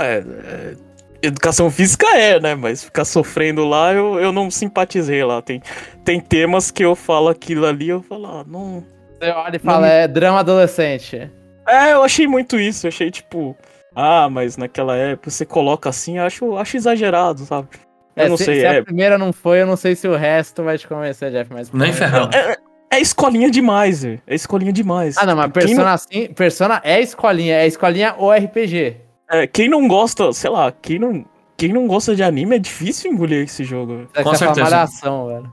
É, 0.00 0.18
é, 0.18 0.74
educação 1.22 1.70
física 1.70 2.06
é, 2.16 2.40
né? 2.40 2.56
Mas 2.56 2.84
ficar 2.84 3.04
sofrendo 3.04 3.64
lá, 3.64 3.92
eu, 3.92 4.18
eu 4.18 4.32
não 4.32 4.50
simpatizei 4.50 5.22
lá. 5.24 5.40
Tem, 5.40 5.62
tem 6.04 6.20
temas 6.20 6.72
que 6.72 6.84
eu 6.84 6.96
falo 6.96 7.28
aquilo 7.28 7.66
ali, 7.66 7.88
eu 7.88 8.02
falo, 8.02 8.26
ah, 8.26 8.44
não. 8.46 8.84
Você 9.18 9.30
olha 9.30 9.56
e 9.56 9.60
fala, 9.60 9.86
é 9.86 10.08
drama 10.08 10.40
adolescente. 10.40 11.30
É, 11.68 11.92
eu 11.92 12.02
achei 12.02 12.26
muito 12.26 12.58
isso, 12.58 12.86
eu 12.86 12.88
achei 12.88 13.10
tipo. 13.10 13.56
Ah, 13.94 14.28
mas 14.28 14.56
naquela 14.58 14.94
época 14.94 15.30
você 15.30 15.46
coloca 15.46 15.88
assim, 15.88 16.18
acho, 16.18 16.56
acho 16.56 16.76
exagerado, 16.76 17.44
sabe? 17.46 17.68
Eu 18.16 18.24
É, 18.24 18.28
não 18.30 18.36
se, 18.36 18.44
sei, 18.44 18.60
se 18.60 18.64
é, 18.66 18.78
a 18.78 18.82
primeira 18.84 19.18
não 19.18 19.32
foi, 19.32 19.60
eu 19.62 19.66
não 19.66 19.76
sei 19.76 19.94
se 19.94 20.08
o 20.08 20.16
resto 20.16 20.62
vai 20.64 20.78
te 20.78 20.88
convencer, 20.88 21.30
Jeff. 21.30 21.52
Mas 21.52 21.70
Nem 21.70 21.92
ferrando. 21.92 22.34
é, 22.34 22.56
é 22.90 23.00
escolinha 23.00 23.50
demais, 23.50 24.02
velho. 24.02 24.22
É 24.26 24.34
escolinha 24.34 24.72
demais. 24.72 25.16
Ah, 25.18 25.26
não, 25.26 25.36
mas 25.36 25.52
Quem 25.52 25.62
não- 25.62 25.66
Persona, 25.68 25.92
assim, 25.92 26.26
Persona 26.34 26.80
é 26.82 27.00
escolinha, 27.00 27.56
é 27.56 27.66
escolinha 27.66 28.14
ou 28.16 28.32
RPG. 28.32 28.96
É, 29.30 29.46
quem 29.46 29.68
não 29.68 29.86
gosta, 29.86 30.32
sei 30.32 30.48
lá, 30.50 30.72
quem 30.72 30.98
não, 30.98 31.24
quem 31.56 31.72
não 31.72 31.86
gosta 31.86 32.14
de 32.16 32.22
anime 32.22 32.56
é 32.56 32.58
difícil 32.58 33.12
engolir 33.12 33.42
esse 33.44 33.64
jogo. 33.64 34.06
Você 34.14 34.22
Com 34.22 34.34
certeza. 34.34 34.62
malhação, 34.62 35.26
velho. 35.28 35.52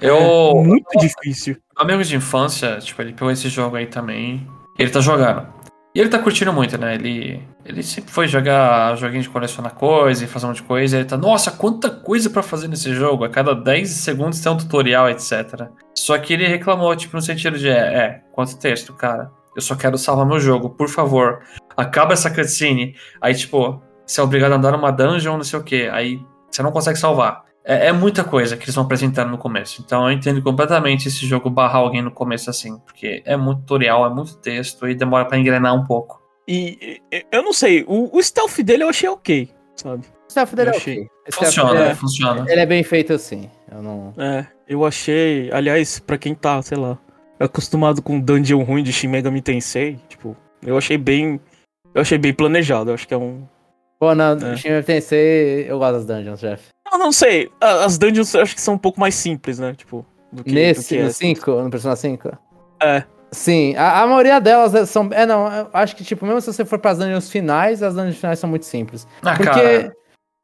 Eu. 0.00 0.16
É 0.16 0.54
muito 0.64 0.86
difícil. 0.98 1.56
Amigos 1.76 2.08
de 2.08 2.16
infância, 2.16 2.76
tipo, 2.78 3.00
ele 3.02 3.12
pegou 3.12 3.30
esse 3.30 3.48
jogo 3.48 3.76
aí 3.76 3.86
também. 3.86 4.46
Ele 4.78 4.90
tá 4.90 5.00
jogando. 5.00 5.46
E 5.94 6.00
ele 6.00 6.08
tá 6.10 6.18
curtindo 6.18 6.52
muito, 6.52 6.76
né? 6.76 6.94
Ele, 6.94 7.40
ele 7.68 7.82
sempre 7.82 8.10
foi 8.10 8.28
jogar 8.28 8.96
joguinho 8.96 9.22
de 9.22 9.28
colecionar 9.28 9.74
coisa 9.74 10.24
e 10.24 10.28
fazer 10.28 10.46
um 10.46 10.50
monte 10.50 10.58
de 10.58 10.62
coisa. 10.62 10.96
Ele 10.96 11.04
tá, 11.04 11.16
nossa, 11.16 11.50
quanta 11.50 11.90
coisa 11.90 12.30
pra 12.30 12.42
fazer 12.42 12.68
nesse 12.68 12.94
jogo. 12.94 13.24
A 13.24 13.28
cada 13.28 13.54
10 13.54 13.88
segundos 13.88 14.40
tem 14.40 14.50
um 14.52 14.56
tutorial, 14.56 15.10
etc. 15.10 15.68
Só 15.94 16.16
que 16.18 16.32
ele 16.32 16.46
reclamou, 16.46 16.94
tipo, 16.94 17.16
no 17.16 17.22
sentido 17.22 17.58
de, 17.58 17.68
é, 17.68 17.72
é 17.72 18.22
quanto 18.32 18.58
texto, 18.58 18.92
cara. 18.94 19.30
Eu 19.54 19.62
só 19.62 19.74
quero 19.74 19.98
salvar 19.98 20.26
meu 20.26 20.38
jogo, 20.38 20.70
por 20.70 20.88
favor. 20.88 21.40
Acaba 21.76 22.12
essa 22.12 22.30
cutscene. 22.30 22.94
Aí, 23.20 23.34
tipo, 23.34 23.82
você 24.06 24.20
é 24.20 24.24
obrigado 24.24 24.52
a 24.52 24.56
andar 24.56 24.72
numa 24.72 24.92
dungeon, 24.92 25.36
não 25.36 25.44
sei 25.44 25.58
o 25.58 25.64
que. 25.64 25.88
Aí 25.88 26.20
você 26.50 26.62
não 26.62 26.70
consegue 26.70 26.98
salvar. 26.98 27.44
É, 27.64 27.88
é 27.88 27.92
muita 27.92 28.22
coisa 28.22 28.56
que 28.56 28.64
eles 28.64 28.74
vão 28.74 28.84
apresentando 28.84 29.30
no 29.30 29.38
começo. 29.38 29.82
Então 29.84 30.08
eu 30.08 30.12
entendo 30.12 30.40
completamente 30.40 31.08
esse 31.08 31.26
jogo 31.26 31.50
barrar 31.50 31.78
alguém 31.78 32.02
no 32.02 32.12
começo 32.12 32.48
assim. 32.48 32.78
Porque 32.78 33.22
é 33.26 33.36
muito 33.36 33.62
tutorial, 33.62 34.06
é 34.06 34.14
muito 34.14 34.36
texto 34.36 34.88
e 34.88 34.94
demora 34.94 35.24
pra 35.24 35.36
engrenar 35.36 35.74
um 35.74 35.84
pouco. 35.84 36.25
E, 36.48 37.00
e- 37.12 37.26
eu 37.32 37.42
não 37.42 37.52
sei, 37.52 37.84
o, 37.88 38.16
o 38.16 38.22
stealth 38.22 38.58
dele 38.60 38.84
eu 38.84 38.88
achei 38.88 39.08
ok, 39.08 39.50
sabe? 39.74 40.04
O 40.06 40.28
staff 40.28 40.54
dele 40.54 40.70
é 40.70 40.72
Eu 40.72 40.76
ok. 40.78 40.92
achei. 40.92 41.10
Funciona, 41.32 41.80
é- 41.86 41.94
funciona. 41.94 42.44
Ele 42.48 42.60
é 42.60 42.66
bem 42.66 42.82
feito 42.84 43.12
assim. 43.12 43.50
Eu 43.70 43.82
não. 43.82 44.14
É, 44.18 44.46
eu 44.68 44.84
achei. 44.84 45.50
Aliás, 45.52 45.98
pra 45.98 46.16
quem 46.18 46.34
tá, 46.34 46.60
sei 46.62 46.76
lá, 46.78 46.98
acostumado 47.40 48.00
com 48.02 48.20
dungeon 48.20 48.62
ruim 48.62 48.82
de 48.82 48.92
Shin 48.92 49.08
Megami 49.08 49.40
Tensei, 49.42 49.98
tipo, 50.08 50.36
eu 50.64 50.76
achei 50.76 50.96
bem. 50.98 51.40
Eu 51.94 52.02
achei 52.02 52.18
bem 52.18 52.32
planejado. 52.34 52.90
Eu 52.90 52.94
acho 52.94 53.08
que 53.08 53.14
é 53.14 53.18
um. 53.18 53.42
Pô, 53.98 54.14
na 54.14 54.32
É. 54.32 54.56
Shin 54.56 54.68
Megami 54.68 54.84
Tensei, 54.86 55.66
eu 55.70 55.78
gosto 55.78 55.94
das 55.94 56.06
dungeons, 56.06 56.40
Jeff. 56.40 56.68
Eu 56.92 56.98
não 56.98 57.10
sei. 57.10 57.50
As 57.60 57.98
dungeons 57.98 58.32
eu 58.34 58.42
acho 58.42 58.54
que 58.54 58.60
são 58.60 58.74
um 58.74 58.78
pouco 58.78 59.00
mais 59.00 59.14
simples, 59.16 59.58
né? 59.58 59.74
Tipo, 59.74 60.04
do 60.32 60.44
que. 60.44 60.52
Nesse, 60.52 60.82
do 60.82 60.88
que 60.88 60.98
no 61.02 61.08
essa. 61.08 61.18
5, 61.18 61.50
no 61.62 61.70
Persona 61.70 61.96
5? 61.96 62.30
É. 62.82 63.02
Sim, 63.32 63.74
a, 63.76 64.02
a 64.02 64.06
maioria 64.06 64.40
delas 64.40 64.74
é- 64.74 64.86
são. 64.86 65.08
É, 65.12 65.26
não, 65.26 65.46
acho 65.72 65.96
que, 65.96 66.04
tipo, 66.04 66.24
mesmo 66.24 66.40
se 66.40 66.52
você 66.52 66.64
for 66.64 66.78
pras 66.78 66.98
dungeons 66.98 67.30
finais, 67.30 67.82
as 67.82 67.94
dungeons 67.94 68.16
finais 68.16 68.38
são 68.38 68.48
muito 68.48 68.64
simples. 68.64 69.06
Ah, 69.22 69.34
Porque 69.34 69.44
cara, 69.50 69.92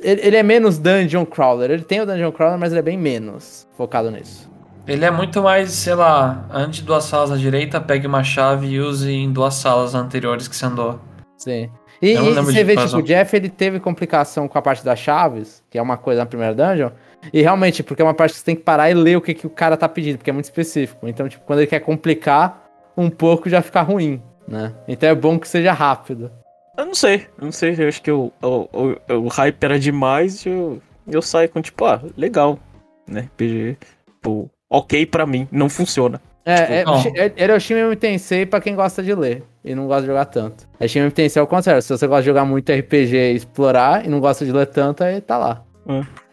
ele, 0.00 0.20
ele 0.26 0.36
é 0.36 0.42
menos 0.42 0.78
dungeon 0.78 1.24
crawler. 1.24 1.70
Ele 1.70 1.84
tem 1.84 2.00
o 2.00 2.06
dungeon 2.06 2.32
crawler, 2.32 2.58
mas 2.58 2.72
ele 2.72 2.80
é 2.80 2.82
bem 2.82 2.98
menos 2.98 3.66
focado 3.76 4.10
nisso. 4.10 4.50
ele 4.86 5.04
é 5.04 5.10
muito 5.10 5.40
mais, 5.42 5.70
sei 5.70 5.94
lá, 5.94 6.44
ande 6.52 6.82
duas 6.82 7.04
salas 7.04 7.30
à 7.30 7.36
direita, 7.36 7.80
pegue 7.80 8.06
uma 8.06 8.24
chave 8.24 8.66
e 8.66 8.80
use 8.80 9.10
em 9.10 9.32
duas 9.32 9.54
salas 9.54 9.94
anteriores 9.94 10.48
que 10.48 10.56
você 10.56 10.66
andou. 10.66 10.98
Sim. 11.38 11.70
E, 12.02 12.14
e 12.14 12.34
você 12.34 12.52
de 12.52 12.64
vê, 12.64 12.76
tipo, 12.76 12.96
o. 12.96 13.02
Jeff, 13.02 13.34
ele 13.36 13.48
teve 13.48 13.78
complicação 13.78 14.48
com 14.48 14.58
a 14.58 14.62
parte 14.62 14.84
das 14.84 14.98
chaves, 14.98 15.62
que 15.70 15.78
é 15.78 15.82
uma 15.82 15.96
coisa 15.96 16.20
na 16.22 16.26
primeira 16.26 16.52
dungeon. 16.52 16.90
E 17.32 17.40
realmente, 17.40 17.84
porque 17.84 18.02
é 18.02 18.04
uma 18.04 18.12
parte 18.12 18.32
que 18.32 18.38
você 18.40 18.44
tem 18.44 18.56
que 18.56 18.62
parar 18.62 18.90
e 18.90 18.94
ler 18.94 19.16
o 19.16 19.20
que, 19.20 19.32
que 19.34 19.46
o 19.46 19.50
cara 19.50 19.76
tá 19.76 19.88
pedindo, 19.88 20.18
porque 20.18 20.30
é 20.30 20.32
muito 20.32 20.46
específico. 20.46 21.06
Então, 21.06 21.28
tipo, 21.28 21.44
quando 21.46 21.60
ele 21.60 21.68
quer 21.68 21.78
complicar 21.78 22.61
um 22.96 23.08
pouco, 23.10 23.48
já 23.48 23.62
fica 23.62 23.80
ruim, 23.82 24.20
né? 24.46 24.74
Então 24.86 25.08
é 25.08 25.14
bom 25.14 25.38
que 25.38 25.48
seja 25.48 25.72
rápido. 25.72 26.30
Eu 26.76 26.86
não 26.86 26.94
sei. 26.94 27.26
Eu 27.38 27.44
não 27.44 27.52
sei. 27.52 27.74
Eu 27.78 27.88
acho 27.88 28.00
que 28.02 28.10
o, 28.10 28.32
o, 28.42 28.68
o, 28.72 29.14
o 29.24 29.28
hype 29.28 29.62
era 29.62 29.78
demais 29.78 30.44
e 30.46 30.48
eu, 30.48 30.80
eu 31.06 31.20
saio 31.22 31.48
com, 31.48 31.60
tipo, 31.60 31.84
ah, 31.84 32.00
legal. 32.16 32.58
Né? 33.06 33.28
RPG. 33.34 33.76
Tipo, 34.06 34.50
ok 34.70 35.04
pra 35.06 35.26
mim. 35.26 35.46
Não 35.52 35.68
funciona. 35.68 36.20
É, 36.44 36.80
é, 36.80 36.84
não. 36.84 36.96
é- 37.14 37.32
é 37.36 37.54
o 37.54 37.60
Shin 37.60 37.74
Megami 37.74 37.94
Tensei 37.94 38.44
pra 38.46 38.60
quem 38.60 38.74
gosta 38.74 39.02
de 39.02 39.14
ler 39.14 39.44
e 39.64 39.74
não 39.74 39.86
gosta 39.86 40.02
de 40.02 40.08
jogar 40.08 40.24
tanto. 40.24 40.66
É 40.80 40.86
Megami 40.86 41.10
Tensei 41.10 41.40
ao 41.40 41.46
contrário. 41.46 41.82
Se 41.82 41.88
você 41.96 42.06
gosta 42.06 42.22
de 42.22 42.26
jogar 42.26 42.44
muito 42.44 42.72
RPG 42.72 43.14
e 43.16 43.34
explorar 43.34 44.04
e 44.04 44.08
não 44.08 44.18
gosta 44.18 44.44
de 44.44 44.50
ler 44.50 44.66
tanto, 44.66 45.04
aí 45.04 45.20
tá 45.20 45.36
lá. 45.38 45.62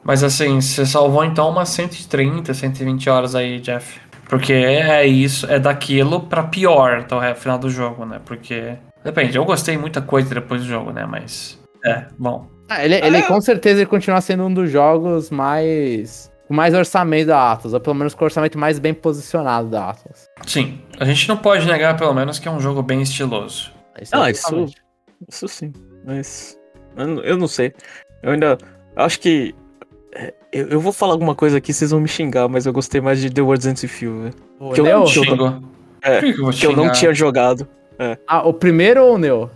Mas 0.04 0.24
assim, 0.24 0.62
você 0.62 0.86
salvou 0.86 1.24
então 1.26 1.50
umas 1.50 1.70
130, 1.70 2.54
120 2.54 3.10
horas 3.10 3.36
aí, 3.36 3.60
Jeff. 3.60 4.00
Porque 4.30 4.54
é 4.54 5.06
isso, 5.06 5.46
é 5.52 5.60
daquilo 5.60 6.22
pra 6.22 6.44
pior 6.44 7.00
até 7.00 7.16
o 7.32 7.36
final 7.36 7.58
do 7.58 7.70
jogo, 7.70 8.06
né? 8.06 8.22
Porque. 8.24 8.78
Depende, 9.04 9.38
eu 9.38 9.44
gostei 9.44 9.78
muita 9.78 10.02
coisa 10.02 10.34
depois 10.34 10.62
do 10.62 10.68
jogo, 10.68 10.92
né? 10.92 11.06
Mas. 11.06 11.60
É, 11.84 12.06
bom. 12.18 12.48
Ah, 12.70 12.86
ele, 12.86 12.96
ele 12.96 13.24
com 13.24 13.42
certeza 13.42 13.80
ele 13.80 13.86
continua 13.90 14.22
sendo 14.22 14.44
um 14.44 14.54
dos 14.54 14.70
jogos 14.70 15.30
mais. 15.32 16.32
com 16.48 16.54
mais 16.54 16.74
orçamento 16.76 17.28
da 17.28 17.52
Atlas, 17.52 17.74
ou 17.74 17.80
pelo 17.80 17.96
menos 17.96 18.14
com 18.14 18.24
o 18.24 18.26
orçamento 18.26 18.58
mais 18.60 18.78
bem 18.78 18.94
posicionado 18.94 19.68
da 19.70 19.90
Atlas. 19.90 20.28
Sim, 20.46 20.80
a 21.00 21.06
gente 21.06 21.28
não 21.28 21.38
pode 21.38 21.66
negar, 21.66 21.98
pelo 21.98 22.14
menos, 22.14 22.38
que 22.38 22.48
é 22.48 22.52
um 22.52 22.60
jogo 22.60 22.84
bem 22.84 23.02
estiloso. 23.02 23.72
Isso 24.00 24.16
Ah, 24.16 24.28
é 24.28 24.32
isso-. 24.32 24.66
Isso 25.28 25.48
sim. 25.48 25.74
Mas. 26.06 26.56
Eu, 26.96 27.08
não- 27.08 27.24
eu 27.24 27.38
não 27.38 27.48
sei. 27.48 27.74
Eu 28.22 28.34
ainda. 28.34 28.58
Acho 28.96 29.20
que. 29.20 29.56
É, 30.52 30.60
Eu, 30.62 30.68
eu 30.70 30.80
vou 30.80 30.92
falar 30.92 31.14
alguma 31.14 31.36
coisa 31.36 31.58
aqui, 31.58 31.74
vocês 31.74 31.92
vão 31.92 32.00
me 32.00 32.08
xingar, 32.08 32.48
mas 32.48 32.66
eu 32.66 32.74
gostei 32.74 33.02
mais 33.02 33.22
de 33.22 33.30
The 33.30 33.42
Words 33.42 33.66
Ends 33.66 33.84
With 33.84 34.06
You, 34.06 34.22
velho. 34.22 34.34
O 34.60 34.72
que 34.74 34.82
eu 34.82 34.86
não 34.86 35.06
tinha-. 35.06 35.62
É, 36.02 36.20
que, 36.20 36.30
eu 36.30 36.38
vou 36.44 36.52
Que 36.52 36.66
eu 36.66 36.76
não 36.76 36.92
tinha 36.92 37.14
jogado. 37.14 37.68
Ah, 38.28 38.48
o 38.48 38.54
primeiro 38.54 39.04
ou 39.04 39.16
o 39.16 39.18
Neo? 39.18 39.50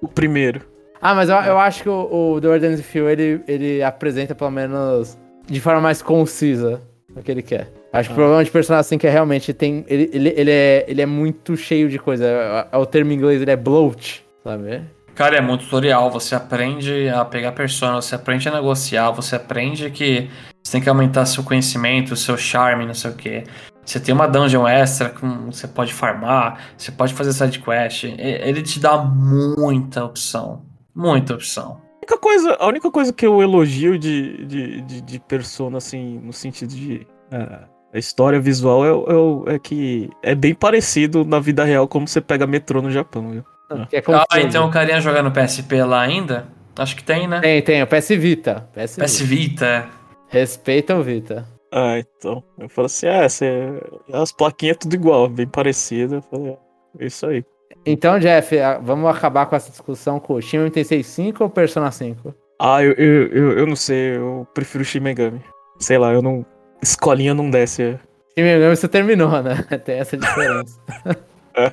O 0.00 0.08
primeiro. 0.08 0.62
Ah, 1.02 1.14
mas 1.14 1.28
eu, 1.28 1.36
eu 1.36 1.58
acho 1.58 1.82
que 1.82 1.88
o, 1.88 2.34
o 2.34 2.40
The 2.40 2.48
Word 2.48 2.66
Ends 2.66 2.80
With 2.80 2.98
You, 2.98 3.08
ele, 3.08 3.40
ele 3.46 3.82
apresenta 3.82 4.34
pelo 4.34 4.50
menos 4.50 5.18
de 5.46 5.60
forma 5.60 5.80
mais 5.80 6.00
concisa 6.02 6.80
o 7.16 7.22
que 7.22 7.30
ele 7.30 7.42
quer. 7.42 7.70
Acho 7.92 8.08
que 8.10 8.12
o 8.12 8.16
problema 8.16 8.44
de 8.44 8.50
personagem 8.50 8.80
assim 8.80 8.98
que 8.98 9.06
é 9.06 9.10
realmente 9.10 9.52
tem. 9.52 9.84
Ele, 9.88 10.10
ele, 10.12 10.34
ele, 10.36 10.50
é, 10.50 10.84
ele 10.86 11.02
é 11.02 11.06
muito 11.06 11.56
cheio 11.56 11.88
de 11.88 11.98
coisa. 11.98 12.24
É- 12.24 12.68
é 12.72 12.76
O 12.76 12.86
termo 12.86 13.10
em 13.12 13.14
inglês 13.16 13.42
ele 13.42 13.50
é 13.50 13.56
bloat, 13.56 14.24
sabe? 14.44 14.82
Cara, 15.20 15.36
é 15.36 15.40
muito 15.42 15.64
tutorial. 15.64 16.10
Você 16.10 16.34
aprende 16.34 17.06
a 17.10 17.26
pegar 17.26 17.52
persona, 17.52 18.00
você 18.00 18.14
aprende 18.14 18.48
a 18.48 18.52
negociar, 18.52 19.10
você 19.10 19.36
aprende 19.36 19.90
que 19.90 20.30
você 20.62 20.72
tem 20.72 20.80
que 20.80 20.88
aumentar 20.88 21.26
seu 21.26 21.44
conhecimento, 21.44 22.16
seu 22.16 22.38
charme, 22.38 22.86
não 22.86 22.94
sei 22.94 23.10
o 23.10 23.14
quê. 23.14 23.44
Você 23.84 24.00
tem 24.00 24.14
uma 24.14 24.26
dungeon 24.26 24.66
extra 24.66 25.10
que 25.10 25.20
você 25.20 25.68
pode 25.68 25.92
farmar, 25.92 26.72
você 26.74 26.90
pode 26.90 27.12
fazer 27.12 27.34
side 27.34 27.58
quest. 27.58 28.04
Ele 28.04 28.62
te 28.62 28.80
dá 28.80 28.96
muita 28.96 30.06
opção. 30.06 30.62
Muita 30.94 31.34
opção. 31.34 31.82
A 31.82 31.98
única 31.98 32.16
coisa, 32.16 32.56
a 32.58 32.66
única 32.66 32.90
coisa 32.90 33.12
que 33.12 33.26
eu 33.26 33.42
elogio 33.42 33.98
de, 33.98 34.46
de, 34.46 34.80
de, 34.80 35.00
de 35.02 35.20
Persona, 35.20 35.76
assim, 35.76 36.18
no 36.18 36.32
sentido 36.32 36.70
de. 36.74 37.06
é, 37.30 37.58
a 37.92 37.98
história 37.98 38.40
visual 38.40 38.86
é, 38.86 39.52
é, 39.52 39.56
é 39.56 39.58
que 39.58 40.08
é 40.22 40.34
bem 40.34 40.54
parecido 40.54 41.26
na 41.26 41.40
vida 41.40 41.62
real 41.62 41.86
como 41.86 42.08
você 42.08 42.22
pega 42.22 42.46
metrô 42.46 42.80
no 42.80 42.90
Japão, 42.90 43.32
viu? 43.32 43.44
Que 43.88 43.96
é 43.96 44.02
Ah, 44.30 44.40
então 44.40 44.66
o 44.66 44.70
carinha 44.70 45.00
jogando 45.00 45.30
PSP 45.30 45.82
lá 45.84 46.00
ainda? 46.00 46.48
Acho 46.76 46.96
que 46.96 47.04
tem, 47.04 47.28
né? 47.28 47.40
Tem, 47.40 47.62
tem, 47.62 47.82
o 47.82 47.86
PS 47.86 48.08
Vita. 48.10 48.68
PS, 48.72 48.96
PS 48.96 49.20
Vita. 49.20 49.24
Vita. 49.24 49.88
Respeita 50.28 50.96
o 50.96 51.02
Vita. 51.02 51.46
Ah, 51.72 51.98
então. 51.98 52.42
Eu 52.58 52.68
falo 52.68 52.86
assim, 52.86 53.06
ah, 53.06 53.28
cê... 53.28 53.80
as 54.12 54.32
plaquinhas 54.32 54.78
tudo 54.78 54.94
igual, 54.94 55.28
bem 55.28 55.46
parecido. 55.46 56.16
Eu 56.16 56.22
falei, 56.22 56.56
é 56.98 57.06
isso 57.06 57.26
aí. 57.26 57.44
Então, 57.84 58.18
Jeff, 58.18 58.54
vamos 58.82 59.10
acabar 59.10 59.46
com 59.46 59.56
essa 59.56 59.70
discussão 59.70 60.18
com 60.18 60.34
o 60.34 60.42
Shin 60.42 60.58
865 60.58 61.42
ou 61.42 61.50
Persona 61.50 61.90
5? 61.90 62.34
Ah, 62.60 62.82
eu, 62.82 62.92
eu, 62.92 63.26
eu, 63.28 63.58
eu 63.58 63.66
não 63.66 63.76
sei, 63.76 64.16
eu 64.16 64.46
prefiro 64.54 64.82
o 64.82 64.84
Shin 64.84 65.00
Megami. 65.00 65.42
Sei 65.78 65.96
lá, 65.96 66.12
eu 66.12 66.20
não. 66.20 66.44
Escolinha 66.82 67.34
não 67.34 67.50
desce. 67.50 67.98
Shin 68.36 68.44
Megami 68.44 68.76
você 68.76 68.88
terminou, 68.88 69.42
né? 69.42 69.62
Tem 69.84 69.98
essa 69.98 70.16
diferença. 70.16 70.78
é. 71.56 71.70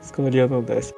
Escolinha 0.00 0.46
não 0.46 0.62
desce. 0.62 0.94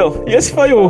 Então, 0.00 0.24
e 0.26 0.32
esse 0.32 0.50
foi 0.50 0.72
o 0.72 0.88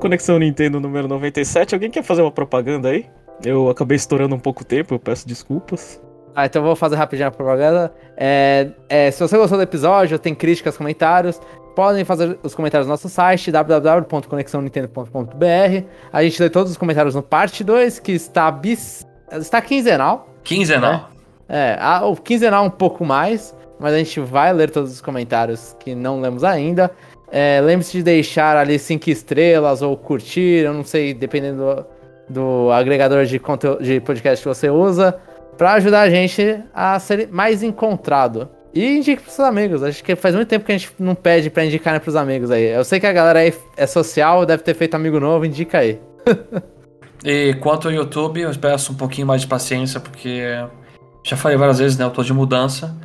Conexão 0.00 0.36
Nintendo 0.36 0.80
número 0.80 1.06
97. 1.06 1.72
Alguém 1.72 1.88
quer 1.88 2.02
fazer 2.02 2.20
uma 2.20 2.32
propaganda 2.32 2.88
aí? 2.88 3.06
Eu 3.44 3.70
acabei 3.70 3.94
estourando 3.94 4.34
um 4.34 4.40
pouco 4.40 4.62
o 4.62 4.64
tempo, 4.64 4.92
eu 4.92 4.98
peço 4.98 5.24
desculpas. 5.24 6.02
Ah, 6.34 6.46
então 6.46 6.60
eu 6.60 6.66
vou 6.66 6.74
fazer 6.74 6.96
rapidinho 6.96 7.28
a 7.28 7.30
propaganda. 7.30 7.94
É, 8.16 8.70
é, 8.88 9.08
se 9.12 9.20
você 9.20 9.38
gostou 9.38 9.56
do 9.56 9.62
episódio, 9.62 10.18
tem 10.18 10.34
críticas, 10.34 10.76
comentários, 10.76 11.40
podem 11.76 12.04
fazer 12.04 12.40
os 12.42 12.52
comentários 12.52 12.88
no 12.88 12.92
nosso 12.92 13.08
site, 13.08 13.52
www.conexãonintendo.com.br. 13.52 15.84
A 16.12 16.24
gente 16.24 16.42
lê 16.42 16.50
todos 16.50 16.72
os 16.72 16.76
comentários 16.76 17.14
no 17.14 17.22
parte 17.22 17.62
2, 17.62 18.00
que 18.00 18.10
está 18.10 18.50
bis... 18.50 19.06
está 19.30 19.62
quinzenal. 19.62 20.28
Quinzenal. 20.42 20.92
Né? 20.92 21.04
É, 21.48 21.78
a, 21.80 22.04
o 22.04 22.16
quinzenal 22.16 22.64
um 22.64 22.70
pouco 22.70 23.04
mais, 23.04 23.54
mas 23.78 23.94
a 23.94 23.98
gente 23.98 24.18
vai 24.18 24.52
ler 24.52 24.70
todos 24.70 24.90
os 24.90 25.00
comentários 25.00 25.76
que 25.78 25.94
não 25.94 26.20
lemos 26.20 26.42
ainda. 26.42 26.90
É, 27.30 27.60
Lembre-se 27.60 27.92
de 27.92 28.02
deixar 28.02 28.56
ali 28.56 28.78
cinco 28.78 29.08
estrelas 29.08 29.82
ou 29.82 29.96
curtir, 29.96 30.64
eu 30.64 30.74
não 30.74 30.84
sei, 30.84 31.14
dependendo 31.14 31.58
do, 31.58 31.86
do 32.28 32.72
agregador 32.72 33.24
de, 33.24 33.38
conteúdo, 33.38 33.82
de 33.82 34.00
podcast 34.00 34.42
que 34.42 34.48
você 34.48 34.68
usa, 34.68 35.16
para 35.56 35.74
ajudar 35.74 36.00
a 36.00 36.10
gente 36.10 36.60
a 36.74 36.98
ser 36.98 37.28
mais 37.30 37.62
encontrado. 37.62 38.48
E 38.72 38.96
indique 38.96 39.22
pros 39.22 39.34
seus 39.34 39.46
amigos. 39.46 39.82
Acho 39.82 40.02
que 40.02 40.14
faz 40.14 40.34
muito 40.34 40.48
tempo 40.48 40.64
que 40.64 40.72
a 40.72 40.78
gente 40.78 40.92
não 40.98 41.14
pede 41.14 41.50
pra 41.50 41.64
indicar 41.64 41.92
né, 41.92 41.98
pros 41.98 42.16
amigos 42.16 42.50
aí. 42.50 42.66
Eu 42.66 42.84
sei 42.84 43.00
que 43.00 43.06
a 43.06 43.12
galera 43.12 43.40
aí 43.40 43.52
é 43.76 43.86
social, 43.86 44.46
deve 44.46 44.62
ter 44.62 44.74
feito 44.74 44.94
amigo 44.94 45.18
novo, 45.18 45.44
indica 45.44 45.78
aí. 45.78 46.00
e 47.24 47.54
quanto 47.54 47.88
ao 47.88 47.94
YouTube, 47.94 48.40
eu 48.40 48.54
peço 48.56 48.92
um 48.92 48.96
pouquinho 48.96 49.26
mais 49.26 49.42
de 49.42 49.48
paciência, 49.48 49.98
porque 49.98 50.42
já 51.24 51.36
falei 51.36 51.56
várias 51.56 51.78
vezes, 51.78 51.98
né? 51.98 52.04
Eu 52.04 52.10
tô 52.10 52.22
de 52.22 52.32
mudança. 52.32 52.96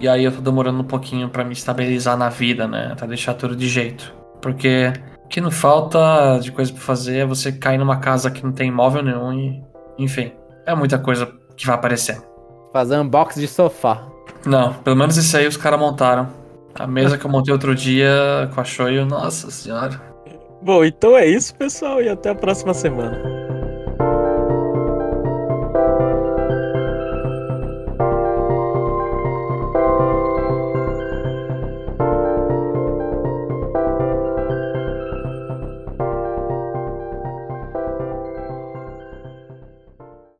E 0.00 0.08
aí 0.08 0.24
eu 0.24 0.32
tô 0.32 0.40
demorando 0.40 0.80
um 0.80 0.84
pouquinho 0.84 1.28
para 1.28 1.44
me 1.44 1.52
estabilizar 1.52 2.16
na 2.16 2.28
vida, 2.28 2.68
né? 2.68 2.94
Pra 2.96 3.06
deixar 3.06 3.34
tudo 3.34 3.56
de 3.56 3.68
jeito. 3.68 4.14
Porque 4.40 4.92
o 5.24 5.28
que 5.28 5.40
não 5.40 5.50
falta 5.50 6.38
de 6.40 6.52
coisa 6.52 6.72
para 6.72 6.80
fazer 6.80 7.18
é 7.18 7.26
você 7.26 7.50
cair 7.50 7.78
numa 7.78 7.98
casa 7.98 8.30
que 8.30 8.44
não 8.44 8.52
tem 8.52 8.68
imóvel 8.68 9.02
nenhum 9.02 9.32
e. 9.32 9.62
Enfim, 9.98 10.32
é 10.64 10.74
muita 10.74 10.98
coisa 10.98 11.28
que 11.56 11.66
vai 11.66 11.74
aparecer. 11.74 12.20
Fazer 12.72 12.98
unboxing 12.98 13.40
de 13.40 13.48
sofá. 13.48 14.06
Não, 14.46 14.74
pelo 14.74 14.94
menos 14.94 15.16
isso 15.16 15.36
aí 15.36 15.46
os 15.46 15.56
caras 15.56 15.80
montaram. 15.80 16.28
A 16.74 16.86
mesa 16.86 17.18
que 17.18 17.26
eu 17.26 17.30
montei 17.30 17.52
outro 17.52 17.74
dia 17.74 18.48
com 18.54 18.60
a 18.60 18.64
Shoyu, 18.64 19.04
nossa 19.04 19.50
senhora. 19.50 20.00
Bom, 20.62 20.84
então 20.84 21.16
é 21.16 21.26
isso, 21.26 21.54
pessoal, 21.56 22.00
e 22.00 22.08
até 22.08 22.30
a 22.30 22.34
próxima 22.34 22.72
semana. 22.72 23.37